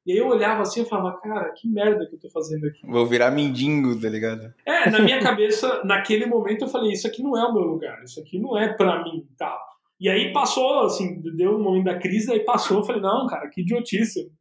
E 0.05 0.11
aí 0.11 0.17
eu 0.17 0.27
olhava 0.27 0.63
assim 0.63 0.81
e 0.81 0.85
falava, 0.85 1.19
cara, 1.19 1.53
que 1.55 1.67
merda 1.67 2.07
que 2.07 2.15
eu 2.15 2.19
tô 2.19 2.29
fazendo 2.29 2.65
aqui. 2.65 2.79
Vou 2.87 3.05
virar 3.05 3.29
mendigo, 3.29 3.99
tá 3.99 4.09
ligado? 4.09 4.51
É, 4.65 4.89
na 4.89 4.99
minha 4.99 5.21
cabeça, 5.21 5.81
naquele 5.85 6.25
momento 6.25 6.63
eu 6.63 6.67
falei, 6.67 6.91
isso 6.91 7.07
aqui 7.07 7.21
não 7.21 7.37
é 7.37 7.45
o 7.45 7.53
meu 7.53 7.63
lugar, 7.63 8.03
isso 8.03 8.19
aqui 8.19 8.39
não 8.39 8.57
é 8.57 8.73
pra 8.73 9.03
mim, 9.03 9.27
tal. 9.37 9.59
E 9.99 10.09
aí 10.09 10.33
passou, 10.33 10.85
assim, 10.85 11.21
deu 11.35 11.55
um 11.55 11.61
momento 11.61 11.85
da 11.85 11.99
crise, 11.99 12.31
aí 12.31 12.39
passou, 12.39 12.79
eu 12.79 12.83
falei, 12.83 13.03
não, 13.03 13.27
cara, 13.27 13.47
que 13.49 13.61
idiotice. 13.61 14.31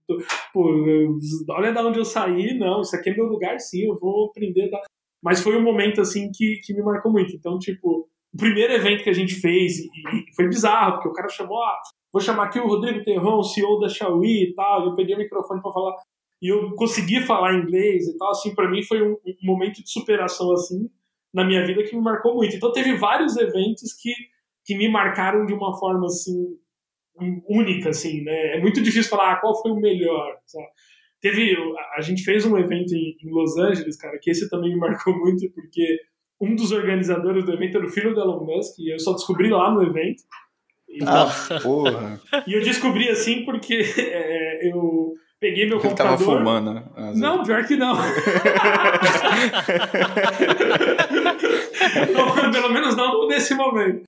Pô, 0.54 0.70
olha 1.50 1.70
da 1.70 1.86
onde 1.86 1.98
eu 1.98 2.04
saí, 2.06 2.58
não, 2.58 2.80
isso 2.80 2.96
aqui 2.96 3.10
é 3.10 3.14
meu 3.14 3.26
lugar, 3.26 3.60
sim, 3.60 3.86
eu 3.86 3.98
vou 3.98 4.30
aprender. 4.30 4.70
Tá? 4.70 4.80
Mas 5.22 5.42
foi 5.42 5.58
um 5.58 5.62
momento, 5.62 6.00
assim, 6.00 6.30
que, 6.32 6.60
que 6.64 6.72
me 6.72 6.80
marcou 6.80 7.12
muito. 7.12 7.36
Então, 7.36 7.58
tipo, 7.58 8.08
o 8.32 8.36
primeiro 8.36 8.72
evento 8.72 9.02
que 9.02 9.10
a 9.10 9.14
gente 9.14 9.34
fez, 9.34 9.78
e, 9.78 9.90
foi 10.34 10.48
bizarro, 10.48 10.94
porque 10.94 11.08
o 11.08 11.12
cara 11.12 11.28
chamou, 11.28 11.62
ah, 11.62 11.78
vou 12.12 12.20
chamar 12.20 12.44
aqui 12.44 12.58
o 12.58 12.66
Rodrigo 12.66 13.04
Terron, 13.04 13.42
CEO 13.42 13.80
da 13.80 13.88
Xiaomi 13.88 14.50
e 14.50 14.54
tal, 14.54 14.86
eu 14.86 14.94
peguei 14.94 15.14
o 15.14 15.18
microfone 15.18 15.60
para 15.60 15.72
falar, 15.72 15.96
e 16.42 16.48
eu 16.48 16.74
consegui 16.74 17.20
falar 17.20 17.54
inglês 17.54 18.08
e 18.08 18.16
tal, 18.16 18.30
assim, 18.30 18.54
para 18.54 18.70
mim 18.70 18.82
foi 18.82 19.02
um, 19.02 19.12
um, 19.12 19.34
momento 19.42 19.82
de 19.82 19.90
superação, 19.90 20.52
assim, 20.52 20.88
na 21.34 21.44
minha 21.44 21.64
vida 21.66 21.82
que 21.84 21.94
me 21.94 22.02
marcou 22.02 22.34
muito. 22.34 22.56
Então 22.56 22.72
teve 22.72 22.96
vários 22.96 23.36
eventos 23.36 23.92
que, 23.92 24.12
que 24.64 24.76
me 24.76 24.88
marcaram 24.88 25.44
de 25.44 25.52
uma 25.52 25.78
forma, 25.78 26.06
assim, 26.06 26.56
única, 27.48 27.90
assim, 27.90 28.22
né? 28.22 28.56
É 28.56 28.60
muito 28.60 28.80
difícil 28.80 29.10
falar 29.10 29.32
ah, 29.32 29.36
qual 29.36 29.60
foi 29.60 29.70
o 29.70 29.76
melhor, 29.76 30.38
sabe? 30.46 30.66
Teve, 31.20 31.54
a 31.94 32.00
gente 32.00 32.22
fez 32.22 32.46
um 32.46 32.56
evento 32.56 32.94
em 32.94 33.30
Los 33.30 33.58
Angeles, 33.58 33.96
cara, 33.98 34.18
que 34.18 34.30
esse 34.30 34.48
também 34.48 34.72
me 34.72 34.78
marcou 34.78 35.14
muito, 35.18 35.50
porque 35.52 36.00
um 36.40 36.54
dos 36.54 36.72
organizadores 36.72 37.44
do 37.44 37.52
evento 37.52 37.76
era 37.76 37.86
o 37.86 37.90
filho 37.90 38.14
do 38.14 38.20
Elon 38.20 38.44
Musk, 38.44 38.78
e 38.78 38.92
eu 38.92 38.98
só 38.98 39.12
descobri 39.12 39.50
lá 39.50 39.70
no 39.70 39.82
evento. 39.82 40.22
Ah, 41.06 41.26
porra. 41.62 42.20
E 42.46 42.54
eu 42.54 42.62
descobri 42.62 43.08
assim 43.08 43.44
porque 43.44 43.84
é, 43.98 44.68
eu 44.68 45.12
peguei 45.38 45.66
meu 45.66 45.76
Ele 45.76 45.82
computador. 45.82 46.18
tava 46.18 46.24
fumando, 46.24 46.74
né? 46.74 46.84
Não, 47.14 47.42
pior 47.42 47.64
que 47.66 47.76
não. 47.76 47.94
não. 52.12 52.50
Pelo 52.50 52.72
menos 52.72 52.96
não 52.96 53.28
nesse 53.28 53.54
momento. 53.54 54.02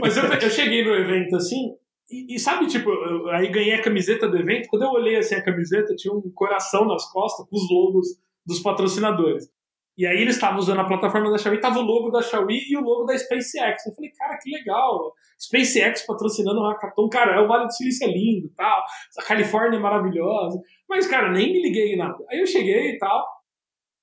Mas 0.00 0.16
eu, 0.16 0.24
eu 0.24 0.50
cheguei 0.50 0.84
no 0.84 0.94
evento 0.94 1.36
assim, 1.36 1.74
e, 2.10 2.34
e, 2.34 2.38
sabe, 2.38 2.66
tipo, 2.66 2.90
eu, 2.90 3.28
aí 3.30 3.48
ganhei 3.48 3.74
a 3.74 3.82
camiseta 3.82 4.28
do 4.28 4.36
evento. 4.36 4.68
Quando 4.68 4.82
eu 4.82 4.90
olhei 4.90 5.16
assim 5.16 5.34
a 5.34 5.44
camiseta, 5.44 5.94
tinha 5.94 6.12
um 6.12 6.20
coração 6.34 6.86
nas 6.86 7.10
costas 7.10 7.46
com 7.48 7.56
os 7.56 7.70
logos 7.70 8.08
dos 8.44 8.60
patrocinadores. 8.60 9.48
E 9.96 10.06
aí 10.06 10.20
eles 10.20 10.34
estavam 10.34 10.58
usando 10.58 10.80
a 10.80 10.84
plataforma 10.84 11.30
da 11.30 11.38
Xiaomi, 11.38 11.60
tava 11.60 11.78
o 11.78 11.82
logo 11.82 12.10
da 12.10 12.20
Xiaomi 12.20 12.58
e 12.68 12.76
o 12.76 12.80
logo 12.80 13.04
da 13.04 13.16
SpaceX. 13.16 13.86
Eu 13.86 13.94
falei, 13.94 14.10
cara, 14.10 14.36
que 14.38 14.50
legal. 14.50 15.12
SpaceX 15.38 16.04
patrocinando 16.04 16.60
o 16.60 16.68
Hackathon. 16.68 17.08
Cara, 17.08 17.36
é 17.36 17.40
o 17.40 17.46
Vale 17.46 17.66
do 17.66 17.72
Silício 17.72 18.08
é 18.08 18.10
lindo 18.10 18.50
tal. 18.56 18.82
A 19.18 19.22
Califórnia 19.22 19.76
é 19.78 19.80
maravilhosa. 19.80 20.60
Mas, 20.88 21.06
cara, 21.06 21.30
nem 21.30 21.52
me 21.52 21.62
liguei 21.62 21.94
em 21.94 21.96
nada. 21.96 22.18
Aí 22.28 22.40
eu 22.40 22.46
cheguei 22.46 22.90
e 22.90 22.98
tal, 22.98 23.24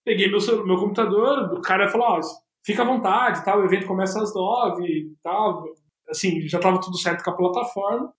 peguei 0.06 0.30
meu, 0.30 0.39
meu 0.65 0.77
computador, 0.77 1.54
o 1.54 1.62
cara 1.62 1.89
falou, 1.89 2.08
ó, 2.08 2.21
fica 2.65 2.82
à 2.84 2.86
vontade, 2.86 3.43
tal, 3.43 3.60
o 3.60 3.65
evento 3.65 3.88
começa 3.88 4.21
às 4.21 4.34
nove 4.34 4.86
e 4.86 5.15
tal. 5.21 5.63
Assim, 6.10 6.41
já 6.47 6.60
tava 6.60 6.80
tudo 6.80 6.97
certo 6.97 7.23
com 7.23 7.32
a 7.32 7.38
plataforma. 7.38 8.13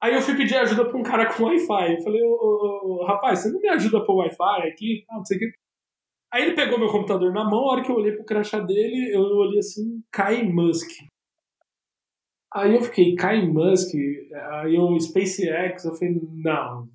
Aí 0.00 0.14
eu 0.14 0.22
fui 0.22 0.36
pedir 0.36 0.56
ajuda 0.56 0.84
pra 0.84 0.96
um 0.96 1.02
cara 1.02 1.26
com 1.32 1.44
Wi-Fi. 1.44 1.94
Eu 1.94 2.02
falei, 2.02 2.22
ô, 2.22 2.34
ô, 2.34 3.02
ô, 3.02 3.06
rapaz, 3.06 3.40
você 3.40 3.50
não 3.50 3.60
me 3.60 3.68
ajuda 3.68 4.04
pro 4.04 4.16
Wi-Fi 4.16 4.68
aqui? 4.68 5.04
Não 5.10 5.24
sei 5.24 5.36
o 5.36 5.40
que. 5.40 5.52
Aí 6.32 6.42
ele 6.42 6.54
pegou 6.54 6.78
meu 6.78 6.88
computador 6.88 7.32
na 7.32 7.44
mão, 7.44 7.60
a 7.60 7.72
hora 7.72 7.82
que 7.82 7.90
eu 7.90 7.96
olhei 7.96 8.12
pro 8.12 8.24
crachá 8.24 8.60
dele, 8.60 9.14
eu 9.14 9.22
olhei 9.22 9.58
assim, 9.58 10.02
Kai 10.12 10.42
Musk. 10.42 10.90
Aí 12.52 12.74
eu 12.74 12.82
fiquei, 12.82 13.14
Kai 13.14 13.46
Musk, 13.46 13.94
aí 14.50 14.74
eu, 14.74 14.98
SpaceX, 15.00 15.84
eu 15.84 15.94
falei, 15.94 16.20
não, 16.32 16.88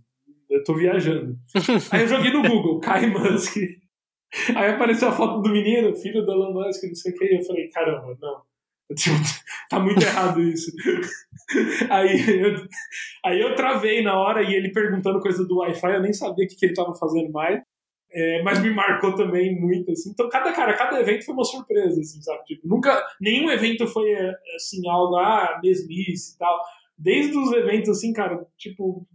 eu 0.49 0.63
tô 0.63 0.75
viajando. 0.75 1.37
aí 1.91 2.01
eu 2.01 2.07
joguei 2.07 2.31
no 2.31 2.41
Google, 2.43 2.79
Kai 2.79 3.07
Musk. 3.07 3.57
Aí 4.55 4.71
apareceu 4.71 5.09
a 5.09 5.11
foto 5.11 5.41
do 5.41 5.49
menino, 5.49 5.95
filho 5.95 6.25
do 6.25 6.31
Elon 6.31 6.53
Musk, 6.53 6.83
não 6.83 6.95
sei 6.95 7.11
o 7.11 7.15
que, 7.15 7.25
e 7.25 7.37
eu 7.37 7.43
falei, 7.43 7.67
caramba, 7.69 8.17
não. 8.21 8.41
Tipo, 8.95 9.15
tá 9.69 9.79
muito 9.79 10.01
errado 10.01 10.41
isso. 10.41 10.71
aí, 11.89 12.41
eu, 12.41 12.67
aí 13.25 13.39
eu 13.39 13.55
travei 13.55 14.03
na 14.03 14.19
hora 14.19 14.43
e 14.43 14.53
ele 14.53 14.71
perguntando 14.71 15.19
coisa 15.19 15.45
do 15.45 15.57
Wi-Fi, 15.57 15.95
eu 15.95 16.01
nem 16.01 16.13
sabia 16.13 16.45
o 16.45 16.47
que, 16.47 16.55
que 16.55 16.65
ele 16.65 16.73
tava 16.73 16.93
fazendo 16.95 17.31
mais. 17.31 17.61
É, 18.15 18.43
mas 18.43 18.61
me 18.61 18.69
marcou 18.69 19.15
também 19.15 19.59
muito, 19.59 19.91
assim. 19.91 20.11
Então, 20.11 20.29
cada, 20.29 20.53
cara, 20.53 20.75
cada 20.75 20.99
evento 21.01 21.25
foi 21.25 21.33
uma 21.33 21.43
surpresa, 21.43 21.99
assim, 21.99 22.21
sabe? 22.21 22.43
Tipo, 22.45 22.67
nunca, 22.67 23.03
nenhum 23.19 23.49
evento 23.49 23.87
foi, 23.87 24.13
assim, 24.55 24.87
algo, 24.87 25.15
ah, 25.15 25.59
mesmice 25.63 26.35
e 26.35 26.37
tal. 26.37 26.59
Desde 26.95 27.35
os 27.35 27.51
eventos, 27.51 27.89
assim, 27.89 28.13
cara, 28.13 28.45
tipo, 28.55 29.07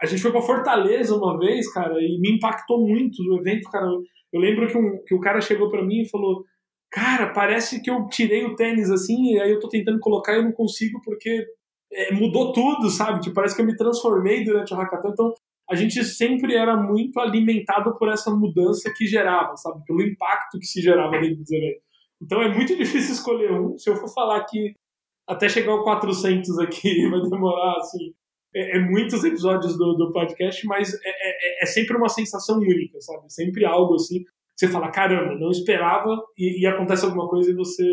a 0.00 0.06
gente 0.06 0.20
foi 0.20 0.30
pra 0.30 0.42
Fortaleza 0.42 1.16
uma 1.16 1.38
vez, 1.38 1.72
cara, 1.72 1.94
e 2.00 2.18
me 2.20 2.36
impactou 2.36 2.86
muito 2.86 3.22
o 3.22 3.40
evento, 3.40 3.70
cara. 3.70 3.86
Eu 4.30 4.40
lembro 4.40 4.68
que, 4.68 4.76
um, 4.76 5.02
que 5.04 5.14
o 5.14 5.20
cara 5.20 5.40
chegou 5.40 5.70
para 5.70 5.82
mim 5.82 6.02
e 6.02 6.08
falou, 6.08 6.44
cara, 6.90 7.32
parece 7.32 7.82
que 7.82 7.90
eu 7.90 8.06
tirei 8.08 8.44
o 8.44 8.54
tênis, 8.54 8.90
assim, 8.90 9.32
e 9.32 9.40
aí 9.40 9.50
eu 9.50 9.58
tô 9.58 9.68
tentando 9.68 9.98
colocar 10.00 10.34
e 10.34 10.36
eu 10.36 10.44
não 10.44 10.52
consigo 10.52 11.00
porque 11.02 11.46
é, 11.92 12.12
mudou 12.12 12.52
tudo, 12.52 12.90
sabe? 12.90 13.20
Tipo, 13.20 13.36
parece 13.36 13.56
que 13.56 13.62
eu 13.62 13.66
me 13.66 13.76
transformei 13.76 14.44
durante 14.44 14.72
o 14.72 14.76
hackathon. 14.76 15.10
Então, 15.12 15.34
a 15.70 15.74
gente 15.74 16.02
sempre 16.02 16.54
era 16.54 16.76
muito 16.76 17.20
alimentado 17.20 17.96
por 17.98 18.08
essa 18.08 18.30
mudança 18.30 18.92
que 18.96 19.06
gerava, 19.06 19.56
sabe? 19.56 19.84
Pelo 19.84 20.02
impacto 20.02 20.58
que 20.58 20.66
se 20.66 20.80
gerava 20.80 21.18
dentro 21.20 21.36
dos 21.36 21.50
eventos. 21.50 21.82
Então 22.22 22.42
é 22.42 22.52
muito 22.52 22.74
difícil 22.76 23.12
escolher 23.12 23.52
um. 23.52 23.76
Se 23.76 23.90
eu 23.90 23.96
for 23.96 24.08
falar 24.12 24.44
que 24.44 24.74
até 25.26 25.48
chegar 25.48 25.72
ao 25.72 25.84
400 25.84 26.58
aqui 26.58 27.06
vai 27.10 27.20
demorar, 27.20 27.76
assim, 27.76 28.14
é, 28.54 28.78
é 28.78 28.80
muitos 28.80 29.22
episódios 29.24 29.76
do, 29.76 29.94
do 29.94 30.10
podcast, 30.10 30.66
mas 30.66 30.92
é, 30.94 30.98
é, 31.04 31.62
é, 31.62 31.66
sempre 31.66 31.96
uma 31.96 32.08
sensação 32.08 32.58
única, 32.58 32.98
sabe? 33.00 33.30
Sempre 33.30 33.66
algo 33.66 33.94
assim, 33.94 34.24
você 34.56 34.68
fala, 34.68 34.90
caramba, 34.90 35.38
não 35.38 35.50
esperava 35.50 36.16
e, 36.36 36.62
e 36.62 36.66
acontece 36.66 37.04
alguma 37.04 37.28
coisa 37.28 37.50
e 37.50 37.54
você 37.54 37.84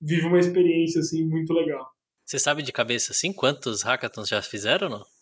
vive 0.00 0.26
uma 0.26 0.38
experiência, 0.38 1.00
assim, 1.00 1.26
muito 1.26 1.54
legal. 1.54 1.86
Você 2.24 2.38
sabe 2.38 2.62
de 2.62 2.72
cabeça, 2.72 3.12
assim, 3.12 3.32
quantos 3.32 3.82
hackathons 3.82 4.28
já 4.28 4.42
fizeram, 4.42 4.88
não? 4.90 5.13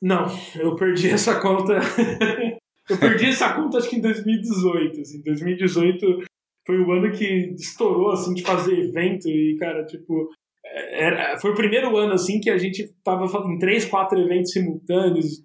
Não, 0.00 0.26
eu 0.58 0.74
perdi 0.76 1.10
essa 1.10 1.40
conta. 1.40 1.78
eu 2.88 2.98
perdi 2.98 3.26
essa 3.26 3.52
conta 3.54 3.78
acho 3.78 3.90
que 3.90 3.96
em 3.96 4.00
2018. 4.00 5.00
Assim, 5.00 5.22
2018 5.22 6.22
foi 6.66 6.78
o 6.78 6.92
ano 6.92 7.10
que 7.12 7.54
estourou 7.58 8.12
assim 8.12 8.34
de 8.34 8.42
fazer 8.42 8.78
evento 8.78 9.28
e 9.28 9.56
cara, 9.58 9.84
tipo, 9.84 10.28
era, 10.64 11.38
foi 11.38 11.50
o 11.50 11.56
primeiro 11.56 11.96
ano 11.96 12.12
assim 12.12 12.40
que 12.40 12.50
a 12.50 12.58
gente 12.58 12.94
tava 13.02 13.26
em 13.48 13.58
três, 13.58 13.84
quatro 13.84 14.18
eventos 14.18 14.52
simultâneos. 14.52 15.42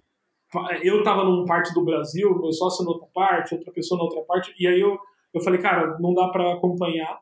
Eu 0.82 1.02
tava 1.02 1.24
numa 1.24 1.44
parte 1.44 1.74
do 1.74 1.84
Brasil, 1.84 2.30
meu 2.38 2.52
sócio 2.52 2.84
na 2.84 2.92
outra 2.92 3.08
parte, 3.12 3.54
outra 3.54 3.72
pessoa 3.72 3.98
na 3.98 4.04
outra 4.04 4.22
parte, 4.22 4.54
e 4.58 4.66
aí 4.66 4.80
eu, 4.80 4.96
eu 5.34 5.40
falei, 5.40 5.60
cara, 5.60 5.98
não 6.00 6.14
dá 6.14 6.28
para 6.28 6.54
acompanhar. 6.54 7.18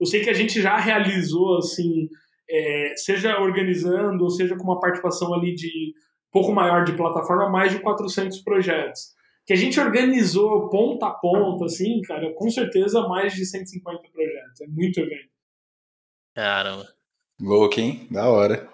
Eu 0.00 0.06
sei 0.06 0.22
que 0.22 0.30
a 0.30 0.34
gente 0.34 0.60
já 0.60 0.76
realizou 0.78 1.58
assim, 1.58 2.08
é, 2.50 2.94
seja 2.96 3.38
organizando, 3.38 4.24
ou 4.24 4.30
seja 4.30 4.56
com 4.56 4.64
uma 4.64 4.80
participação 4.80 5.32
ali 5.34 5.54
de 5.54 5.92
pouco 6.32 6.52
maior 6.52 6.84
de 6.84 6.96
plataforma, 6.96 7.48
mais 7.50 7.70
de 7.70 7.80
400 7.80 8.40
projetos. 8.40 9.12
Que 9.44 9.52
a 9.52 9.56
gente 9.56 9.78
organizou 9.78 10.68
ponta 10.68 11.06
a 11.06 11.10
ponta, 11.10 11.66
assim, 11.66 12.00
cara, 12.02 12.32
com 12.34 12.48
certeza 12.48 13.06
mais 13.08 13.34
de 13.34 13.44
150 13.44 14.00
projetos. 14.12 14.60
É 14.60 14.66
muito 14.66 15.00
evento. 15.00 15.30
Caramba. 16.34 16.88
Louco, 17.40 17.78
hein? 17.78 18.06
Da 18.10 18.28
hora. 18.28 18.70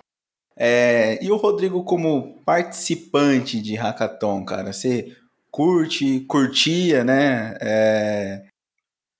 É, 0.56 1.22
e 1.24 1.30
o 1.30 1.36
Rodrigo, 1.36 1.84
como 1.84 2.42
participante 2.44 3.62
de 3.62 3.74
hackathon, 3.76 4.44
cara, 4.44 4.72
você 4.72 5.16
curte, 5.50 6.20
curtia, 6.20 7.04
né? 7.04 7.56
É, 7.60 8.44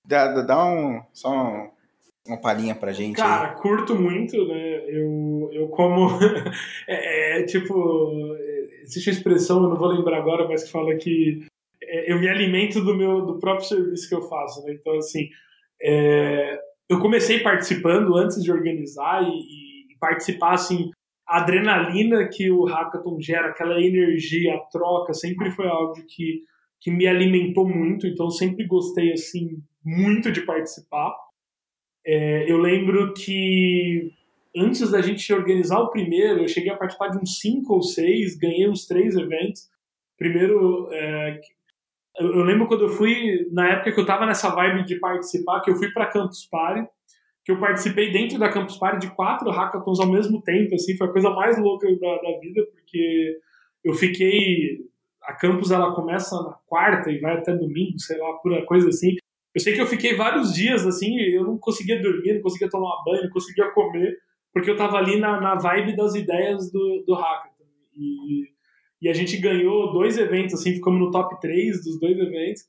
dá, 0.05 0.41
dá 0.41 0.65
um, 0.65 1.01
só 1.13 1.31
um, 1.31 1.69
uma 2.27 2.37
palhinha 2.37 2.75
pra 2.75 2.91
gente? 2.91 3.15
Cara, 3.15 3.55
curto 3.55 3.95
muito, 3.95 4.35
né? 4.47 4.83
Eu, 4.87 5.28
eu 5.51 5.67
como. 5.67 6.09
é, 6.87 7.39
é, 7.39 7.43
tipo. 7.43 8.35
Existe 8.83 9.09
uma 9.09 9.15
expressão, 9.15 9.63
eu 9.63 9.69
não 9.69 9.77
vou 9.77 9.89
lembrar 9.89 10.17
agora, 10.17 10.47
mas 10.47 10.63
que 10.63 10.71
fala 10.71 10.95
que 10.95 11.45
é, 11.81 12.11
eu 12.11 12.19
me 12.19 12.27
alimento 12.27 12.81
do 12.83 12.95
meu 12.95 13.25
do 13.25 13.39
próprio 13.39 13.67
serviço 13.67 14.09
que 14.09 14.15
eu 14.15 14.21
faço, 14.23 14.63
né? 14.63 14.73
Então, 14.73 14.97
assim. 14.97 15.29
É, 15.81 16.59
eu 16.89 16.99
comecei 16.99 17.39
participando 17.39 18.17
antes 18.17 18.43
de 18.43 18.51
organizar 18.51 19.23
e, 19.23 19.91
e 19.91 19.97
participar, 19.99 20.55
assim, 20.55 20.89
a 21.27 21.37
adrenalina 21.37 22.27
que 22.27 22.49
o 22.49 22.65
hackathon 22.65 23.21
gera, 23.21 23.49
aquela 23.49 23.79
energia, 23.79 24.55
a 24.55 24.59
troca, 24.71 25.13
sempre 25.13 25.51
foi 25.51 25.67
algo 25.67 25.93
que, 26.07 26.43
que 26.81 26.89
me 26.89 27.05
alimentou 27.05 27.69
muito, 27.69 28.07
então 28.07 28.31
sempre 28.31 28.65
gostei, 28.65 29.13
assim, 29.13 29.61
muito 29.85 30.31
de 30.31 30.41
participar. 30.41 31.15
É, 32.03 32.51
eu 32.51 32.57
lembro 32.57 33.13
que 33.13 34.11
antes 34.55 34.91
da 34.91 35.01
gente 35.01 35.31
organizar 35.33 35.79
o 35.79 35.89
primeiro, 35.89 36.41
eu 36.41 36.47
cheguei 36.47 36.71
a 36.71 36.77
participar 36.77 37.09
de 37.09 37.17
uns 37.17 37.39
cinco 37.39 37.75
ou 37.75 37.81
seis, 37.81 38.37
ganhei 38.37 38.67
uns 38.69 38.85
três 38.85 39.15
eventos. 39.15 39.69
Primeiro, 40.17 40.89
é, 40.91 41.39
eu, 42.19 42.43
lembro 42.43 42.67
quando 42.67 42.83
eu 42.83 42.89
fui, 42.89 43.47
na 43.51 43.69
época 43.69 43.91
que 43.93 43.99
eu 43.99 44.05
tava 44.05 44.25
nessa 44.25 44.49
vibe 44.49 44.85
de 44.85 44.99
participar, 44.99 45.61
que 45.61 45.71
eu 45.71 45.75
fui 45.75 45.91
para 45.91 46.07
Campus 46.07 46.45
Party, 46.45 46.87
que 47.45 47.51
eu 47.51 47.59
participei 47.59 48.11
dentro 48.11 48.37
da 48.37 48.49
Campus 48.49 48.77
Party 48.77 49.07
de 49.07 49.15
quatro 49.15 49.49
hackathons 49.49 49.99
ao 49.99 50.11
mesmo 50.11 50.41
tempo, 50.41 50.75
assim, 50.75 50.97
foi 50.97 51.07
a 51.07 51.11
coisa 51.11 51.29
mais 51.29 51.57
louca 51.57 51.87
da, 51.97 52.15
da 52.17 52.39
vida, 52.39 52.65
porque 52.71 53.39
eu 53.83 53.93
fiquei. 53.93 54.87
A 55.23 55.33
campus 55.33 55.69
ela 55.69 55.93
começa 55.93 56.35
na 56.41 56.53
quarta 56.65 57.11
e 57.11 57.19
vai 57.19 57.37
até 57.37 57.53
domingo, 57.53 57.99
sei 57.99 58.17
lá, 58.17 58.33
pura 58.41 58.65
coisa 58.65 58.89
assim. 58.89 59.15
Eu 59.53 59.61
sei 59.61 59.73
que 59.73 59.81
eu 59.81 59.85
fiquei 59.85 60.15
vários 60.15 60.53
dias 60.53 60.85
assim, 60.87 61.19
eu 61.19 61.43
não 61.43 61.57
conseguia 61.57 62.01
dormir, 62.01 62.35
não 62.35 62.41
conseguia 62.41 62.69
tomar 62.69 63.03
banho, 63.03 63.23
não 63.23 63.29
conseguia 63.29 63.69
comer, 63.71 64.17
porque 64.53 64.69
eu 64.69 64.77
tava 64.77 64.97
ali 64.97 65.19
na, 65.19 65.39
na 65.39 65.55
vibe 65.55 65.95
das 65.95 66.15
ideias 66.15 66.71
do, 66.71 67.03
do 67.05 67.13
hackathon. 67.13 67.65
E, 67.95 68.43
e 69.01 69.09
a 69.09 69.13
gente 69.13 69.37
ganhou 69.37 69.93
dois 69.93 70.17
eventos, 70.17 70.55
assim, 70.55 70.73
ficamos 70.73 70.99
no 70.99 71.11
top 71.11 71.39
3 71.39 71.83
dos 71.83 71.99
dois 71.99 72.17
eventos. 72.17 72.63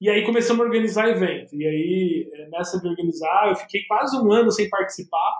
E 0.00 0.08
aí 0.08 0.24
começamos 0.24 0.62
a 0.62 0.64
organizar 0.64 1.08
evento. 1.08 1.56
E 1.56 1.66
aí, 1.66 2.30
eh, 2.32 2.48
nessa 2.50 2.80
de 2.80 2.86
organizar, 2.86 3.48
eu 3.48 3.56
fiquei 3.56 3.82
quase 3.88 4.16
um 4.16 4.30
ano 4.32 4.50
sem 4.50 4.68
participar. 4.68 5.34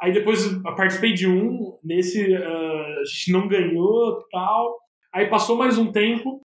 Aí 0.00 0.12
depois 0.12 0.46
participei 0.76 1.14
de 1.14 1.26
um, 1.26 1.78
nesse 1.82 2.32
uh, 2.34 3.00
a 3.00 3.04
gente 3.04 3.32
não 3.32 3.48
ganhou 3.48 4.22
tal. 4.30 4.78
Aí 5.12 5.28
passou 5.28 5.56
mais 5.56 5.78
um 5.78 5.90
tempo. 5.90 6.40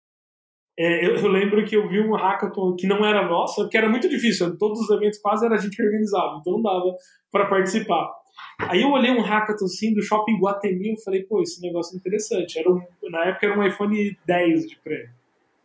É, 0.78 1.06
eu, 1.06 1.16
eu, 1.16 1.28
lembro 1.28 1.64
que 1.64 1.76
eu 1.76 1.86
vi 1.86 2.00
um 2.00 2.14
hackathon 2.14 2.74
que 2.76 2.86
não 2.86 3.04
era 3.04 3.28
nosso, 3.28 3.62
porque 3.62 3.76
era 3.76 3.90
muito 3.90 4.08
difícil. 4.08 4.56
Todos 4.56 4.80
os 4.80 4.90
eventos 4.90 5.18
quase 5.20 5.44
era 5.44 5.54
a 5.54 5.58
gente 5.58 5.76
que 5.76 5.82
organizava, 5.82 6.38
então 6.40 6.54
não 6.54 6.62
dava 6.62 6.96
para 7.30 7.46
participar. 7.46 8.10
Aí 8.58 8.82
eu 8.82 8.90
olhei 8.90 9.10
um 9.10 9.20
hackathon 9.20 9.64
assim 9.64 9.94
do 9.94 10.02
Shopping 10.02 10.38
Guatemi 10.38 10.94
e 10.94 11.02
falei, 11.02 11.22
pô, 11.24 11.42
esse 11.42 11.60
negócio 11.60 11.94
é 11.94 11.98
interessante. 11.98 12.58
Era 12.58 12.70
um, 12.70 12.80
na 13.10 13.24
época 13.26 13.46
era 13.46 13.58
um 13.58 13.66
iPhone 13.66 14.16
10 14.26 14.68
de 14.68 14.76
prêmio. 14.76 15.10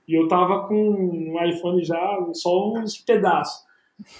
E 0.07 0.13
eu 0.13 0.28
tava 0.28 0.68
com 0.68 0.76
um 0.76 1.43
iPhone 1.43 1.84
já, 1.84 2.18
só 2.34 2.74
uns 2.74 2.97
pedaços. 2.97 3.68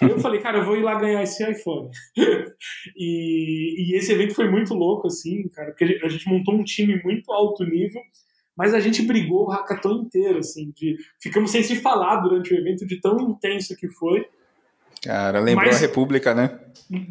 Aí 0.02 0.10
eu 0.10 0.20
falei, 0.20 0.41
cara, 0.41 0.60
eu 0.60 0.66
vou 0.66 0.76
ir 0.76 0.82
lá 0.82 1.00
ganhar 1.00 1.24
esse 1.24 1.50
iPhone. 1.50 1.89
e, 2.98 3.91
e, 3.93 3.95
esse 3.95 4.12
evento 4.12 4.34
foi 4.34 4.50
muito 4.50 4.74
louco, 4.74 5.08
assim, 5.08 5.48
cara, 5.50 5.70
porque 5.70 6.00
a 6.04 6.10
gente 6.10 6.28
montou 6.28 6.56
um 6.56 6.64
time 6.64 7.02
muito 7.04 7.32
alto 7.32 7.64
nível, 7.64 8.02
mas 8.58 8.74
a 8.74 8.80
gente 8.80 9.04
brigou 9.04 9.45
o 9.45 9.50
hackathon 9.50 10.02
inteiro, 10.02 10.39
assim, 10.39 10.72
de, 10.76 10.98
ficamos 11.22 11.52
sem 11.52 11.62
se 11.62 11.76
falar 11.76 12.18
durante 12.18 12.54
o 12.54 12.58
evento, 12.58 12.88
de 12.88 13.00
tão 13.00 13.18
intenso 13.22 13.76
que 13.78 13.88
foi. 13.88 14.26
Cara, 15.08 15.39
lembrou 15.39 15.68
mas, 15.68 15.78
a 15.78 15.88
República, 15.88 16.36
né? 16.36 16.60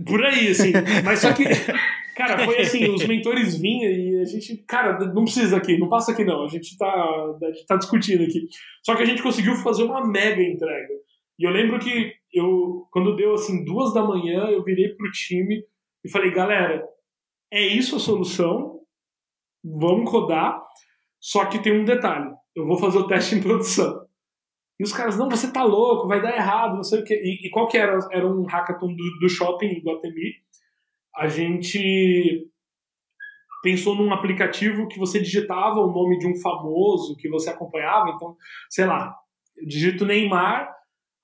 Por 0.07 0.23
aí, 0.23 0.49
assim. 0.49 0.73
Mas 1.03 1.21
só 1.21 1.33
que 1.33 1.45
Cara, 2.17 2.47
foi 2.47 2.59
assim, 2.61 2.89
os 2.89 3.07
mentores 3.07 3.59
vinham 3.59 3.93
e 3.93 4.21
a 4.21 4.25
gente, 4.25 4.57
cara, 4.67 4.99
não 5.13 5.25
precisa 5.25 5.59
aqui, 5.59 5.77
não 5.77 5.87
passa 5.87 6.13
aqui 6.13 6.25
não, 6.25 6.45
a 6.45 6.49
gente 6.49 6.75
tá, 6.79 6.87
a 6.87 7.53
gente 7.53 7.67
tá 7.67 7.77
discutindo 7.77 8.25
aqui. 8.25 8.49
Só 8.83 8.97
que 8.97 9.03
a 9.03 9.05
gente 9.05 9.23
conseguiu 9.23 9.55
fazer 9.57 9.83
uma 9.83 10.07
mega 10.07 10.43
entrega. 10.43 10.95
E 11.39 11.47
eu 11.47 11.51
lembro 11.51 11.79
que 11.79 12.15
eu, 12.33 12.89
quando 12.91 13.17
deu 13.17 13.35
assim 13.35 13.63
duas 13.67 13.93
da 13.93 14.03
manhã, 14.03 14.47
eu 14.47 14.65
virei 14.65 14.95
pro 14.95 15.13
time 15.13 15.63
e 16.03 16.11
falei, 16.11 16.31
galera, 16.31 16.83
é 17.53 17.61
isso 17.61 17.97
a 17.97 18.01
solução, 18.01 18.81
vamos 19.63 20.11
rodar, 20.11 20.59
só 21.21 21.45
que 21.45 21.59
tem 21.59 21.79
um 21.79 21.85
detalhe, 21.85 22.31
eu 22.55 22.67
vou 22.67 22.79
fazer 22.79 22.97
o 22.97 23.07
teste 23.07 23.35
em 23.35 23.43
produção. 23.43 24.06
E 24.79 24.85
os 24.85 24.93
caras, 24.93 25.17
não, 25.17 25.29
você 25.29 25.51
tá 25.51 25.65
louco, 25.65 26.07
vai 26.07 26.21
dar 26.21 26.37
errado, 26.37 26.77
não 26.77 26.83
sei 26.83 27.01
o 27.01 27.05
quê. 27.05 27.15
E, 27.15 27.47
e 27.47 27.51
qual 27.51 27.67
que 27.67 27.79
era? 27.79 27.99
Era 28.13 28.27
um 28.27 28.45
hackathon 28.45 28.95
do, 28.95 29.19
do 29.21 29.29
shopping 29.29 29.67
em 29.67 29.83
Guatemi 29.83 30.47
a 31.17 31.29
gente 31.29 32.47
pensou 33.63 33.97
num 33.97 34.13
aplicativo 34.13 34.87
que 34.87 34.99
você 34.99 35.19
digitava 35.19 35.81
o 35.81 35.91
nome 35.91 36.19
de 36.19 36.29
um 36.29 36.37
famoso 36.37 37.17
que 37.17 37.29
você 37.29 37.49
acompanhava. 37.49 38.11
Então, 38.11 38.37
sei 38.69 38.85
lá, 38.85 39.15
eu 39.57 39.67
digito 39.67 40.05
Neymar, 40.05 40.71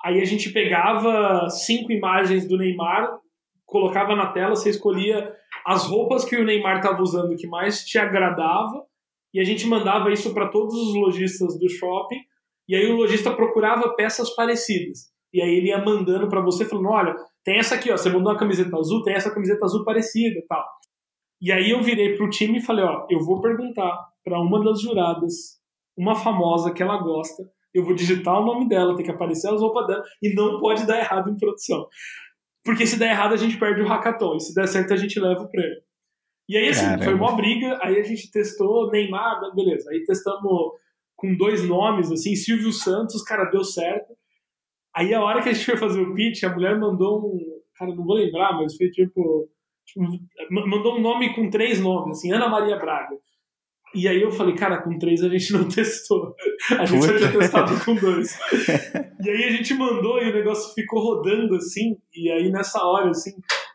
aí 0.03 0.21
a 0.21 0.25
gente 0.25 0.51
pegava 0.51 1.49
cinco 1.51 1.93
imagens 1.93 2.49
do 2.49 2.57
Neymar, 2.57 3.19
colocava 3.67 4.17
na 4.17 4.33
tela, 4.33 4.57
você 4.57 4.71
escolhia 4.71 5.33
as 5.65 5.87
roupas 5.87 6.25
que 6.25 6.37
o 6.37 6.45
Neymar 6.45 6.79
estava 6.79 7.01
usando 7.03 7.37
que 7.37 7.47
mais 7.47 7.85
te 7.85 7.99
agradava, 7.99 8.85
e 9.33 9.41
a 9.41 9.45
gente 9.45 9.67
mandava 9.67 10.11
isso 10.11 10.35
para 10.35 10.49
todos 10.49 10.75
os 10.75 10.95
lojistas 10.95 11.59
do 11.59 11.69
shopping, 11.69 12.21
e 12.69 12.77
aí 12.77 12.87
o 12.87 12.97
lojista 12.97 13.35
procurava 13.35 13.95
peças 13.95 14.35
parecidas. 14.35 15.13
E 15.33 15.41
aí 15.41 15.57
ele 15.57 15.69
ia 15.69 15.83
mandando 15.83 16.29
para 16.29 16.41
você, 16.41 16.65
falando: 16.65 16.89
olha, 16.89 17.17
tem 17.45 17.59
essa 17.59 17.75
aqui, 17.75 17.91
ó, 17.91 17.97
você 17.97 18.09
mandou 18.09 18.33
uma 18.33 18.39
camiseta 18.39 18.77
azul, 18.77 19.03
tem 19.03 19.15
essa 19.15 19.33
camiseta 19.33 19.65
azul 19.65 19.85
parecida 19.85 20.39
e 20.39 20.47
tal. 20.47 20.65
E 21.41 21.51
aí 21.51 21.71
eu 21.71 21.83
virei 21.83 22.17
pro 22.17 22.31
time 22.31 22.59
e 22.59 22.63
falei, 22.63 22.85
ó, 22.85 23.05
eu 23.11 23.19
vou 23.19 23.41
perguntar 23.41 23.99
para 24.25 24.41
uma 24.41 24.63
das 24.63 24.81
juradas, 24.81 25.61
uma 25.97 26.15
famosa 26.15 26.73
que 26.73 26.81
ela 26.81 26.97
gosta, 26.99 27.43
eu 27.75 27.85
vou 27.85 27.95
digitar 27.95 28.41
o 28.41 28.45
nome 28.45 28.69
dela, 28.69 28.95
tem 28.95 29.05
que 29.05 29.11
aparecer 29.11 29.49
as 29.49 29.61
roupas 29.61 29.89
dela, 29.89 30.05
e 30.23 30.33
não 30.35 30.61
pode 30.61 30.87
dar 30.87 30.99
errado 30.99 31.29
em 31.29 31.37
produção. 31.37 31.89
Porque 32.65 32.87
se 32.87 32.97
der 32.97 33.11
errado, 33.11 33.35
a 33.35 33.37
gente 33.37 33.59
perde 33.59 33.81
o 33.81 33.89
hackathon, 33.89 34.37
e 34.37 34.41
se 34.41 34.55
der 34.55 34.69
certo, 34.69 34.93
a 34.93 34.97
gente 34.97 35.19
leva 35.19 35.43
o 35.43 35.51
prêmio. 35.51 35.83
E 36.49 36.57
aí, 36.57 36.69
assim, 36.69 36.85
Caramba. 36.85 37.05
foi 37.05 37.15
uma 37.15 37.35
briga, 37.35 37.77
aí 37.83 37.99
a 37.99 38.03
gente 38.05 38.31
testou 38.31 38.89
Neymar, 38.93 39.41
beleza, 39.53 39.91
aí 39.91 40.05
testamos 40.05 40.75
com 41.17 41.37
dois 41.37 41.67
nomes, 41.67 42.11
assim, 42.11 42.35
Silvio 42.35 42.73
Santos, 42.73 43.23
cara, 43.23 43.51
deu 43.51 43.65
certo. 43.65 44.13
Aí 44.95 45.15
a 45.15 45.23
hora 45.23 45.43
que 45.43 45.49
a 45.49 45.53
gente 45.53 45.65
foi 45.65 45.77
fazer 45.77 46.01
o 46.01 46.15
pitch, 46.15 46.43
a 46.45 46.55
mulher 46.55 46.79
mandou 46.79 47.21
um. 47.21 47.39
Cara, 47.77 47.95
não 47.95 48.05
vou 48.05 48.17
lembrar, 48.17 48.53
mas 48.57 48.77
foi 48.77 48.91
tipo. 48.91 49.49
tipo 49.87 50.07
mandou 50.51 50.97
um 50.97 51.01
nome 51.01 51.35
com 51.35 51.49
três 51.49 51.81
nomes, 51.81 52.19
assim, 52.19 52.33
Ana 52.33 52.49
Maria 52.49 52.77
Braga. 52.77 53.17
E 53.95 54.09
aí 54.09 54.23
eu 54.23 54.31
falei, 54.31 54.55
cara, 54.55 54.81
com 54.83 54.99
três 54.99 55.23
a 55.23 55.29
gente 55.29 55.53
não 55.53 55.69
testou. 55.69 56.35
A 56.79 56.87
gente 56.87 57.05
só 57.05 57.17
tinha 57.17 57.33
testado 57.33 57.85
com 57.85 57.95
dois. 57.95 58.39
e 59.25 59.31
aí 59.31 59.45
a 59.45 59.51
gente 59.51 59.75
mandou 59.75 60.19
e 60.23 60.31
o 60.31 60.35
negócio 60.35 60.75
ficou 60.75 61.03
rodando 61.03 61.55
assim. 61.57 61.97
E 62.15 62.31
aí 62.31 62.51
nessa 62.51 62.83
hora, 62.83 63.11
assim, 63.11 63.33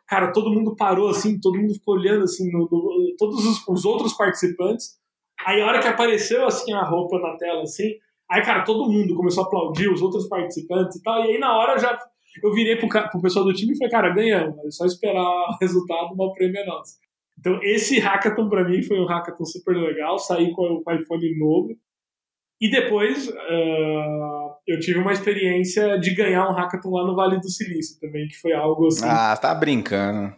cara, 0.07 0.31
todo 0.31 0.51
mundo 0.51 0.75
parou 0.75 1.09
assim, 1.09 1.39
todo 1.39 1.57
mundo 1.57 1.73
ficou 1.73 1.95
olhando 1.95 2.23
assim, 2.23 2.51
no, 2.51 2.67
no, 2.71 3.15
todos 3.17 3.45
os, 3.45 3.67
os, 3.67 3.85
outros 3.85 4.13
participantes. 4.13 4.97
Aí 5.45 5.61
a 5.61 5.65
hora 5.65 5.79
que 5.79 5.87
apareceu 5.87 6.45
assim 6.45 6.73
a 6.73 6.83
roupa 6.83 7.19
na 7.19 7.37
tela, 7.37 7.61
assim, 7.63 7.93
Aí, 8.29 8.41
cara, 8.41 8.63
todo 8.63 8.91
mundo 8.91 9.15
começou 9.15 9.43
a 9.43 9.47
aplaudir, 9.47 9.89
os 9.89 10.01
outros 10.01 10.27
participantes 10.27 10.97
e 10.97 11.03
tal. 11.03 11.23
E 11.23 11.31
aí, 11.31 11.39
na 11.39 11.57
hora, 11.57 11.73
eu 11.73 11.79
já 11.79 11.97
eu 12.43 12.53
virei 12.53 12.75
pro, 12.75 12.87
pro 12.89 13.21
pessoal 13.21 13.45
do 13.45 13.53
time 13.53 13.73
e 13.73 13.77
falei, 13.77 13.91
cara, 13.91 14.13
ganhamos. 14.13 14.57
É 14.65 14.71
só 14.71 14.85
esperar 14.85 15.21
o 15.21 15.57
resultado, 15.61 16.13
o 16.17 16.33
prêmio 16.33 16.59
é 16.59 16.65
nosso. 16.65 16.95
Então, 17.39 17.59
esse 17.63 17.99
hackathon 17.99 18.49
para 18.49 18.67
mim 18.67 18.81
foi 18.83 18.99
um 18.99 19.05
hackathon 19.05 19.45
super 19.45 19.75
legal. 19.75 20.19
Saí 20.19 20.51
com 20.51 20.83
o 20.85 20.91
iPhone 20.91 21.39
novo. 21.39 21.69
E 22.59 22.69
depois, 22.69 23.29
uh, 23.29 24.51
eu 24.67 24.79
tive 24.79 24.99
uma 24.99 25.13
experiência 25.13 25.97
de 25.99 26.13
ganhar 26.15 26.49
um 26.49 26.53
hackathon 26.53 26.89
lá 26.89 27.05
no 27.05 27.15
Vale 27.15 27.39
do 27.39 27.49
Silício 27.49 27.99
também, 27.99 28.27
que 28.27 28.35
foi 28.35 28.51
algo 28.51 28.87
assim. 28.87 29.05
Ah, 29.07 29.37
tá 29.37 29.53
brincando. 29.53 30.33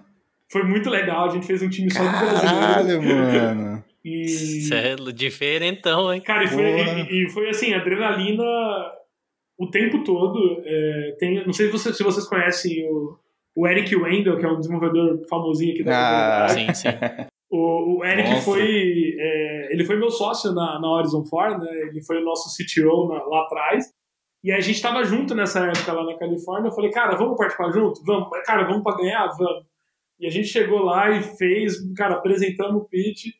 Foi 0.51 0.63
muito 0.63 0.89
legal. 0.89 1.29
A 1.29 1.29
gente 1.29 1.47
fez 1.47 1.63
um 1.63 1.69
time 1.69 1.91
só 1.91 2.03
de 2.03 2.09
brasileiro. 2.09 2.41
Caralho, 2.41 3.03
mano. 3.03 3.83
E... 4.03 4.27
Celo, 4.67 5.11
diferentão, 5.11 6.13
hein? 6.13 6.21
Cara, 6.21 6.43
e 6.43 6.47
foi, 6.47 6.63
e, 6.63 7.25
e 7.25 7.29
foi, 7.29 7.49
assim, 7.49 7.73
adrenalina 7.73 8.43
o 9.57 9.69
tempo 9.69 10.03
todo. 10.03 10.61
É, 10.65 11.15
tem, 11.19 11.45
não 11.45 11.53
sei 11.53 11.67
se 11.67 11.71
vocês, 11.71 11.97
se 11.97 12.03
vocês 12.03 12.27
conhecem 12.27 12.87
o, 12.89 13.17
o 13.55 13.67
Eric 13.67 13.95
Wendell, 13.95 14.37
que 14.37 14.45
é 14.45 14.49
um 14.49 14.59
desenvolvedor 14.59 15.19
famosinho 15.27 15.73
aqui 15.73 15.83
da 15.83 16.45
ah, 16.45 16.49
Sim, 16.49 16.73
sim. 16.73 16.89
O, 17.51 17.97
o 17.97 18.05
Eric 18.05 18.29
Nossa. 18.29 18.41
foi. 18.43 19.15
É, 19.17 19.73
ele 19.73 19.83
foi 19.83 19.95
meu 19.97 20.11
sócio 20.11 20.53
na, 20.53 20.79
na 20.79 20.87
Horizon 20.87 21.23
4, 21.23 21.57
né? 21.57 21.71
Ele 21.87 21.99
foi 21.99 22.21
o 22.21 22.23
nosso 22.23 22.55
CTO 22.55 23.07
na, 23.07 23.23
lá 23.23 23.41
atrás. 23.41 23.91
E 24.43 24.51
a 24.51 24.59
gente 24.59 24.81
tava 24.81 25.03
junto 25.03 25.33
nessa 25.33 25.65
época 25.65 25.91
lá 25.91 26.05
na 26.05 26.17
Califórnia. 26.17 26.69
Eu 26.69 26.75
falei, 26.75 26.91
cara, 26.91 27.17
vamos 27.17 27.37
participar 27.37 27.71
junto? 27.71 28.03
Vamos. 28.05 28.29
Cara, 28.45 28.65
vamos 28.65 28.83
para 28.83 28.97
ganhar? 28.97 29.27
Vamos. 29.35 29.65
E 30.19 30.27
a 30.27 30.29
gente 30.29 30.47
chegou 30.47 30.83
lá 30.83 31.09
e 31.09 31.23
fez, 31.23 31.73
cara, 31.95 32.15
apresentamos 32.15 32.83
o 32.83 32.85
pitch. 32.85 33.33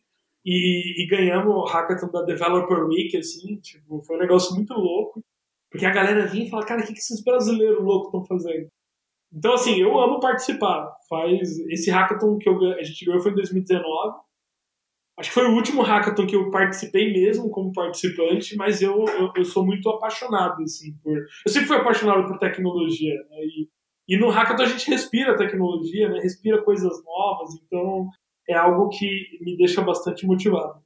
E, 0.45 1.03
e, 1.03 1.07
ganhamos 1.07 1.53
o 1.53 1.65
hackathon 1.65 2.09
da 2.11 2.23
Developer 2.23 2.85
Week, 2.85 3.15
assim, 3.17 3.57
tipo, 3.57 4.01
foi 4.01 4.15
um 4.15 4.19
negócio 4.19 4.55
muito 4.55 4.73
louco. 4.73 5.21
Porque 5.69 5.85
a 5.85 5.91
galera 5.91 6.25
vinha 6.25 6.45
e 6.45 6.49
fala, 6.49 6.65
cara, 6.65 6.81
o 6.81 6.85
que 6.85 6.93
esses 6.93 7.23
brasileiros 7.23 7.83
loucos 7.83 8.07
estão 8.07 8.25
fazendo? 8.25 8.69
Então, 9.31 9.53
assim, 9.53 9.79
eu 9.79 9.99
amo 9.99 10.19
participar. 10.19 10.91
Faz 11.07 11.59
esse 11.69 11.91
hackathon 11.91 12.37
que 12.39 12.49
eu, 12.49 12.57
a 12.73 12.83
gente 12.83 13.05
ganhou 13.05 13.21
foi 13.21 13.31
em 13.31 13.35
2019. 13.35 14.17
Acho 15.19 15.29
que 15.29 15.33
foi 15.33 15.45
o 15.47 15.53
último 15.53 15.81
hackathon 15.81 16.25
que 16.25 16.35
eu 16.35 16.49
participei 16.49 17.11
mesmo 17.11 17.49
como 17.51 17.73
participante, 17.73 18.55
mas 18.55 18.81
eu, 18.81 19.05
eu, 19.05 19.31
eu 19.35 19.45
sou 19.45 19.65
muito 19.65 19.89
apaixonado, 19.89 20.63
assim, 20.63 20.93
por... 21.03 21.17
Eu 21.45 21.51
sempre 21.51 21.67
fui 21.67 21.77
apaixonado 21.77 22.25
por 22.25 22.39
tecnologia, 22.39 23.15
né? 23.29 23.37
E, 23.43 23.69
e 24.07 24.17
no 24.17 24.29
hackathon 24.29 24.63
a 24.63 24.67
gente 24.67 24.89
respira 24.89 25.35
tecnologia, 25.35 26.07
né? 26.09 26.19
Respira 26.21 26.63
coisas 26.63 27.03
novas, 27.03 27.53
então 27.55 28.07
é 28.49 28.55
algo 28.55 28.89
que 28.89 29.37
me 29.41 29.55
deixa 29.55 29.81
bastante 29.81 30.25
motivado. 30.25 30.81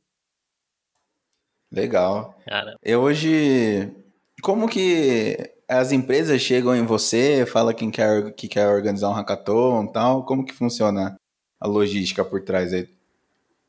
Legal. 1.71 2.37
Cara, 2.45 2.75
Eu 2.83 3.01
hoje. 3.01 3.89
Como 4.43 4.67
que 4.67 5.37
as 5.67 5.91
empresas 5.93 6.41
chegam 6.41 6.75
em 6.75 6.85
você, 6.85 7.45
fala 7.45 7.73
quem 7.73 7.89
quer, 7.89 8.33
que 8.33 8.47
quer 8.47 8.67
organizar 8.67 9.09
um 9.09 9.13
hackathon 9.13 9.85
e 9.85 9.91
tal? 9.93 10.25
Como 10.25 10.45
que 10.45 10.53
funciona 10.53 11.15
a 11.59 11.67
logística 11.67 12.25
por 12.25 12.43
trás 12.43 12.73
aí? 12.73 12.87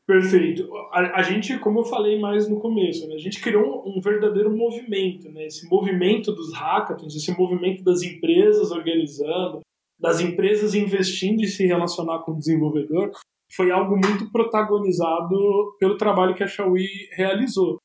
Perfeito. 0.05 0.69
A, 0.91 1.19
a 1.19 1.23
gente, 1.23 1.57
como 1.57 1.79
eu 1.79 1.85
falei 1.85 2.19
mais 2.19 2.47
no 2.47 2.59
começo, 2.59 3.07
né, 3.07 3.15
a 3.15 3.19
gente 3.19 3.41
criou 3.41 3.87
um, 3.87 3.97
um 3.97 4.01
verdadeiro 4.01 4.55
movimento, 4.55 5.31
né? 5.31 5.47
Esse 5.47 5.67
movimento 5.67 6.31
dos 6.31 6.53
hackathons, 6.53 7.15
esse 7.15 7.31
movimento 7.35 7.83
das 7.83 8.03
empresas 8.03 8.69
organizando, 8.71 9.61
das 9.99 10.19
empresas 10.19 10.75
investindo 10.75 11.41
em 11.41 11.47
se 11.47 11.65
relacionar 11.65 12.19
com 12.19 12.33
o 12.33 12.37
desenvolvedor, 12.37 13.11
foi 13.55 13.71
algo 13.71 13.95
muito 13.95 14.31
protagonizado 14.31 15.75
pelo 15.79 15.97
trabalho 15.97 16.35
que 16.35 16.43
a 16.43 16.47
Xiaomi 16.47 16.87
realizou. 17.15 17.77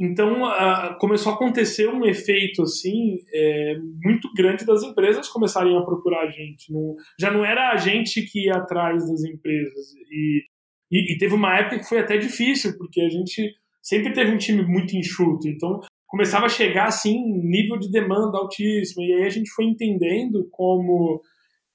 Então 0.00 0.44
a- 0.46 0.96
começou 1.00 1.32
a 1.32 1.34
acontecer 1.36 1.88
um 1.88 2.04
efeito 2.04 2.62
assim 2.62 3.18
é, 3.32 3.76
muito 4.02 4.28
grande 4.34 4.64
das 4.64 4.82
empresas 4.82 5.28
começarem 5.28 5.76
a 5.76 5.82
procurar 5.82 6.22
a 6.22 6.30
gente. 6.30 6.72
Não- 6.72 6.96
já 7.20 7.30
não 7.30 7.44
era 7.44 7.70
a 7.70 7.76
gente 7.76 8.22
que 8.22 8.46
ia 8.46 8.54
atrás 8.56 9.08
das 9.08 9.22
empresas 9.24 9.92
e, 10.10 10.42
e, 10.90 11.14
e 11.14 11.18
teve 11.18 11.34
uma 11.34 11.56
época 11.58 11.78
que 11.78 11.88
foi 11.88 11.98
até 12.00 12.16
difícil 12.16 12.76
porque 12.78 13.00
a 13.00 13.08
gente 13.08 13.54
sempre 13.80 14.12
teve 14.12 14.32
um 14.32 14.38
time 14.38 14.64
muito 14.66 14.96
enxuto. 14.96 15.46
Então 15.48 15.80
começava 16.08 16.46
a 16.46 16.50
chegar 16.50 16.86
assim 16.86 17.16
nível 17.44 17.78
de 17.78 17.90
demanda 17.90 18.38
altíssimo 18.38 19.02
e 19.04 19.12
aí 19.12 19.22
a 19.24 19.30
gente 19.30 19.50
foi 19.50 19.66
entendendo 19.66 20.48
como 20.50 21.20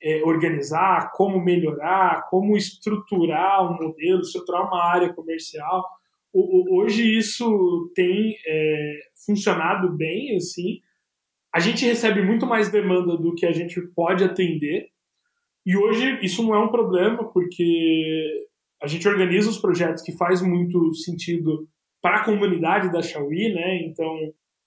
é, 0.02 0.22
organizar, 0.24 1.12
como 1.14 1.44
melhorar, 1.44 2.28
como 2.30 2.56
estruturar 2.56 3.64
um 3.72 3.78
modelo, 3.84 4.22
estruturar 4.22 4.68
uma 4.68 4.84
área 4.84 5.14
comercial. 5.14 5.84
O- 6.34 6.76
o- 6.76 6.80
Hoje 6.82 7.18
isso 7.18 7.92
tem 7.96 8.36
é, 8.48 9.00
funcionado 9.26 9.92
bem, 9.96 10.36
assim. 10.36 10.80
A 11.54 11.60
gente 11.60 11.86
recebe 11.86 12.22
muito 12.22 12.46
mais 12.46 12.70
demanda 12.70 13.18
do 13.18 13.34
que 13.34 13.46
a 13.46 13.52
gente 13.52 13.82
pode 13.96 14.24
atender. 14.24 14.90
E 15.66 15.76
hoje 15.76 16.20
isso 16.22 16.44
não 16.44 16.54
é 16.56 16.60
um 16.60 16.70
problema, 16.70 17.24
porque 17.32 18.46
a 18.82 18.88
gente 18.88 19.08
organiza 19.08 19.50
os 19.50 19.58
projetos 19.58 20.04
que 20.04 20.12
faz 20.16 20.42
muito 20.42 20.94
sentido 20.94 21.68
para 22.02 22.18
a 22.18 22.24
comunidade 22.24 22.92
da 22.92 23.02
Xiaomi, 23.02 23.54
né? 23.54 23.82
Então 23.84 24.16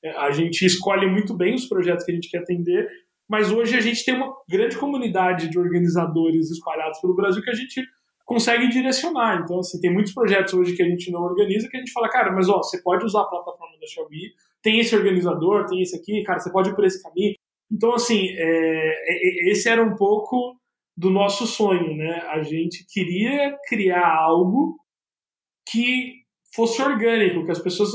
é, 0.02 0.10
a 0.18 0.30
gente 0.32 0.64
escolhe 0.64 1.06
muito 1.06 1.32
bem 1.34 1.54
os 1.54 1.66
projetos 1.66 2.04
que 2.04 2.10
a 2.10 2.14
gente 2.14 2.28
quer 2.30 2.38
atender 2.38 2.88
mas 3.30 3.52
hoje 3.52 3.76
a 3.76 3.80
gente 3.80 4.04
tem 4.04 4.12
uma 4.12 4.34
grande 4.48 4.76
comunidade 4.76 5.48
de 5.48 5.56
organizadores 5.56 6.50
espalhados 6.50 7.00
pelo 7.00 7.14
Brasil 7.14 7.40
que 7.40 7.50
a 7.50 7.54
gente 7.54 7.80
consegue 8.24 8.68
direcionar. 8.68 9.40
Então, 9.40 9.60
assim, 9.60 9.80
tem 9.80 9.92
muitos 9.92 10.12
projetos 10.12 10.52
hoje 10.52 10.74
que 10.74 10.82
a 10.82 10.88
gente 10.88 11.12
não 11.12 11.22
organiza 11.22 11.68
que 11.68 11.76
a 11.76 11.78
gente 11.78 11.92
fala, 11.92 12.08
cara, 12.08 12.32
mas 12.32 12.48
ó, 12.48 12.56
você 12.56 12.82
pode 12.82 13.04
usar 13.04 13.20
a 13.20 13.26
plataforma 13.26 13.78
da 13.80 13.86
Xiaomi, 13.86 14.32
tem 14.60 14.80
esse 14.80 14.96
organizador, 14.96 15.64
tem 15.66 15.80
esse 15.80 15.94
aqui, 15.94 16.24
cara, 16.24 16.40
você 16.40 16.50
pode 16.50 16.70
ir 16.70 16.74
por 16.74 16.84
esse 16.84 17.00
caminho. 17.00 17.36
Então, 17.70 17.94
assim, 17.94 18.30
é, 18.30 18.36
é, 18.36 19.48
é, 19.48 19.52
esse 19.52 19.68
era 19.68 19.80
um 19.80 19.94
pouco 19.94 20.56
do 20.96 21.08
nosso 21.08 21.46
sonho, 21.46 21.96
né? 21.96 22.24
A 22.30 22.42
gente 22.42 22.84
queria 22.92 23.56
criar 23.68 24.12
algo 24.12 24.76
que 25.70 26.14
fosse 26.52 26.82
orgânico, 26.82 27.44
que 27.44 27.52
as 27.52 27.60
pessoas. 27.60 27.92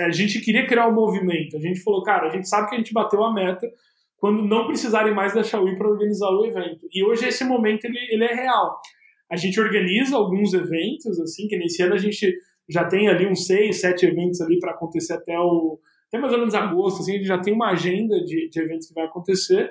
A 0.00 0.10
gente 0.10 0.40
queria 0.40 0.66
criar 0.66 0.88
um 0.88 0.94
movimento. 0.94 1.56
A 1.56 1.60
gente 1.60 1.80
falou, 1.80 2.02
cara, 2.02 2.28
a 2.28 2.30
gente 2.30 2.46
sabe 2.46 2.68
que 2.68 2.74
a 2.74 2.78
gente 2.78 2.92
bateu 2.92 3.24
a 3.24 3.32
meta 3.32 3.66
quando 4.24 4.42
não 4.42 4.66
precisarem 4.66 5.12
mais 5.12 5.34
da 5.34 5.42
Xiaomi 5.42 5.76
para 5.76 5.86
organizar 5.86 6.30
o 6.30 6.46
evento. 6.46 6.88
E 6.90 7.04
hoje 7.04 7.28
esse 7.28 7.44
momento 7.44 7.84
ele, 7.84 7.98
ele 8.10 8.24
é 8.24 8.34
real. 8.34 8.80
A 9.30 9.36
gente 9.36 9.60
organiza 9.60 10.16
alguns 10.16 10.54
eventos, 10.54 11.20
assim, 11.20 11.46
que 11.46 11.58
nesse 11.58 11.82
ano 11.82 11.92
a 11.92 11.98
gente 11.98 12.34
já 12.66 12.86
tem 12.86 13.06
ali 13.06 13.26
uns 13.26 13.46
seis, 13.46 13.82
sete 13.82 14.06
eventos 14.06 14.40
ali 14.40 14.58
para 14.58 14.70
acontecer 14.70 15.12
até 15.12 15.38
o 15.38 15.78
até 16.08 16.18
mais 16.18 16.32
ou 16.32 16.38
menos 16.38 16.54
agosto, 16.54 17.02
assim, 17.02 17.12
a 17.12 17.16
gente 17.18 17.26
já 17.26 17.38
tem 17.38 17.52
uma 17.52 17.72
agenda 17.72 18.18
de, 18.24 18.48
de 18.48 18.60
eventos 18.62 18.88
que 18.88 18.94
vai 18.94 19.04
acontecer. 19.04 19.70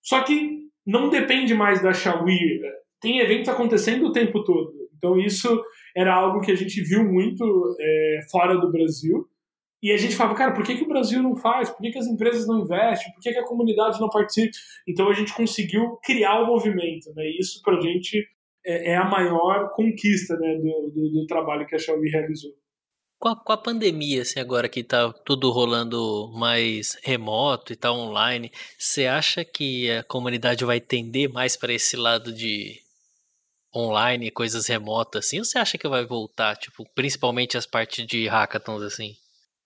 Só 0.00 0.22
que 0.22 0.68
não 0.86 1.10
depende 1.10 1.52
mais 1.52 1.82
da 1.82 1.92
Xiaomi. 1.92 2.60
Tem 3.00 3.18
eventos 3.18 3.48
acontecendo 3.48 4.06
o 4.06 4.12
tempo 4.12 4.44
todo. 4.44 4.72
Então 4.96 5.18
isso 5.18 5.64
era 5.96 6.14
algo 6.14 6.40
que 6.40 6.52
a 6.52 6.56
gente 6.56 6.80
viu 6.80 7.02
muito 7.02 7.76
é, 7.80 8.20
fora 8.30 8.56
do 8.56 8.70
Brasil. 8.70 9.26
E 9.84 9.92
a 9.92 9.98
gente 9.98 10.16
falava, 10.16 10.34
cara, 10.34 10.54
por 10.54 10.64
que, 10.64 10.76
que 10.76 10.82
o 10.82 10.88
Brasil 10.88 11.22
não 11.22 11.36
faz? 11.36 11.68
Por 11.68 11.82
que, 11.82 11.90
que 11.90 11.98
as 11.98 12.06
empresas 12.06 12.46
não 12.46 12.60
investem? 12.60 13.12
Por 13.12 13.20
que, 13.20 13.30
que 13.30 13.38
a 13.38 13.44
comunidade 13.44 14.00
não 14.00 14.08
participa? 14.08 14.56
Então 14.88 15.10
a 15.10 15.12
gente 15.12 15.34
conseguiu 15.34 15.98
criar 16.02 16.40
o 16.40 16.46
movimento, 16.46 17.12
né? 17.14 17.22
E 17.26 17.38
isso 17.38 17.60
pra 17.60 17.78
gente 17.78 18.26
é, 18.64 18.92
é 18.92 18.96
a 18.96 19.04
maior 19.04 19.68
conquista 19.74 20.38
né, 20.38 20.54
do, 20.54 20.90
do, 20.90 21.10
do 21.10 21.26
trabalho 21.26 21.66
que 21.66 21.74
a 21.74 21.78
Xiaomi 21.78 22.08
realizou. 22.08 22.50
com 23.18 23.28
a, 23.28 23.36
com 23.36 23.52
a 23.52 23.58
pandemia, 23.58 24.22
assim, 24.22 24.40
agora 24.40 24.70
que 24.70 24.82
tá 24.82 25.12
tudo 25.12 25.50
rolando 25.50 26.32
mais 26.32 26.98
remoto 27.02 27.70
e 27.70 27.76
tá 27.76 27.92
online, 27.92 28.50
você 28.78 29.04
acha 29.04 29.44
que 29.44 29.90
a 29.90 30.02
comunidade 30.02 30.64
vai 30.64 30.80
tender 30.80 31.30
mais 31.30 31.58
para 31.58 31.74
esse 31.74 31.94
lado 31.94 32.32
de 32.32 32.80
online, 33.76 34.30
coisas 34.30 34.66
remotas, 34.66 35.26
assim? 35.26 35.40
Ou 35.40 35.44
você 35.44 35.58
acha 35.58 35.76
que 35.76 35.86
vai 35.86 36.06
voltar, 36.06 36.56
tipo, 36.56 36.86
principalmente 36.94 37.58
as 37.58 37.66
partes 37.66 38.06
de 38.06 38.26
hackathons, 38.26 38.82
assim? 38.82 39.14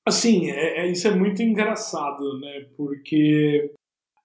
Assim, 0.09 0.51
é, 0.51 0.87
é- 0.87 0.91
isso 0.91 1.07
é 1.07 1.15
muito 1.15 1.43
engraçado, 1.43 2.39
né? 2.41 2.67
Porque 2.77 3.71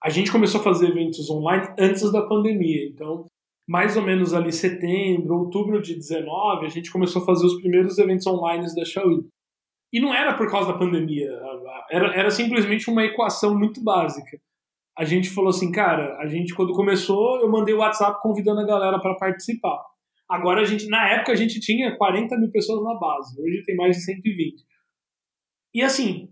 a 0.02 0.10
gente 0.10 0.32
começou 0.32 0.62
a 0.62 0.64
fazer 0.64 0.88
eventos 0.88 1.30
online 1.30 1.68
antes 1.78 2.10
da 2.10 2.22
pandemia. 2.22 2.88
Então, 2.88 3.26
mais 3.68 3.98
ou 3.98 4.04
menos 4.04 4.34
ali 4.34 4.52
setembro, 4.52 5.36
outubro 5.36 5.82
de 5.82 5.94
19, 5.96 6.66
a 6.66 6.70
gente 6.70 6.92
começou 6.92 7.22
a 7.22 7.26
fazer 7.26 7.46
os 7.46 7.56
primeiros 7.60 7.98
eventos 7.98 8.26
online 8.28 8.66
da 8.74 8.86
Xiaomi. 8.86 9.28
E 9.92 10.00
não 10.00 10.14
era 10.14 10.34
por 10.34 10.50
causa 10.50 10.72
da 10.72 10.78
pandemia, 10.80 11.30
era, 11.92 12.16
era 12.16 12.32
simplesmente 12.32 12.90
uma 12.90 13.04
equação 13.04 13.58
muito 13.58 13.84
básica. 13.84 14.40
A 14.98 15.04
gente 15.06 15.30
falou 15.30 15.50
assim, 15.50 15.72
cara, 15.72 16.18
a 16.18 16.28
gente 16.28 16.56
quando 16.56 16.74
começou, 16.74 17.42
eu 17.42 17.52
mandei 17.52 17.74
o 17.74 17.80
WhatsApp 17.80 18.22
convidando 18.22 18.62
a 18.62 18.66
galera 18.66 19.00
para 19.00 19.16
participar. 19.16 19.84
Agora 20.30 20.62
a 20.62 20.66
gente, 20.66 20.88
na 20.88 21.10
época 21.10 21.34
a 21.34 21.36
gente 21.36 21.60
tinha 21.60 21.96
40 21.96 22.38
mil 22.38 22.52
pessoas 22.52 22.84
na 22.84 22.96
base, 22.98 23.40
hoje 23.42 23.64
tem 23.66 23.76
mais 23.76 23.98
de 23.98 24.04
120. 24.04 24.64
E 25.74 25.82
assim, 25.82 26.30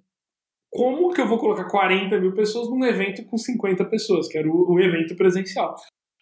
como 0.69 1.13
que 1.13 1.19
eu 1.19 1.27
vou 1.27 1.37
colocar 1.37 1.65
40 1.65 2.19
mil 2.19 2.33
pessoas 2.33 2.69
num 2.69 2.85
evento 2.85 3.25
com 3.25 3.37
50 3.37 3.83
pessoas, 3.85 4.27
que 4.27 4.37
era 4.37 4.47
o, 4.47 4.73
o 4.73 4.79
evento 4.79 5.15
presencial? 5.15 5.75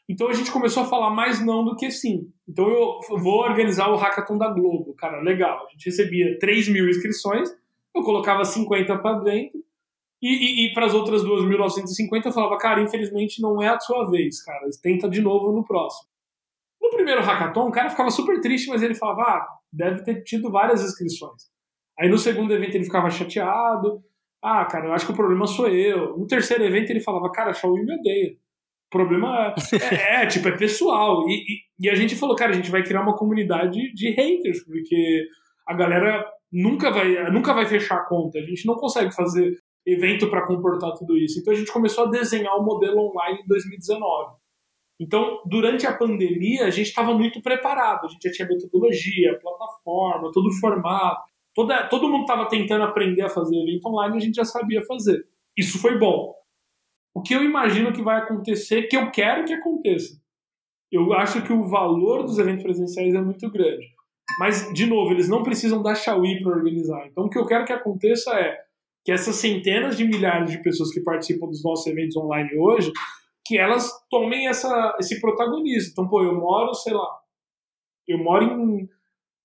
Então 0.09 0.27
a 0.27 0.33
gente 0.33 0.51
começou 0.51 0.83
a 0.83 0.87
falar 0.87 1.11
mais 1.11 1.45
não 1.45 1.63
do 1.63 1.75
que 1.75 1.91
sim. 1.91 2.31
Então 2.47 2.67
eu 2.67 2.99
vou 3.19 3.41
organizar 3.41 3.89
o 3.89 3.95
Hackathon 3.95 4.37
da 4.39 4.47
Globo. 4.49 4.95
Cara, 4.95 5.21
legal. 5.21 5.67
A 5.67 5.71
gente 5.71 5.85
recebia 5.85 6.39
3 6.39 6.69
mil 6.69 6.89
inscrições, 6.89 7.49
eu 7.95 8.01
colocava 8.01 8.43
50 8.43 8.97
para 8.97 9.19
dentro, 9.19 9.63
e, 10.21 10.27
e, 10.27 10.65
e 10.65 10.73
para 10.73 10.87
as 10.87 10.93
outras 10.93 11.23
2.950 11.23 12.25
eu 12.25 12.31
falava, 12.31 12.57
cara, 12.57 12.81
infelizmente 12.81 13.41
não 13.41 13.61
é 13.61 13.69
a 13.69 13.79
sua 13.79 14.09
vez, 14.09 14.43
cara. 14.43 14.67
Tenta 14.81 15.07
de 15.07 15.21
novo 15.21 15.51
no 15.51 15.63
próximo. 15.63 16.09
No 16.81 16.89
primeiro 16.89 17.21
hackathon, 17.21 17.67
o 17.67 17.71
cara 17.71 17.89
ficava 17.89 18.09
super 18.09 18.41
triste, 18.41 18.67
mas 18.67 18.81
ele 18.81 18.95
falava, 18.95 19.21
ah, 19.21 19.47
deve 19.71 20.03
ter 20.03 20.23
tido 20.23 20.49
várias 20.49 20.83
inscrições. 20.83 21.49
Aí 21.99 22.07
no 22.07 22.17
segundo 22.17 22.53
evento 22.53 22.75
ele 22.75 22.85
ficava 22.85 23.09
chateado. 23.09 24.01
Ah, 24.41 24.63
cara, 24.65 24.87
eu 24.87 24.93
acho 24.93 25.05
que 25.05 25.11
o 25.11 25.15
problema 25.15 25.45
sou 25.45 25.67
eu. 25.67 26.17
No 26.17 26.25
terceiro 26.25 26.63
evento 26.63 26.89
ele 26.89 27.01
falava, 27.01 27.31
cara, 27.31 27.49
a 27.51 27.53
Xiaomi 27.53 27.83
me 27.83 27.93
odeia. 27.93 28.31
O 28.87 28.89
problema 28.89 29.53
é, 29.91 30.23
é, 30.23 30.25
tipo, 30.25 30.47
é 30.47 30.57
pessoal. 30.57 31.27
E, 31.27 31.33
e, 31.33 31.87
e 31.87 31.89
a 31.89 31.95
gente 31.95 32.15
falou, 32.15 32.35
cara, 32.35 32.51
a 32.51 32.55
gente 32.55 32.71
vai 32.71 32.83
criar 32.83 33.01
uma 33.01 33.17
comunidade 33.17 33.93
de 33.93 34.11
haters, 34.11 34.63
porque 34.63 35.27
a 35.67 35.73
galera 35.73 36.25
nunca 36.51 36.89
vai, 36.89 37.29
nunca 37.31 37.53
vai 37.53 37.65
fechar 37.65 37.97
a 37.97 38.05
conta. 38.05 38.39
A 38.39 38.45
gente 38.45 38.65
não 38.65 38.75
consegue 38.75 39.13
fazer 39.13 39.57
evento 39.85 40.29
para 40.29 40.47
comportar 40.47 40.93
tudo 40.93 41.17
isso. 41.17 41.39
Então 41.39 41.53
a 41.53 41.57
gente 41.57 41.71
começou 41.71 42.05
a 42.05 42.09
desenhar 42.09 42.55
o 42.55 42.63
modelo 42.63 43.09
online 43.09 43.41
em 43.43 43.47
2019. 43.47 44.35
Então, 44.99 45.41
durante 45.45 45.87
a 45.87 45.95
pandemia, 45.95 46.65
a 46.65 46.69
gente 46.69 46.87
estava 46.87 47.13
muito 47.13 47.41
preparado. 47.41 48.05
A 48.05 48.07
gente 48.09 48.27
já 48.27 48.31
tinha 48.31 48.47
metodologia, 48.47 49.39
plataforma, 49.41 50.31
todo 50.33 50.47
o 50.47 50.59
formato. 50.59 51.28
Toda, 51.59 51.89
todo 51.89 52.07
mundo 52.07 52.21
estava 52.21 52.47
tentando 52.47 52.85
aprender 52.85 53.21
a 53.21 53.27
fazer 53.27 53.53
evento 53.57 53.85
online 53.89 54.15
e 54.15 54.17
a 54.17 54.21
gente 54.21 54.35
já 54.35 54.45
sabia 54.45 54.81
fazer. 54.85 55.27
Isso 55.57 55.77
foi 55.77 55.99
bom. 55.99 56.33
O 57.13 57.21
que 57.21 57.35
eu 57.35 57.43
imagino 57.43 57.91
que 57.91 58.01
vai 58.01 58.17
acontecer, 58.17 58.83
que 58.83 58.95
eu 58.95 59.11
quero 59.11 59.43
que 59.43 59.51
aconteça. 59.51 60.17
Eu 60.89 61.11
acho 61.11 61.43
que 61.43 61.51
o 61.51 61.67
valor 61.67 62.23
dos 62.23 62.39
eventos 62.39 62.63
presenciais 62.63 63.13
é 63.13 63.19
muito 63.19 63.51
grande. 63.51 63.85
Mas, 64.39 64.71
de 64.73 64.85
novo, 64.85 65.11
eles 65.11 65.27
não 65.27 65.43
precisam 65.43 65.83
da 65.83 65.93
Xiaomi 65.93 66.41
para 66.41 66.55
organizar. 66.55 67.05
Então, 67.07 67.25
o 67.25 67.29
que 67.29 67.37
eu 67.37 67.45
quero 67.45 67.65
que 67.65 67.73
aconteça 67.73 68.31
é 68.39 68.57
que 69.03 69.11
essas 69.11 69.35
centenas 69.35 69.97
de 69.97 70.05
milhares 70.05 70.51
de 70.51 70.63
pessoas 70.63 70.93
que 70.93 71.01
participam 71.01 71.47
dos 71.47 71.61
nossos 71.61 71.85
eventos 71.87 72.15
online 72.15 72.57
hoje, 72.57 72.89
que 73.45 73.57
elas 73.57 73.91
tomem 74.09 74.47
essa, 74.47 74.95
esse 74.97 75.19
protagonismo. 75.19 75.91
Então, 75.91 76.07
pô, 76.07 76.23
eu 76.23 76.39
moro, 76.39 76.73
sei 76.73 76.93
lá, 76.93 77.19
eu 78.07 78.17
moro 78.17 78.45
em. 78.45 78.89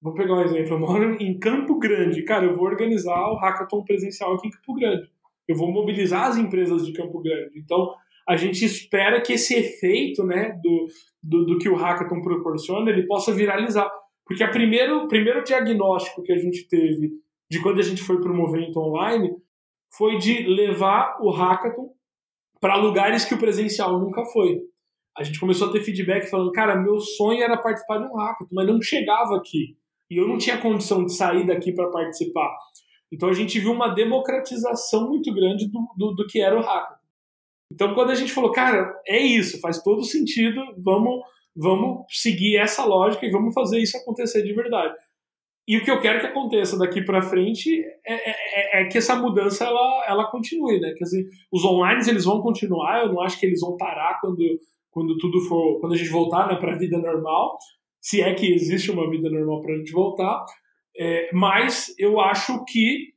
Vou 0.04 0.12
pegar 0.12 0.34
um 0.34 0.42
exemplo, 0.42 0.74
eu 0.74 0.78
moro 0.78 1.16
em 1.18 1.38
Campo 1.38 1.78
Grande. 1.78 2.22
Cara, 2.24 2.44
eu 2.44 2.54
vou 2.54 2.66
organizar 2.66 3.18
o 3.30 3.36
hackathon 3.36 3.82
presencial 3.84 4.34
aqui 4.34 4.48
em 4.48 4.50
Campo 4.50 4.74
Grande. 4.74 5.10
Eu 5.48 5.56
vou 5.56 5.72
mobilizar 5.72 6.26
as 6.26 6.36
empresas 6.36 6.84
de 6.84 6.92
Campo 6.92 7.22
Grande. 7.22 7.58
Então, 7.58 7.94
a 8.28 8.36
gente 8.36 8.62
espera 8.62 9.22
que 9.22 9.32
esse 9.32 9.54
efeito 9.54 10.22
né, 10.22 10.60
do, 10.62 10.88
do, 11.22 11.46
do 11.46 11.58
que 11.58 11.70
o 11.70 11.74
hackathon 11.74 12.20
proporciona 12.20 12.90
ele 12.90 13.06
possa 13.06 13.32
viralizar. 13.32 13.90
Porque 14.26 14.44
o 14.44 14.50
primeiro, 14.50 15.08
primeiro 15.08 15.42
diagnóstico 15.42 16.22
que 16.22 16.34
a 16.34 16.38
gente 16.38 16.68
teve 16.68 17.10
de 17.50 17.62
quando 17.62 17.78
a 17.78 17.82
gente 17.82 18.02
foi 18.02 18.20
para 18.20 18.30
o 18.30 18.36
movimento 18.36 18.78
online 18.78 19.34
foi 19.90 20.18
de 20.18 20.42
levar 20.42 21.16
o 21.22 21.30
hackathon 21.30 21.94
para 22.60 22.76
lugares 22.76 23.24
que 23.24 23.34
o 23.34 23.38
presencial 23.38 23.98
nunca 23.98 24.22
foi. 24.26 24.60
A 25.16 25.22
gente 25.22 25.40
começou 25.40 25.70
a 25.70 25.72
ter 25.72 25.80
feedback 25.80 26.28
falando, 26.28 26.52
cara, 26.52 26.76
meu 26.76 27.00
sonho 27.00 27.42
era 27.42 27.56
participar 27.56 28.00
de 28.00 28.04
um 28.04 28.16
hackathon, 28.16 28.50
mas 28.52 28.66
não 28.66 28.82
chegava 28.82 29.34
aqui. 29.36 29.74
E 30.14 30.16
eu 30.16 30.28
não 30.28 30.38
tinha 30.38 30.56
condição 30.58 31.04
de 31.04 31.12
sair 31.12 31.44
daqui 31.44 31.72
para 31.72 31.90
participar. 31.90 32.56
Então 33.12 33.28
a 33.28 33.32
gente 33.34 33.58
viu 33.58 33.72
uma 33.72 33.88
democratização 33.88 35.08
muito 35.08 35.34
grande 35.34 35.68
do, 35.68 35.80
do, 35.96 36.14
do 36.14 36.26
que 36.26 36.40
era 36.40 36.56
o 36.56 36.62
hackathon. 36.62 37.02
Então 37.72 37.94
quando 37.94 38.10
a 38.10 38.14
gente 38.14 38.32
falou, 38.32 38.52
cara, 38.52 38.94
é 39.06 39.18
isso, 39.18 39.60
faz 39.60 39.82
todo 39.82 40.04
sentido, 40.04 40.60
vamos, 40.78 41.20
vamos 41.56 42.04
seguir 42.08 42.56
essa 42.56 42.84
lógica 42.84 43.26
e 43.26 43.30
vamos 43.30 43.52
fazer 43.52 43.80
isso 43.80 43.96
acontecer 43.96 44.44
de 44.44 44.52
verdade. 44.52 44.94
E 45.66 45.78
o 45.78 45.84
que 45.84 45.90
eu 45.90 46.00
quero 46.00 46.20
que 46.20 46.26
aconteça 46.26 46.78
daqui 46.78 47.02
para 47.02 47.22
frente 47.22 47.82
é, 48.06 48.14
é, 48.14 48.30
é, 48.30 48.82
é, 48.82 48.84
que 48.84 48.98
essa 48.98 49.16
mudança 49.16 49.64
ela, 49.64 50.04
ela 50.06 50.30
continue, 50.30 50.78
né? 50.78 50.92
Dizer, 50.92 51.26
os 51.50 51.64
online 51.64 52.02
eles 52.06 52.26
vão 52.26 52.42
continuar. 52.42 53.00
Eu 53.00 53.12
não 53.14 53.20
acho 53.22 53.40
que 53.40 53.46
eles 53.46 53.60
vão 53.60 53.74
parar 53.76 54.20
quando, 54.20 54.42
quando 54.90 55.16
tudo 55.16 55.40
for, 55.40 55.80
quando 55.80 55.94
a 55.94 55.96
gente 55.96 56.10
voltar, 56.10 56.48
né, 56.48 56.56
para 56.56 56.74
a 56.74 56.78
vida 56.78 56.98
normal. 56.98 57.56
Se 58.04 58.20
é 58.20 58.34
que 58.34 58.52
existe 58.52 58.90
uma 58.90 59.08
vida 59.08 59.30
normal 59.30 59.62
para 59.62 59.72
a 59.72 59.78
gente 59.78 59.90
voltar. 59.90 60.44
É, 60.94 61.30
mas 61.32 61.94
eu 61.98 62.20
acho 62.20 62.62
que 62.66 63.14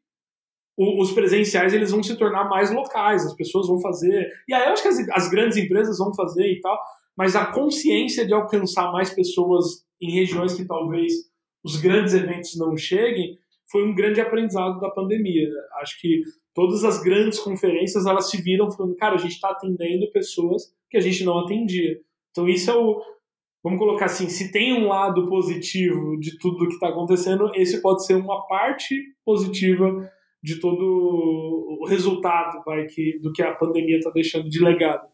o, 0.77 1.01
os 1.01 1.11
presenciais 1.11 1.73
eles 1.73 1.91
vão 1.91 2.01
se 2.01 2.15
tornar 2.15 2.47
mais 2.47 2.71
locais. 2.71 3.25
As 3.25 3.35
pessoas 3.35 3.67
vão 3.67 3.81
fazer. 3.81 4.31
E 4.47 4.53
aí 4.53 4.65
eu 4.65 4.71
acho 4.71 4.81
que 4.81 4.87
as, 4.87 5.09
as 5.09 5.29
grandes 5.29 5.57
empresas 5.57 5.97
vão 5.97 6.15
fazer 6.15 6.49
e 6.49 6.61
tal. 6.61 6.79
Mas 7.17 7.35
a 7.35 7.47
consciência 7.47 8.25
de 8.25 8.33
alcançar 8.33 8.89
mais 8.93 9.13
pessoas 9.13 9.85
em 10.01 10.09
regiões 10.09 10.53
que 10.53 10.63
talvez 10.63 11.11
os 11.61 11.75
grandes 11.81 12.13
eventos 12.13 12.57
não 12.57 12.77
cheguem, 12.77 13.37
foi 13.69 13.83
um 13.83 13.93
grande 13.93 14.21
aprendizado 14.21 14.79
da 14.79 14.89
pandemia. 14.89 15.49
Acho 15.81 15.99
que 15.99 16.21
todas 16.53 16.85
as 16.85 17.03
grandes 17.03 17.39
conferências 17.39 18.05
elas 18.05 18.29
se 18.29 18.41
viram 18.41 18.71
falando, 18.71 18.95
cara, 18.95 19.15
a 19.15 19.17
gente 19.17 19.33
está 19.33 19.49
atendendo 19.49 20.09
pessoas 20.13 20.73
que 20.89 20.95
a 20.95 21.01
gente 21.01 21.25
não 21.25 21.39
atendia. 21.39 21.99
Então 22.31 22.47
isso 22.47 22.71
é 22.71 22.73
o, 22.73 23.01
vamos 23.67 23.79
colocar 23.79 24.05
assim, 24.05 24.29
se 24.29 24.49
tem 24.49 24.73
um 24.73 24.87
lado 24.87 25.27
positivo 25.27 26.17
de 26.17 26.37
tudo 26.37 26.63
o 26.63 26.67
que 26.69 26.75
está 26.75 26.87
acontecendo, 26.87 27.51
esse 27.53 27.81
pode 27.81 28.05
ser 28.05 28.15
uma 28.15 28.47
parte 28.47 28.95
positiva 29.25 30.09
de 30.41 30.61
todo 30.61 31.77
o 31.81 31.85
resultado 31.85 32.63
vai, 32.63 32.85
que, 32.85 33.19
do 33.19 33.33
que 33.33 33.43
a 33.43 33.53
pandemia 33.53 33.97
está 33.97 34.09
deixando 34.09 34.49
de 34.49 34.63
legado. 34.63 35.05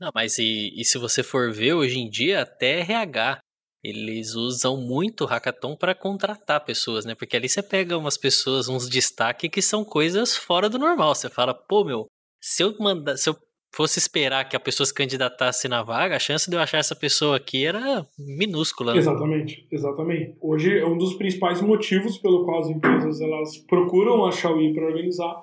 Não, 0.00 0.10
mas 0.12 0.36
e, 0.38 0.72
e 0.74 0.84
se 0.84 0.98
você 0.98 1.22
for 1.22 1.52
ver 1.52 1.74
hoje 1.74 2.00
em 2.00 2.10
dia, 2.10 2.40
até 2.40 2.80
RH 2.80 3.38
eles 3.84 4.34
usam 4.34 4.76
muito 4.76 5.22
o 5.22 5.26
hackathon 5.26 5.76
para 5.76 5.94
contratar 5.94 6.64
pessoas, 6.64 7.04
né? 7.04 7.14
Porque 7.14 7.36
ali 7.36 7.48
você 7.48 7.62
pega 7.62 7.96
umas 7.96 8.18
pessoas, 8.18 8.68
uns 8.68 8.88
destaques 8.88 9.48
que 9.48 9.62
são 9.62 9.84
coisas 9.84 10.36
fora 10.36 10.68
do 10.68 10.78
normal. 10.78 11.14
Você 11.14 11.30
fala, 11.30 11.54
pô, 11.54 11.84
meu, 11.84 12.06
se 12.42 12.62
eu 12.62 12.76
mandar, 12.78 13.16
se 13.16 13.30
eu 13.30 13.36
fosse 13.72 13.98
esperar 13.98 14.48
que 14.48 14.56
a 14.56 14.60
pessoa 14.60 14.86
se 14.86 14.92
candidatasse 14.92 15.68
na 15.68 15.82
vaga, 15.82 16.16
a 16.16 16.18
chance 16.18 16.50
de 16.50 16.56
eu 16.56 16.60
achar 16.60 16.78
essa 16.78 16.96
pessoa 16.96 17.36
aqui 17.36 17.64
era 17.64 18.06
minúscula. 18.18 18.92
Né? 18.92 18.98
Exatamente, 18.98 19.66
exatamente. 19.70 20.36
Hoje 20.40 20.78
é 20.78 20.86
um 20.86 20.98
dos 20.98 21.14
principais 21.14 21.60
motivos 21.60 22.18
pelo 22.18 22.44
qual 22.44 22.60
as 22.60 22.68
empresas 22.68 23.20
elas 23.20 23.58
procuram 23.58 24.26
a 24.26 24.32
Xiaomi 24.32 24.74
para 24.74 24.86
organizar 24.86 25.40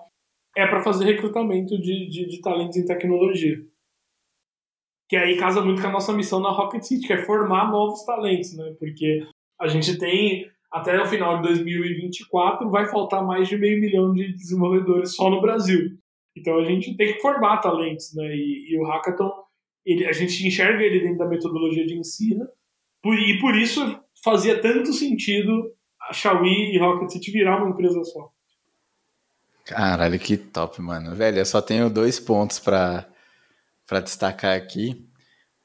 é 0.55 0.65
para 0.65 0.81
fazer 0.81 1.05
recrutamento 1.05 1.79
de, 1.79 2.09
de, 2.09 2.27
de 2.27 2.41
talentos 2.41 2.77
em 2.77 2.85
tecnologia 2.85 3.57
que 5.09 5.15
aí 5.15 5.37
casa 5.37 5.61
muito 5.61 5.81
com 5.81 5.87
a 5.87 5.91
nossa 5.91 6.13
missão 6.13 6.39
na 6.39 6.51
Rocket 6.51 6.83
City, 6.83 7.07
que 7.07 7.13
é 7.13 7.25
formar 7.25 7.71
novos 7.71 8.03
talentos, 8.03 8.55
né? 8.55 8.75
Porque 8.77 9.25
a 9.59 9.67
gente 9.67 9.97
tem, 9.97 10.45
até 10.71 11.01
o 11.01 11.05
final 11.05 11.37
de 11.37 11.47
2024, 11.47 12.69
vai 12.69 12.85
faltar 12.87 13.25
mais 13.25 13.47
de 13.47 13.57
meio 13.57 13.79
milhão 13.79 14.13
de 14.13 14.33
desenvolvedores 14.33 15.15
só 15.15 15.29
no 15.29 15.41
Brasil. 15.41 15.97
Então 16.39 16.59
a 16.59 16.65
gente 16.65 16.95
tem 16.95 17.13
que 17.13 17.21
formar 17.21 17.57
talentos, 17.57 18.13
né? 18.15 18.25
E, 18.25 18.73
e 18.73 18.79
o 18.79 18.85
Hackathon, 18.85 19.31
ele, 19.85 20.05
a 20.05 20.11
gente 20.11 20.45
enxerga 20.45 20.83
ele 20.83 20.99
dentro 20.99 21.17
da 21.17 21.27
metodologia 21.27 21.85
de 21.85 21.97
ensino, 21.97 22.47
por, 23.01 23.17
e 23.17 23.39
por 23.39 23.55
isso 23.55 23.99
fazia 24.23 24.59
tanto 24.59 24.93
sentido 24.93 25.71
a 26.09 26.13
Xiaomi 26.13 26.75
e 26.75 26.79
Rocket 26.79 27.09
City 27.09 27.31
virar 27.31 27.57
uma 27.57 27.69
empresa 27.69 28.03
só. 28.03 28.31
Caralho, 29.65 30.17
que 30.17 30.37
top, 30.37 30.81
mano. 30.81 31.13
Velho, 31.13 31.39
eu 31.39 31.45
só 31.45 31.61
tenho 31.61 31.89
dois 31.89 32.19
pontos 32.19 32.57
para 32.57 33.05
destacar 34.03 34.55
aqui. 34.55 35.05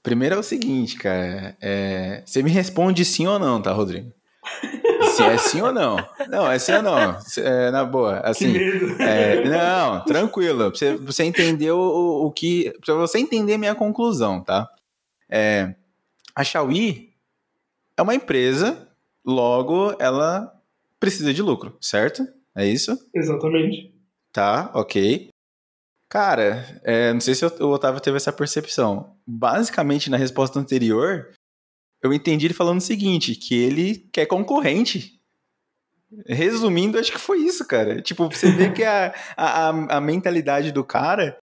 Primeiro 0.02 0.34
é 0.34 0.38
o 0.38 0.42
seguinte, 0.42 0.96
cara. 0.96 1.56
É... 1.60 2.22
Você 2.26 2.42
me 2.42 2.50
responde 2.50 3.04
sim 3.04 3.26
ou 3.26 3.38
não, 3.38 3.62
tá, 3.62 3.72
Rodrigo? 3.72 4.12
Se 5.12 5.22
é 5.22 5.38
sim 5.38 5.60
ou 5.60 5.72
não. 5.72 5.96
Não, 6.28 6.50
é 6.50 6.58
sim 6.58 6.72
ou 6.72 6.82
não. 6.82 7.18
É, 7.38 7.70
na 7.70 7.84
boa. 7.84 8.20
Assim, 8.20 8.54
é, 8.98 9.44
não, 9.44 10.04
tranquilo. 10.04 10.70
Pra 10.70 10.78
você, 10.78 10.94
pra 10.94 11.06
você 11.06 11.24
entender 11.24 11.70
o, 11.70 12.26
o 12.26 12.30
que. 12.30 12.72
Pra 12.84 12.94
você 12.94 13.18
entender 13.18 13.54
a 13.54 13.58
minha 13.58 13.74
conclusão, 13.74 14.42
tá? 14.42 14.68
É, 15.28 15.74
a 16.34 16.42
Xiaomi 16.42 17.12
é 17.96 18.02
uma 18.02 18.14
empresa, 18.14 18.88
logo 19.24 19.94
ela 19.98 20.52
precisa 20.98 21.32
de 21.32 21.42
lucro, 21.42 21.76
certo? 21.80 22.26
É 22.54 22.66
isso? 22.66 22.96
Exatamente. 23.14 23.94
Tá, 24.32 24.70
ok. 24.74 25.28
Cara, 26.08 26.80
é, 26.84 27.12
não 27.12 27.20
sei 27.20 27.34
se 27.34 27.44
o 27.44 27.70
Otávio 27.70 28.00
teve 28.00 28.18
essa 28.18 28.32
percepção. 28.32 29.16
Basicamente, 29.26 30.10
na 30.10 30.16
resposta 30.16 30.58
anterior, 30.58 31.30
eu 32.02 32.12
entendi 32.12 32.46
ele 32.46 32.54
falando 32.54 32.78
o 32.78 32.82
seguinte: 32.82 33.34
que 33.34 33.54
ele 33.54 34.08
quer 34.12 34.26
concorrente. 34.26 35.20
Resumindo, 36.26 36.98
acho 36.98 37.12
que 37.12 37.18
foi 37.18 37.38
isso, 37.38 37.66
cara. 37.66 38.02
Tipo, 38.02 38.28
você 38.28 38.50
vê 38.50 38.70
que 38.70 38.84
a, 38.84 39.14
a, 39.34 39.68
a 39.96 40.00
mentalidade 40.00 40.70
do 40.70 40.84
cara, 40.84 41.38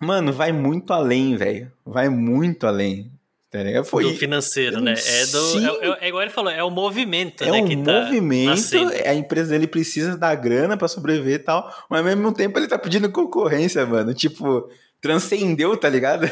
mano, 0.00 0.32
vai 0.32 0.52
muito 0.52 0.92
além, 0.92 1.36
velho. 1.36 1.72
Vai 1.84 2.08
muito 2.08 2.64
além. 2.64 3.10
Tá 3.52 3.84
Foi, 3.84 4.04
do 4.04 4.14
financeiro, 4.14 4.80
né? 4.80 4.94
É, 4.94 5.26
do, 5.26 5.58
é, 5.58 5.88
é, 5.88 6.06
é, 6.06 6.08
igual 6.08 6.22
ele 6.22 6.30
falou, 6.30 6.50
é 6.50 6.64
o 6.64 6.70
movimento, 6.70 7.44
é 7.44 7.50
né? 7.50 7.58
É 7.58 7.62
um 7.62 7.82
tá 7.82 8.00
movimento, 8.00 8.78
a 9.04 9.12
empresa 9.12 9.50
dele 9.50 9.66
precisa 9.66 10.16
da 10.16 10.34
grana 10.34 10.74
para 10.74 10.88
sobreviver 10.88 11.34
e 11.34 11.38
tal, 11.38 11.70
mas 11.90 11.98
ao 11.98 12.04
mesmo 12.06 12.32
tempo 12.32 12.58
ele 12.58 12.66
tá 12.66 12.78
pedindo 12.78 13.12
concorrência, 13.12 13.84
mano. 13.84 14.14
Tipo, 14.14 14.70
transcendeu, 15.02 15.76
tá 15.76 15.88
ligado? 15.88 16.24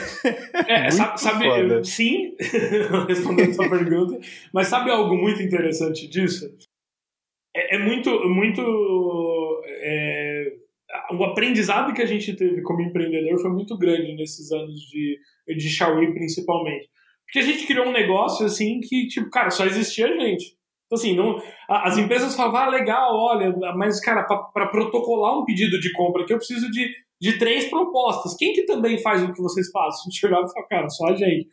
É, 0.68 0.88
sabe, 1.18 1.84
sim, 1.84 2.36
respondendo 3.08 3.52
sua 3.52 3.68
pergunta, 3.68 4.18
mas 4.54 4.68
sabe 4.68 4.90
algo 4.90 5.16
muito 5.16 5.42
interessante 5.42 6.08
disso? 6.08 6.46
É, 7.54 7.74
é 7.74 7.78
muito, 7.78 8.10
muito. 8.28 8.62
É, 9.82 10.52
o 11.12 11.24
aprendizado 11.24 11.92
que 11.92 12.00
a 12.00 12.06
gente 12.06 12.34
teve 12.34 12.62
como 12.62 12.80
empreendedor 12.80 13.40
foi 13.40 13.50
muito 13.50 13.76
grande 13.76 14.14
nesses 14.14 14.52
anos 14.52 14.80
de, 14.82 15.18
de 15.48 15.68
Xiaomi, 15.68 16.14
principalmente. 16.14 16.88
Porque 17.24 17.40
a 17.40 17.42
gente 17.42 17.66
criou 17.66 17.86
um 17.86 17.92
negócio 17.92 18.46
assim 18.46 18.80
que, 18.80 19.06
tipo, 19.08 19.30
cara, 19.30 19.50
só 19.50 19.64
existia 19.66 20.08
gente. 20.18 20.56
Então, 20.86 20.98
assim, 20.98 21.14
não, 21.14 21.40
as 21.68 21.96
empresas 21.96 22.34
falavam, 22.34 22.60
ah, 22.60 22.68
legal, 22.68 23.16
olha, 23.16 23.52
mas, 23.76 24.00
cara, 24.00 24.24
para 24.24 24.66
protocolar 24.66 25.38
um 25.38 25.44
pedido 25.44 25.78
de 25.78 25.92
compra 25.92 26.22
aqui, 26.22 26.32
eu 26.32 26.38
preciso 26.38 26.68
de, 26.68 26.90
de 27.20 27.38
três 27.38 27.68
propostas. 27.68 28.34
Quem 28.36 28.52
que 28.52 28.64
também 28.64 28.98
faz 28.98 29.22
o 29.22 29.32
que 29.32 29.42
vocês 29.42 29.70
fazem? 29.70 30.00
A 30.00 30.10
gente 30.10 30.26
olhava 30.26 30.46
e 30.46 30.52
falava, 30.52 30.68
cara, 30.68 30.88
só 30.88 31.08
a 31.08 31.16
gente. 31.16 31.48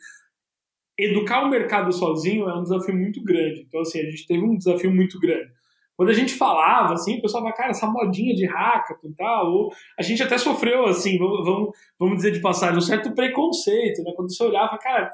Educar 0.98 1.44
o 1.46 1.50
mercado 1.50 1.92
sozinho 1.92 2.50
é 2.50 2.58
um 2.58 2.64
desafio 2.64 2.96
muito 2.96 3.24
grande. 3.24 3.66
Então, 3.68 3.82
assim, 3.82 4.00
a 4.00 4.10
gente 4.10 4.26
teve 4.26 4.44
um 4.44 4.58
desafio 4.58 4.92
muito 4.92 5.20
grande. 5.20 5.52
Quando 5.96 6.10
a 6.10 6.14
gente 6.14 6.34
falava, 6.34 6.94
assim, 6.94 7.18
o 7.18 7.22
pessoal 7.22 7.42
falava, 7.42 7.58
cara, 7.58 7.72
essa 7.72 7.88
modinha 7.88 8.34
de 8.34 8.46
hackathon 8.46 9.10
e 9.10 9.16
tal, 9.16 9.52
ou 9.52 9.72
a 10.00 10.04
gente 10.04 10.22
até 10.22 10.38
sofreu, 10.38 10.86
assim, 10.86 11.18
vamos, 11.18 11.44
vamos, 11.44 11.70
vamos 12.00 12.16
dizer 12.18 12.32
de 12.32 12.40
passagem, 12.40 12.78
um 12.78 12.82
certo 12.82 13.14
preconceito, 13.14 14.04
né? 14.04 14.14
Quando 14.16 14.34
você 14.34 14.44
olhava, 14.44 14.78
cara, 14.78 15.10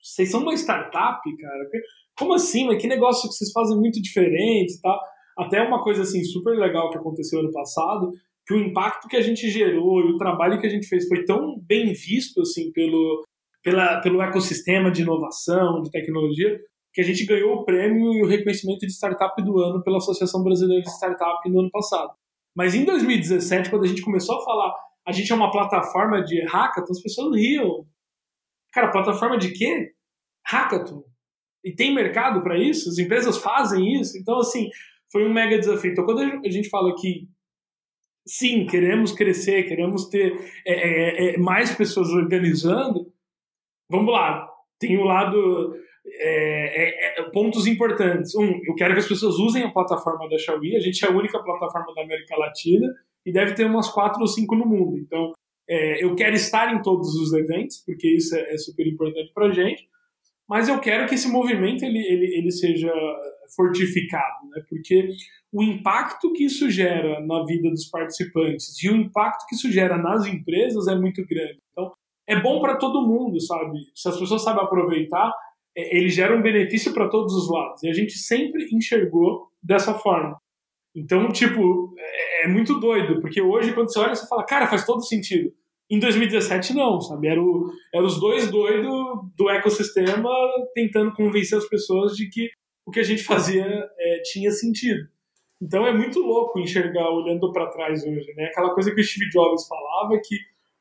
vocês 0.00 0.30
são 0.30 0.42
uma 0.42 0.54
startup, 0.54 1.20
cara? 1.36 1.70
Como 2.18 2.34
assim? 2.34 2.66
Mas 2.66 2.80
que 2.80 2.88
negócio 2.88 3.28
que 3.28 3.34
vocês 3.34 3.50
fazem 3.52 3.76
muito 3.76 4.02
diferente 4.02 4.74
e 4.74 4.80
tal. 4.80 5.00
Até 5.38 5.62
uma 5.62 5.82
coisa 5.82 6.02
assim 6.02 6.22
super 6.24 6.56
legal 6.56 6.90
que 6.90 6.98
aconteceu 6.98 7.40
ano 7.40 7.52
passado, 7.52 8.12
que 8.46 8.54
o 8.54 8.58
impacto 8.58 9.08
que 9.08 9.16
a 9.16 9.20
gente 9.20 9.48
gerou 9.48 10.00
e 10.00 10.12
o 10.12 10.16
trabalho 10.16 10.60
que 10.60 10.66
a 10.66 10.70
gente 10.70 10.86
fez 10.86 11.08
foi 11.08 11.24
tão 11.24 11.58
bem 11.60 11.92
visto 11.92 12.42
assim 12.42 12.70
pelo, 12.72 13.24
pela, 13.62 14.00
pelo 14.00 14.22
ecossistema 14.22 14.90
de 14.90 15.02
inovação, 15.02 15.82
de 15.82 15.90
tecnologia, 15.90 16.60
que 16.92 17.00
a 17.00 17.04
gente 17.04 17.24
ganhou 17.24 17.54
o 17.54 17.64
prêmio 17.64 18.12
e 18.12 18.22
o 18.22 18.26
reconhecimento 18.26 18.80
de 18.80 18.92
startup 18.92 19.42
do 19.42 19.58
ano 19.58 19.82
pela 19.82 19.96
Associação 19.96 20.42
Brasileira 20.42 20.82
de 20.82 20.90
Startup 20.90 21.48
no 21.48 21.60
ano 21.60 21.70
passado. 21.70 22.12
Mas 22.56 22.74
em 22.74 22.84
2017, 22.84 23.70
quando 23.70 23.84
a 23.84 23.88
gente 23.88 24.02
começou 24.02 24.36
a 24.36 24.44
falar, 24.44 24.72
a 25.06 25.10
gente 25.10 25.32
é 25.32 25.34
uma 25.34 25.50
plataforma 25.50 26.22
de 26.22 26.40
hackathon, 26.44 26.92
as 26.92 27.02
pessoas 27.02 27.36
riam 27.36 27.84
cara, 28.74 28.90
plataforma 28.90 29.38
de 29.38 29.52
quê? 29.52 29.92
Hackathon. 30.46 31.04
E 31.64 31.72
tem 31.72 31.94
mercado 31.94 32.42
para 32.42 32.58
isso? 32.58 32.90
As 32.90 32.98
empresas 32.98 33.38
fazem 33.38 34.00
isso? 34.00 34.18
Então, 34.18 34.38
assim, 34.38 34.68
foi 35.10 35.24
um 35.24 35.32
mega 35.32 35.58
desafio. 35.58 35.92
Então, 35.92 36.04
quando 36.04 36.20
a 36.20 36.50
gente 36.50 36.68
fala 36.68 36.94
que 36.94 37.28
sim, 38.26 38.66
queremos 38.66 39.12
crescer, 39.12 39.64
queremos 39.64 40.08
ter 40.08 40.34
é, 40.66 40.72
é, 40.72 41.34
é, 41.34 41.38
mais 41.38 41.74
pessoas 41.74 42.08
organizando, 42.10 43.12
vamos 43.90 44.12
lá, 44.12 44.48
tem 44.78 44.96
o 44.98 45.04
lado. 45.04 45.74
É, 46.06 46.82
é, 46.82 47.20
é, 47.20 47.22
pontos 47.30 47.66
importantes. 47.66 48.34
Um, 48.34 48.60
eu 48.66 48.74
quero 48.74 48.92
que 48.92 49.00
as 49.00 49.08
pessoas 49.08 49.36
usem 49.36 49.62
a 49.62 49.70
plataforma 49.70 50.28
da 50.28 50.36
Xiaomi. 50.36 50.76
A 50.76 50.80
gente 50.80 51.02
é 51.02 51.08
a 51.08 51.10
única 51.10 51.42
plataforma 51.42 51.94
da 51.94 52.02
América 52.02 52.36
Latina 52.36 52.86
e 53.24 53.32
deve 53.32 53.54
ter 53.54 53.64
umas 53.64 53.88
quatro 53.88 54.20
ou 54.20 54.26
cinco 54.26 54.54
no 54.54 54.66
mundo. 54.66 54.98
Então, 54.98 55.32
eu 55.66 56.14
quero 56.14 56.34
estar 56.34 56.74
em 56.74 56.82
todos 56.82 57.14
os 57.14 57.32
eventos, 57.32 57.82
porque 57.86 58.06
isso 58.06 58.36
é, 58.36 58.58
super 58.58 58.86
importante 58.86 59.32
para 59.32 59.46
a 59.46 59.52
gente. 59.52 59.88
Mas 60.46 60.68
eu 60.68 60.78
quero 60.78 61.08
que 61.08 61.14
esse 61.14 61.28
movimento 61.28 61.82
ele, 61.84 61.98
ele, 61.98 62.36
ele 62.36 62.50
seja 62.50 62.92
fortificado, 63.54 64.48
né? 64.50 64.62
porque 64.68 65.08
o 65.52 65.62
impacto 65.62 66.32
que 66.32 66.44
isso 66.44 66.70
gera 66.70 67.20
na 67.20 67.44
vida 67.44 67.70
dos 67.70 67.86
participantes 67.86 68.82
e 68.82 68.90
o 68.90 68.96
impacto 68.96 69.46
que 69.48 69.54
isso 69.54 69.70
gera 69.70 69.96
nas 69.96 70.26
empresas 70.26 70.88
é 70.88 70.94
muito 70.94 71.24
grande. 71.26 71.58
Então, 71.72 71.92
é 72.26 72.40
bom 72.40 72.60
para 72.60 72.76
todo 72.76 73.06
mundo, 73.06 73.40
sabe? 73.40 73.78
Se 73.94 74.08
as 74.08 74.18
pessoas 74.18 74.42
sabem 74.42 74.64
aproveitar, 74.64 75.32
é, 75.76 75.96
ele 75.96 76.08
gera 76.08 76.36
um 76.36 76.42
benefício 76.42 76.92
para 76.92 77.08
todos 77.08 77.34
os 77.34 77.50
lados. 77.50 77.82
E 77.82 77.88
a 77.88 77.92
gente 77.92 78.18
sempre 78.18 78.66
enxergou 78.72 79.48
dessa 79.62 79.94
forma. 79.94 80.36
Então, 80.94 81.28
tipo, 81.30 81.94
é, 81.98 82.44
é 82.44 82.48
muito 82.48 82.78
doido, 82.78 83.20
porque 83.20 83.42
hoje, 83.42 83.72
quando 83.72 83.92
você 83.92 83.98
olha, 83.98 84.14
você 84.14 84.26
fala, 84.26 84.44
cara, 84.44 84.66
faz 84.66 84.86
todo 84.86 85.04
sentido. 85.04 85.52
Em 85.90 85.98
2017, 85.98 86.72
não, 86.72 87.00
sabe? 87.00 87.28
Era, 87.28 87.42
o, 87.42 87.70
era 87.92 88.04
os 88.04 88.18
dois 88.18 88.50
doidos 88.50 88.92
do 89.36 89.50
ecossistema 89.50 90.30
tentando 90.74 91.12
convencer 91.12 91.58
as 91.58 91.68
pessoas 91.68 92.16
de 92.16 92.28
que 92.30 92.48
o 92.86 92.90
que 92.90 93.00
a 93.00 93.04
gente 93.04 93.22
fazia 93.22 93.64
é, 93.98 94.22
tinha 94.24 94.50
sentido. 94.50 95.08
Então 95.60 95.86
é 95.86 95.92
muito 95.92 96.20
louco 96.20 96.58
enxergar 96.58 97.08
olhando 97.10 97.50
para 97.52 97.70
trás 97.70 98.04
hoje, 98.04 98.32
né? 98.36 98.46
Aquela 98.46 98.74
coisa 98.74 98.94
que 98.94 99.00
o 99.00 99.04
Steve 99.04 99.30
Jobs 99.30 99.66
falava 99.66 100.20
que 100.22 100.38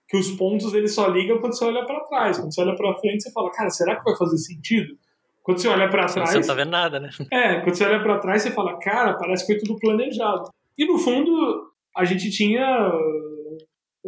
que 0.08 0.18
os 0.18 0.32
pontos 0.32 0.74
eles 0.74 0.94
só 0.94 1.08
ligam 1.08 1.40
quando 1.40 1.58
você 1.58 1.66
olha 1.66 1.86
para 1.86 2.02
trás. 2.02 2.38
Quando 2.38 2.54
você 2.54 2.62
olha 2.62 2.76
para 2.76 2.94
frente, 3.00 3.24
você 3.24 3.32
fala, 3.32 3.50
cara, 3.52 3.70
será 3.70 3.96
que 3.96 4.04
vai 4.04 4.16
fazer 4.16 4.38
sentido? 4.38 4.96
Quando 5.42 5.60
você 5.60 5.68
olha 5.68 5.90
para 5.90 6.06
trás, 6.06 6.30
você 6.30 6.40
não 6.40 6.48
tá 6.48 6.54
vendo 6.54 6.70
nada, 6.70 7.00
né? 7.00 7.10
É, 7.32 7.62
quando 7.62 7.74
você 7.74 7.86
olha 7.86 8.04
para 8.04 8.20
trás, 8.20 8.44
você 8.44 8.52
fala, 8.52 8.78
cara, 8.80 9.14
parece 9.16 9.48
que 9.48 9.54
foi 9.54 9.62
tudo 9.62 9.80
planejado. 9.80 10.52
E 10.78 10.86
no 10.86 11.00
fundo, 11.00 11.72
a 11.96 12.06
gente 12.06 12.30
tinha 12.30 12.92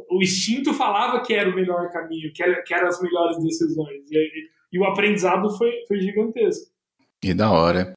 o 0.10 0.22
instinto 0.22 0.74
falava 0.74 1.22
que 1.22 1.34
era 1.34 1.50
o 1.50 1.56
melhor 1.56 1.90
caminho, 1.90 2.32
que, 2.34 2.44
era, 2.44 2.62
que 2.62 2.74
eram 2.74 2.88
as 2.88 3.02
melhores 3.02 3.42
decisões. 3.42 4.04
E, 4.12 4.50
e, 4.74 4.80
o 4.80 4.86
aprendizado 4.86 5.50
foi, 5.58 5.72
foi 5.88 6.00
gigantesco. 6.00 6.72
Que 7.26 7.34
da 7.34 7.50
hora. 7.50 7.94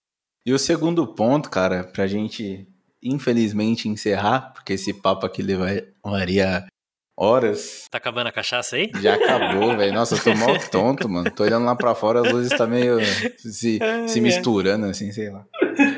E 0.46 0.54
o 0.54 0.58
segundo 0.58 1.06
ponto, 1.06 1.50
cara, 1.50 1.84
pra 1.84 2.06
gente, 2.06 2.66
infelizmente, 3.02 3.86
encerrar, 3.86 4.54
porque 4.54 4.72
esse 4.72 4.94
papo 4.94 5.26
aqui 5.26 5.42
levaria 5.42 6.66
horas. 7.14 7.84
Tá 7.90 7.98
acabando 7.98 8.28
a 8.28 8.32
cachaça 8.32 8.76
aí? 8.76 8.90
Já 9.02 9.16
acabou, 9.16 9.76
velho. 9.76 9.92
Nossa, 9.92 10.14
eu 10.14 10.24
tô 10.24 10.34
mal 10.34 10.58
tonto, 10.72 11.10
mano. 11.10 11.30
Tô 11.30 11.42
olhando 11.42 11.66
lá 11.66 11.76
pra 11.76 11.94
fora, 11.94 12.22
as 12.22 12.32
luzes 12.32 12.56
tá 12.56 12.66
meio 12.66 12.98
se, 13.36 13.78
se 14.08 14.18
misturando, 14.18 14.86
assim, 14.86 15.12
sei 15.12 15.28
lá. 15.28 15.44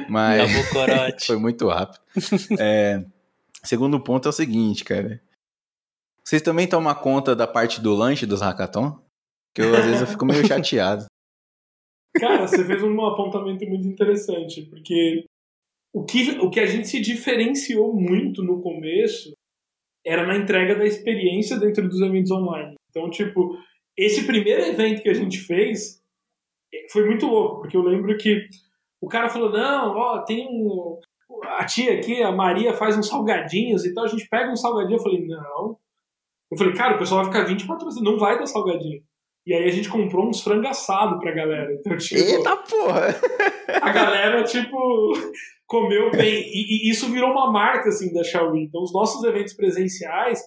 Mas 0.09 0.51
foi 1.25 1.37
muito 1.37 1.69
rápido. 1.69 2.01
É, 2.59 3.05
segundo 3.63 4.01
ponto 4.01 4.27
é 4.27 4.31
o 4.31 4.33
seguinte, 4.33 4.83
cara. 4.83 5.23
Vocês 6.25 6.43
também 6.43 6.67
tomam 6.67 6.93
conta 6.97 7.37
da 7.37 7.47
parte 7.47 7.81
do 7.81 7.95
lanche 7.95 8.27
dos 8.27 8.41
hackathon? 8.41 9.01
Que 9.55 9.63
eu, 9.63 9.73
às 9.77 9.85
vezes 9.85 10.01
eu 10.01 10.07
fico 10.09 10.27
meio 10.27 10.45
chateado. 10.49 11.07
Cara, 12.17 12.47
você 12.47 12.65
fez 12.65 12.83
um 12.83 13.07
apontamento 13.07 13.65
muito 13.67 13.87
interessante, 13.87 14.63
porque 14.67 15.25
o 15.93 16.05
que, 16.05 16.31
o 16.41 16.51
que 16.51 16.61
a 16.61 16.67
gente 16.67 16.89
se 16.89 17.01
diferenciou 17.01 17.95
muito 17.95 18.43
no 18.43 18.61
começo 18.61 19.33
era 20.05 20.27
na 20.27 20.37
entrega 20.37 20.75
da 20.75 20.87
experiência 20.87 21.59
dentro 21.59 21.89
dos 21.89 22.01
eventos 22.01 22.31
online. 22.31 22.75
Então, 22.91 23.09
tipo, 23.11 23.57
esse 23.97 24.27
primeiro 24.27 24.63
evento 24.63 25.03
que 25.03 25.09
a 25.09 25.15
gente 25.15 25.39
fez 25.39 26.01
foi 26.93 27.07
muito 27.07 27.27
louco, 27.27 27.61
porque 27.61 27.77
eu 27.77 27.83
lembro 27.83 28.17
que 28.17 28.49
o 29.01 29.09
cara 29.09 29.29
falou: 29.29 29.51
não, 29.51 29.97
ó, 29.97 30.23
tem 30.23 30.47
um. 30.49 30.99
A 31.45 31.65
tia 31.65 31.95
aqui, 31.95 32.23
a 32.23 32.33
Maria, 32.33 32.75
faz 32.75 32.97
uns 32.97 33.09
salgadinhos 33.09 33.85
e 33.85 33.95
tal. 33.95 34.05
A 34.05 34.09
gente 34.09 34.29
pega 34.29 34.51
um 34.51 34.57
salgadinho. 34.57 34.97
Eu 34.97 35.03
falei: 35.03 35.27
não, 35.27 35.79
eu 36.51 36.59
falei, 36.59 36.75
cara, 36.75 36.97
o 36.97 36.99
pessoal 36.99 37.23
vai 37.25 37.33
ficar 37.33 37.47
24 37.47 37.85
horas, 37.85 38.01
não 38.03 38.19
vai 38.19 38.39
dar 38.39 38.47
salgadinho. 38.47 39.03
E 39.47 39.55
aí 39.55 39.65
a 39.65 39.71
gente 39.71 39.89
comprou 39.89 40.29
uns 40.29 40.43
frango 40.43 40.67
assado 40.67 41.19
pra 41.19 41.33
galera. 41.33 41.73
Então, 41.73 41.97
tipo, 41.97 42.21
Eita 42.21 42.57
porra! 42.57 43.09
A 43.81 43.91
galera, 43.91 44.45
tipo, 44.45 45.13
comeu 45.67 46.11
bem. 46.11 46.43
E, 46.47 46.89
e, 46.89 46.91
isso 46.91 47.11
virou 47.11 47.31
uma 47.31 47.51
marca, 47.51 47.89
assim, 47.89 48.13
da 48.13 48.23
Xiaomi. 48.23 48.65
Então, 48.65 48.83
os 48.83 48.93
nossos 48.93 49.25
eventos 49.25 49.55
presenciais, 49.55 50.41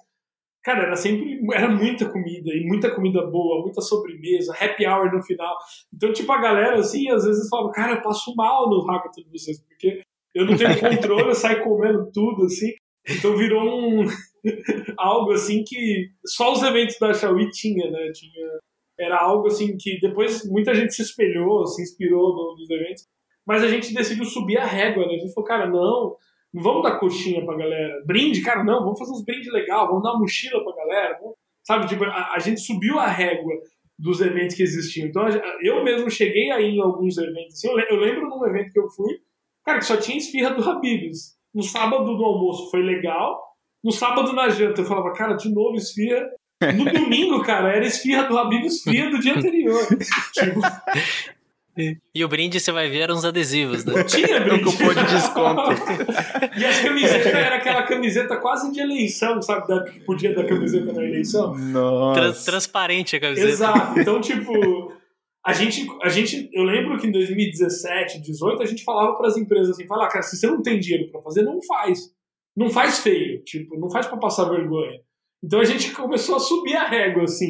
cara, 0.64 0.84
era 0.84 0.96
sempre, 0.96 1.40
era 1.54 1.70
muita 1.70 2.10
comida, 2.10 2.52
e 2.54 2.66
muita 2.66 2.94
comida 2.94 3.26
boa, 3.26 3.62
muita 3.64 3.82
sobremesa, 3.82 4.54
happy 4.54 4.86
hour 4.86 5.12
no 5.12 5.24
final. 5.24 5.56
Então, 5.94 6.14
tipo, 6.14 6.32
a 6.32 6.42
galera, 6.42 6.78
assim, 6.78 7.10
às 7.10 7.26
vezes 7.26 7.50
falava, 7.50 7.72
cara, 7.72 7.94
eu 7.94 8.02
passo 8.02 8.34
mal 8.36 8.70
no 8.70 8.86
hackathon 8.86 9.24
de 9.24 9.40
vocês, 9.40 9.60
porque 9.62 10.02
eu 10.36 10.46
não 10.46 10.56
tenho 10.56 10.80
controle, 10.80 11.30
eu 11.30 11.36
saio 11.36 11.64
comendo 11.64 12.10
tudo, 12.12 12.46
assim. 12.46 12.72
Então 13.08 13.36
virou 13.36 13.64
um 13.64 14.06
algo 14.98 15.32
assim 15.32 15.64
que 15.66 16.10
só 16.26 16.54
os 16.54 16.64
eventos 16.64 16.98
da 17.00 17.14
Xiaomi 17.14 17.50
tinha, 17.52 17.92
né? 17.92 18.12
Tinha 18.14 18.60
era 19.00 19.18
algo 19.20 19.48
assim 19.48 19.76
que 19.78 20.00
depois 20.00 20.48
muita 20.50 20.74
gente 20.74 20.94
se 20.94 21.02
espelhou, 21.02 21.66
se 21.66 21.82
inspirou 21.82 22.34
no, 22.36 22.56
nos 22.58 22.70
eventos, 22.70 23.08
mas 23.46 23.64
a 23.64 23.68
gente 23.68 23.94
decidiu 23.94 24.26
subir 24.26 24.58
a 24.58 24.66
régua, 24.66 25.06
né? 25.06 25.16
A 25.16 25.18
gente 25.18 25.34
falou, 25.34 25.48
cara, 25.48 25.66
não, 25.68 26.16
não 26.54 26.64
vamos 26.64 26.84
dar 26.84 27.00
coxinha 27.00 27.44
pra 27.46 27.58
galera. 27.58 28.04
Brinde, 28.06 28.42
cara, 28.42 28.64
não, 28.64 28.82
vamos 28.82 29.00
fazer 29.00 29.12
uns 29.12 29.26
brindes 29.26 29.52
legal, 29.52 29.88
vamos 29.88 30.04
dar 30.04 30.18
mochila 30.18 30.64
pra 30.64 30.76
galera, 30.76 31.18
vamos, 31.20 31.36
sabe? 31.64 31.88
Tipo, 31.88 32.06
a, 32.06 32.34
a, 32.34 32.40
gente 32.40 32.62
subiu 32.62 33.00
a 33.00 33.08
régua 33.08 33.54
dos 33.98 34.22
eventos 34.22 34.56
que 34.56 34.64
existiam. 34.64 35.08
Então, 35.08 35.26
eu 35.62 35.84
mesmo 35.84 36.10
cheguei 36.10 36.52
aí 36.52 36.76
em 36.76 36.82
alguns 36.82 37.18
eventos. 37.18 37.56
Assim, 37.56 37.68
eu, 37.68 37.80
eu 37.80 37.96
lembro 37.98 38.30
num 38.30 38.46
evento 38.46 38.72
que 38.72 38.80
eu 38.80 38.90
fui, 38.90 39.20
cara, 39.66 39.80
que 39.80 39.86
só 39.86 39.98
tinha 39.98 40.18
esfirra 40.18 40.52
do 40.52 40.68
Habibs. 40.68 41.38
No 41.54 41.62
sábado 41.62 42.16
do 42.16 42.24
almoço 42.24 42.72
foi 42.72 42.82
legal, 42.82 43.40
no 43.84 43.92
sábado 43.92 44.32
na 44.34 44.50
janta 44.50 44.82
eu 44.82 44.86
falava, 44.86 45.14
cara, 45.14 45.34
de 45.34 45.54
novo 45.54 45.76
esfirra. 45.76 46.26
No 46.72 46.86
domingo, 46.86 47.42
cara, 47.42 47.76
era 47.76 47.86
esfirra 47.86 48.24
do 48.24 48.38
Habib 48.38 48.66
esfirra 48.66 49.10
do 49.10 49.20
dia 49.20 49.36
anterior. 49.36 49.86
tipo... 50.34 50.62
E 52.14 52.24
o 52.24 52.28
brinde 52.28 52.60
você 52.60 52.72
vai 52.72 52.88
ver 52.88 53.00
eram 53.00 53.16
uns 53.16 53.26
adesivos, 53.26 53.84
né? 53.84 54.04
Tinha 54.04 54.40
brinde. 54.40 54.62
Um 54.68 54.72
cupom 54.72 54.94
de 54.94 55.06
desconto. 55.06 55.72
e 56.56 56.66
as 56.66 56.80
camisetas 56.82 57.34
era 57.34 57.56
aquela 57.56 57.84
camiseta 57.84 58.38
quase 58.38 58.72
de 58.72 58.80
eleição, 58.80 59.42
sabe? 59.42 59.68
Da, 59.68 59.84
que 59.84 60.00
podia 60.02 60.36
dar 60.36 60.46
camiseta 60.46 60.94
na 60.94 61.04
eleição. 61.04 61.56
Nossa. 61.56 62.22
Trans, 62.22 62.46
transparente 62.46 63.16
a 63.16 63.20
camiseta. 63.20 63.50
Exato. 63.50 64.00
Então, 64.00 64.22
tipo, 64.22 64.94
a 65.44 65.52
gente, 65.52 65.88
a 66.04 66.10
gente, 66.10 66.48
eu 66.54 66.64
lembro 66.64 67.00
que 67.00 67.08
em 67.08 67.12
2017, 67.12 68.18
2018, 68.18 68.62
a 68.62 68.66
gente 68.68 68.84
falava 68.84 69.16
para 69.16 69.28
as 69.28 69.36
empresas 69.36 69.72
assim, 69.72 69.88
falar, 69.88 70.08
cara, 70.10 70.22
se 70.22 70.38
você 70.38 70.46
não 70.46 70.62
tem 70.62 70.80
dinheiro 70.80 71.10
para 71.12 71.22
fazer, 71.22 71.42
não 71.42 71.60
faz 71.64 72.14
não 72.56 72.70
faz 72.70 73.00
feio, 73.00 73.44
tipo, 73.44 73.78
não 73.78 73.90
faz 73.90 74.08
para 74.08 74.18
passar 74.18 74.46
vergonha. 74.46 75.00
Então 75.44 75.60
a 75.60 75.66
gente 75.66 75.92
começou 75.92 76.38
a 76.38 76.40
subir 76.40 76.76
a 76.76 76.88
régua, 76.88 77.24
assim. 77.24 77.48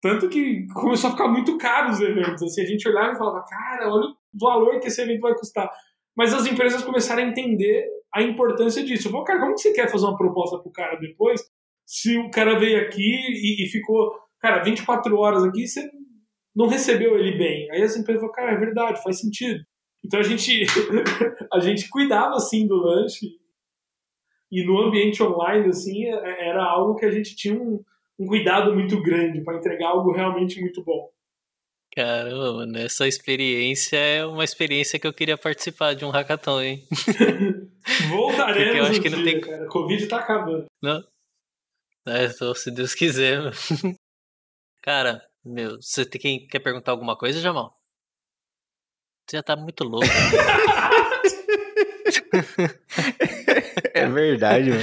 Tanto 0.00 0.28
que 0.28 0.66
começou 0.74 1.08
a 1.08 1.12
ficar 1.12 1.28
muito 1.28 1.58
caro 1.58 1.90
os 1.90 2.00
eventos. 2.00 2.42
Assim, 2.42 2.62
a 2.62 2.66
gente 2.66 2.88
olhava 2.88 3.12
e 3.12 3.18
falava, 3.18 3.44
cara, 3.48 3.92
olha 3.92 4.08
o 4.08 4.14
valor 4.38 4.78
que 4.78 4.86
esse 4.88 5.02
evento 5.02 5.20
vai 5.20 5.34
custar. 5.34 5.70
Mas 6.16 6.32
as 6.32 6.46
empresas 6.46 6.82
começaram 6.84 7.22
a 7.22 7.26
entender 7.26 7.86
a 8.14 8.22
importância 8.22 8.84
disso. 8.84 9.08
Eu 9.08 9.12
falei, 9.12 9.26
cara, 9.26 9.40
como 9.40 9.54
que 9.54 9.60
você 9.60 9.72
quer 9.72 9.90
fazer 9.90 10.04
uma 10.04 10.16
proposta 10.16 10.58
pro 10.58 10.70
cara 10.70 10.98
depois 10.98 11.42
se 11.86 12.16
o 12.16 12.30
cara 12.30 12.58
veio 12.58 12.80
aqui 12.80 13.00
e, 13.00 13.64
e 13.64 13.68
ficou, 13.68 14.12
cara, 14.40 14.62
24 14.62 15.16
horas 15.16 15.44
aqui 15.44 15.66
você 15.66 15.90
não 16.54 16.68
recebeu 16.68 17.18
ele 17.18 17.36
bem? 17.36 17.70
Aí 17.72 17.82
as 17.82 17.96
empresas 17.96 18.20
falaram, 18.20 18.34
cara, 18.34 18.52
é 18.52 18.58
verdade, 18.58 19.02
faz 19.02 19.20
sentido. 19.20 19.60
Então 20.04 20.20
a 20.20 20.22
gente, 20.22 20.64
a 21.52 21.60
gente 21.60 21.88
cuidava 21.88 22.36
assim 22.36 22.66
do 22.66 22.76
lanche 22.76 23.26
e 24.52 24.64
no 24.66 24.78
ambiente 24.78 25.22
online, 25.22 25.70
assim, 25.70 26.04
é, 26.04 26.48
era 26.48 26.62
algo 26.62 26.94
que 26.94 27.06
a 27.06 27.10
gente 27.10 27.34
tinha 27.34 27.54
um, 27.54 27.82
um 28.18 28.26
cuidado 28.26 28.74
muito 28.74 29.02
grande 29.02 29.42
para 29.42 29.56
entregar 29.56 29.88
algo 29.88 30.12
realmente 30.12 30.60
muito 30.60 30.84
bom. 30.84 31.10
Caramba, 31.96 32.52
mano, 32.52 32.78
essa 32.78 33.08
experiência 33.08 33.96
é 33.96 34.26
uma 34.26 34.44
experiência 34.44 34.98
que 34.98 35.06
eu 35.06 35.12
queria 35.12 35.38
participar 35.38 35.94
de 35.94 36.04
um 36.04 36.10
hackathon, 36.10 36.60
hein? 36.60 36.86
Voltaremos 38.10 38.76
eu 38.76 38.84
acho 38.84 39.00
que 39.00 39.10
não 39.10 39.22
dia, 39.22 39.32
tem... 39.32 39.40
cara. 39.40 39.66
Covid 39.68 40.06
tá 40.06 40.18
acabando. 40.18 40.66
Não? 40.82 41.02
É, 42.06 42.26
então, 42.26 42.54
se 42.54 42.70
Deus 42.70 42.94
quiser. 42.94 43.40
Cara, 44.82 45.22
meu, 45.44 45.80
você 45.80 46.04
tem, 46.04 46.46
quer 46.48 46.58
perguntar 46.58 46.90
alguma 46.90 47.16
coisa, 47.16 47.40
Jamal? 47.40 47.78
Você 49.26 49.36
já 49.36 49.42
tá 49.42 49.54
muito 49.54 49.84
louco. 49.84 50.06
é 53.94 54.06
verdade, 54.06 54.70
mano. 54.70 54.82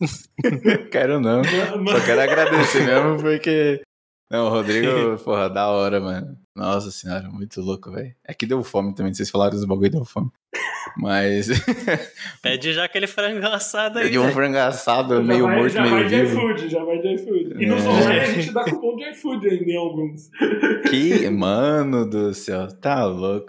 quero 0.90 1.20
não. 1.20 1.42
Só 1.44 2.00
quero 2.04 2.20
agradecer 2.20 2.84
mesmo, 2.84 3.18
porque 3.22 3.82
Não, 4.30 4.46
o 4.46 4.50
Rodrigo, 4.50 5.16
porra, 5.24 5.48
da 5.48 5.68
hora, 5.68 6.00
mano. 6.00 6.36
Nossa 6.56 6.90
senhora, 6.90 7.28
muito 7.30 7.60
louco, 7.62 7.90
velho. 7.90 8.14
É 8.26 8.34
que 8.34 8.44
deu 8.44 8.62
fome 8.62 8.94
também, 8.94 9.14
vocês 9.14 9.30
falaram 9.30 9.52
dos 9.52 9.64
bagulho 9.64 9.90
deu 9.90 10.04
fome. 10.04 10.30
Mas. 10.98 11.48
Pede 12.42 12.74
já 12.74 12.84
aquele 12.84 13.06
frango 13.06 13.46
assado 13.46 13.98
aí. 13.98 14.06
Pedi 14.06 14.18
um 14.18 14.22
velho. 14.24 14.34
frango 14.34 14.58
assado, 14.58 15.16
Já 15.16 15.22
meio 15.22 15.44
vai, 15.44 15.56
morto, 15.56 15.72
já 15.72 15.82
meio 15.82 15.94
vai 15.94 16.08
de 16.08 16.16
vivo. 16.22 16.38
iFood, 16.40 16.68
já 16.68 16.84
vai 16.84 16.98
de 16.98 17.14
iFood. 17.14 17.54
E 17.58 17.66
nos 17.66 17.82
É. 17.84 17.88
online 17.88 18.20
a 18.20 18.24
gente 18.26 18.52
dá 18.52 18.64
cupom 18.64 18.96
de 18.96 19.10
iFood 19.10 19.48
ainda 19.48 19.64
em 19.70 19.76
alguns. 19.76 20.28
Que, 20.90 21.30
mano 21.30 22.04
do 22.08 22.34
céu, 22.34 22.68
tá 22.80 23.04
louco. 23.06 23.48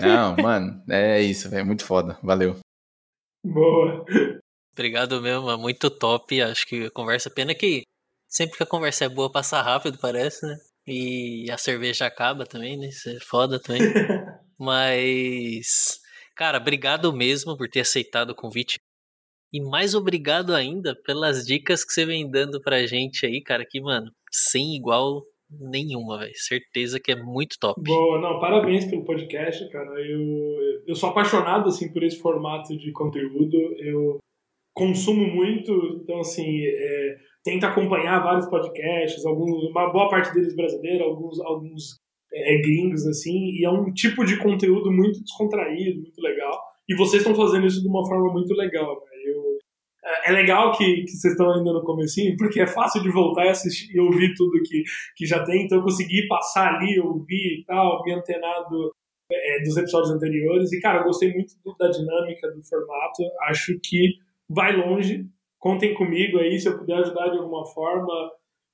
Não, 0.00 0.34
mano, 0.36 0.82
é 0.88 1.20
isso, 1.20 1.50
velho. 1.50 1.66
Muito 1.66 1.84
foda. 1.84 2.16
Valeu. 2.22 2.56
Boa. 3.44 4.04
Obrigado 4.72 5.20
mesmo, 5.20 5.46
mano. 5.46 5.58
muito 5.58 5.90
top. 5.90 6.40
Acho 6.40 6.66
que 6.66 6.86
a 6.86 6.90
conversa. 6.90 7.30
Pena 7.30 7.54
que 7.54 7.82
sempre 8.28 8.56
que 8.56 8.62
a 8.62 8.66
conversa 8.66 9.04
é 9.06 9.08
boa, 9.08 9.30
passa 9.30 9.60
rápido, 9.62 9.98
parece, 9.98 10.46
né? 10.46 10.56
E 10.86 11.50
a 11.50 11.58
cerveja 11.58 12.06
acaba 12.06 12.46
também, 12.46 12.76
né? 12.78 12.88
Isso 12.88 13.08
é 13.08 13.18
foda 13.20 13.60
também. 13.60 13.82
Mas, 14.58 16.00
cara, 16.34 16.58
obrigado 16.58 17.12
mesmo 17.12 17.56
por 17.56 17.68
ter 17.68 17.80
aceitado 17.80 18.30
o 18.30 18.34
convite. 18.34 18.78
E 19.52 19.60
mais 19.62 19.94
obrigado 19.94 20.54
ainda 20.54 20.94
pelas 21.04 21.46
dicas 21.46 21.84
que 21.84 21.92
você 21.92 22.04
vem 22.04 22.30
dando 22.30 22.60
pra 22.60 22.86
gente 22.86 23.24
aí, 23.24 23.42
cara, 23.42 23.64
que, 23.68 23.80
mano, 23.80 24.12
sem 24.30 24.76
igual 24.76 25.22
nenhuma, 25.50 26.18
velho. 26.18 26.32
Certeza 26.34 27.00
que 27.02 27.12
é 27.12 27.16
muito 27.16 27.56
top. 27.60 27.80
Boa, 27.82 28.20
não, 28.20 28.38
parabéns 28.38 28.84
pelo 28.86 29.04
podcast, 29.04 29.68
cara. 29.70 29.90
Eu, 30.00 30.22
eu 30.86 30.94
sou 30.94 31.10
apaixonado, 31.10 31.68
assim, 31.68 31.92
por 31.92 32.02
esse 32.02 32.18
formato 32.18 32.76
de 32.76 32.92
conteúdo. 32.92 33.56
Eu 33.78 34.18
consumo 34.74 35.26
muito, 35.26 35.72
então, 36.02 36.20
assim, 36.20 36.60
é, 36.64 37.16
tento 37.42 37.64
acompanhar 37.64 38.22
vários 38.22 38.48
podcasts, 38.48 39.24
alguns, 39.26 39.70
uma 39.70 39.90
boa 39.90 40.08
parte 40.08 40.32
deles 40.32 40.54
brasileiros, 40.54 41.00
alguns, 41.00 41.40
alguns 41.40 41.96
é, 42.32 42.58
gringos, 42.58 43.06
assim, 43.06 43.50
e 43.52 43.64
é 43.64 43.70
um 43.70 43.92
tipo 43.92 44.24
de 44.24 44.38
conteúdo 44.38 44.92
muito 44.92 45.20
descontraído, 45.20 46.00
muito 46.00 46.20
legal. 46.20 46.56
E 46.88 46.94
vocês 46.94 47.22
estão 47.22 47.34
fazendo 47.34 47.66
isso 47.66 47.82
de 47.82 47.88
uma 47.88 48.06
forma 48.06 48.32
muito 48.32 48.54
legal, 48.54 48.94
né? 48.94 49.07
É 50.24 50.32
legal 50.32 50.72
que, 50.72 51.02
que 51.02 51.10
vocês 51.10 51.32
estão 51.32 51.52
ainda 51.52 51.72
no 51.72 51.82
comecinho, 51.82 52.36
porque 52.36 52.60
é 52.60 52.66
fácil 52.66 53.02
de 53.02 53.10
voltar 53.10 53.46
e 53.46 53.50
assistir 53.50 53.94
e 53.94 54.00
ouvir 54.00 54.34
tudo 54.34 54.62
que, 54.62 54.82
que 55.16 55.26
já 55.26 55.44
tem, 55.44 55.64
então 55.64 55.78
eu 55.78 55.84
consegui 55.84 56.26
passar 56.28 56.74
ali, 56.74 56.98
ouvir 57.00 57.60
e 57.60 57.64
tal, 57.66 58.02
me 58.04 58.12
antenado 58.12 58.92
é, 59.30 59.62
dos 59.62 59.76
episódios 59.76 60.10
anteriores. 60.10 60.72
E, 60.72 60.80
cara, 60.80 61.00
eu 61.00 61.04
gostei 61.04 61.32
muito 61.32 61.54
da 61.78 61.88
dinâmica 61.88 62.50
do 62.50 62.62
formato. 62.62 63.22
Acho 63.42 63.78
que 63.82 64.14
vai 64.48 64.76
longe. 64.76 65.26
Contem 65.58 65.94
comigo 65.94 66.38
aí, 66.38 66.58
se 66.58 66.68
eu 66.68 66.78
puder 66.78 66.98
ajudar 66.98 67.28
de 67.28 67.38
alguma 67.38 67.66
forma. 67.66 68.12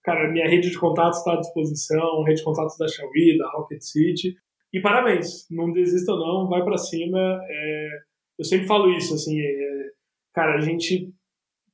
Cara, 0.03 0.31
minha 0.31 0.49
rede 0.49 0.71
de 0.71 0.79
contatos 0.79 1.19
está 1.19 1.33
à 1.33 1.41
disposição, 1.41 2.23
rede 2.25 2.41
de 2.41 2.45
contatos 2.45 2.77
da 2.77 2.87
Xiaomi, 2.87 3.39
da 3.39 3.51
Rocket 3.51 3.81
City. 3.81 4.37
E 4.73 4.81
parabéns, 4.81 5.47
não 5.51 5.73
desista 5.73 6.13
não, 6.13 6.49
vai 6.49 6.63
para 6.63 6.77
cima. 6.77 7.41
É, 7.49 7.89
eu 8.39 8.45
sempre 8.45 8.67
falo 8.67 8.91
isso, 8.91 9.15
assim, 9.15 9.41
é, 9.41 9.91
cara, 10.35 10.57
a 10.57 10.61
gente 10.61 11.11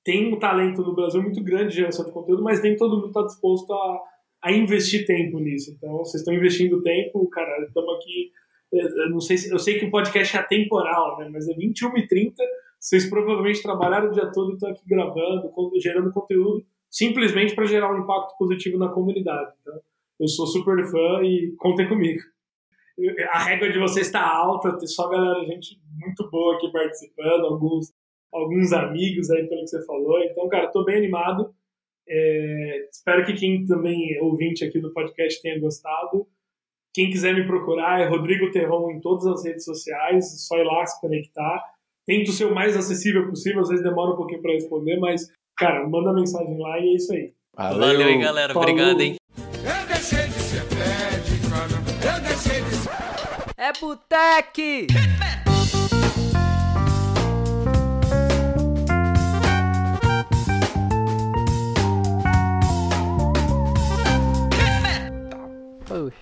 tem 0.05 0.33
um 0.33 0.39
talento 0.39 0.83
no 0.83 0.95
Brasil 0.95 1.23
muito 1.23 1.43
grande 1.43 1.71
de 1.71 1.77
geração 1.77 2.05
de 2.05 2.13
conteúdo, 2.13 2.43
mas 2.43 2.63
nem 2.63 2.77
todo 2.77 2.97
mundo 2.97 3.09
está 3.09 3.23
disposto 3.23 3.73
a, 3.73 4.01
a 4.43 4.53
investir 4.53 5.07
tempo 5.07 5.39
nisso. 5.39 5.73
Então, 5.77 5.99
vocês 5.99 6.23
estão 6.23 6.35
investindo 6.35 6.83
tempo, 6.83 7.29
cara, 7.29 7.65
estamos 7.65 7.95
aqui. 7.97 8.31
é, 8.73 8.83
Eu 9.05 9.11
não 9.11 9.21
sei 9.21 9.37
se, 9.37 9.53
eu 9.53 9.59
sei 9.59 9.79
que 9.79 9.87
o 9.87 9.91
podcast 9.91 10.37
é 10.37 10.41
atemporal, 10.41 11.19
né? 11.19 11.29
Mas 11.31 11.49
é 11.49 11.55
21h30. 11.55 12.35
Vocês 12.79 13.11
provavelmente 13.11 13.63
trabalharam 13.63 14.09
o 14.09 14.13
dia 14.13 14.31
todo 14.33 14.53
e 14.53 14.55
estão 14.55 14.71
aqui 14.71 14.83
gravando, 14.89 15.53
gerando 15.79 16.11
conteúdo, 16.13 16.65
simplesmente 16.89 17.55
para 17.55 17.67
gerar 17.67 17.95
um 17.95 18.03
impacto 18.03 18.37
positivo 18.39 18.79
na 18.79 18.89
comunidade. 18.89 19.53
Então, 19.61 19.79
eu 20.19 20.29
sou 20.29 20.47
super 20.47 20.83
fã 20.91 21.23
e 21.23 21.55
contem 21.59 21.89
comigo. 21.89 22.21
A 23.33 23.39
régua 23.39 23.71
de 23.71 23.79
vocês 23.79 24.07
está 24.07 24.23
alta, 24.23 24.77
tem 24.77 24.87
só 24.87 25.09
galera, 25.09 25.45
gente 25.47 25.81
muito 25.99 26.29
boa 26.31 26.57
aqui 26.57 26.71
participando, 26.71 27.47
alguns, 27.47 27.93
alguns 28.33 28.73
amigos 28.73 29.31
aí, 29.31 29.47
pelo 29.47 29.63
que 29.63 29.69
você 29.69 29.85
falou. 29.85 30.23
Então, 30.25 30.49
cara, 30.49 30.67
estou 30.67 30.85
bem 30.85 30.97
animado. 30.97 31.55
É, 32.09 32.89
espero 32.91 33.25
que 33.25 33.35
quem 33.35 33.65
também 33.67 34.17
é 34.17 34.23
ouvinte 34.23 34.65
aqui 34.65 34.81
do 34.81 34.93
podcast 34.93 35.41
tenha 35.41 35.61
gostado. 35.61 36.27
Quem 36.93 37.09
quiser 37.09 37.35
me 37.35 37.47
procurar 37.47 38.01
é 38.01 38.09
Rodrigo 38.09 38.51
Terron 38.51 38.91
em 38.91 39.01
todas 39.01 39.27
as 39.27 39.45
redes 39.45 39.65
sociais, 39.65 40.47
só 40.47 40.59
ir 40.59 40.65
lá 40.65 40.85
se 40.85 41.01
conectar. 41.01 41.63
Tento 42.05 42.33
ser 42.33 42.47
o 42.47 42.55
mais 42.55 42.77
acessível 42.77 43.29
possível, 43.29 43.61
às 43.61 43.69
vezes 43.69 43.85
demora 43.85 44.13
um 44.13 44.17
pouquinho 44.17 44.43
para 44.43 44.53
responder, 44.53 44.99
mas, 44.99 45.29
cara, 45.57 45.89
manda 45.89 46.13
mensagem 46.13 46.59
lá 46.59 46.81
e 46.81 46.89
é 46.89 46.95
isso 46.97 47.13
aí. 47.13 47.33
Valeu, 47.55 48.07
aí, 48.07 48.19
galera. 48.19 48.53
Falou. 48.53 48.69
Obrigado, 48.69 49.01
hein? 49.01 49.17
Eu 49.37 49.87
deixei 49.87 50.27
de 50.27 50.33
ser 50.33 50.63
pé 50.65 51.19
de 51.21 51.39
cana. 51.49 52.17
Eu 52.17 52.21
deixei 52.23 52.63
de 52.63 52.75
ser 52.75 52.91
É 53.57 53.73
Botec! 53.81 55.50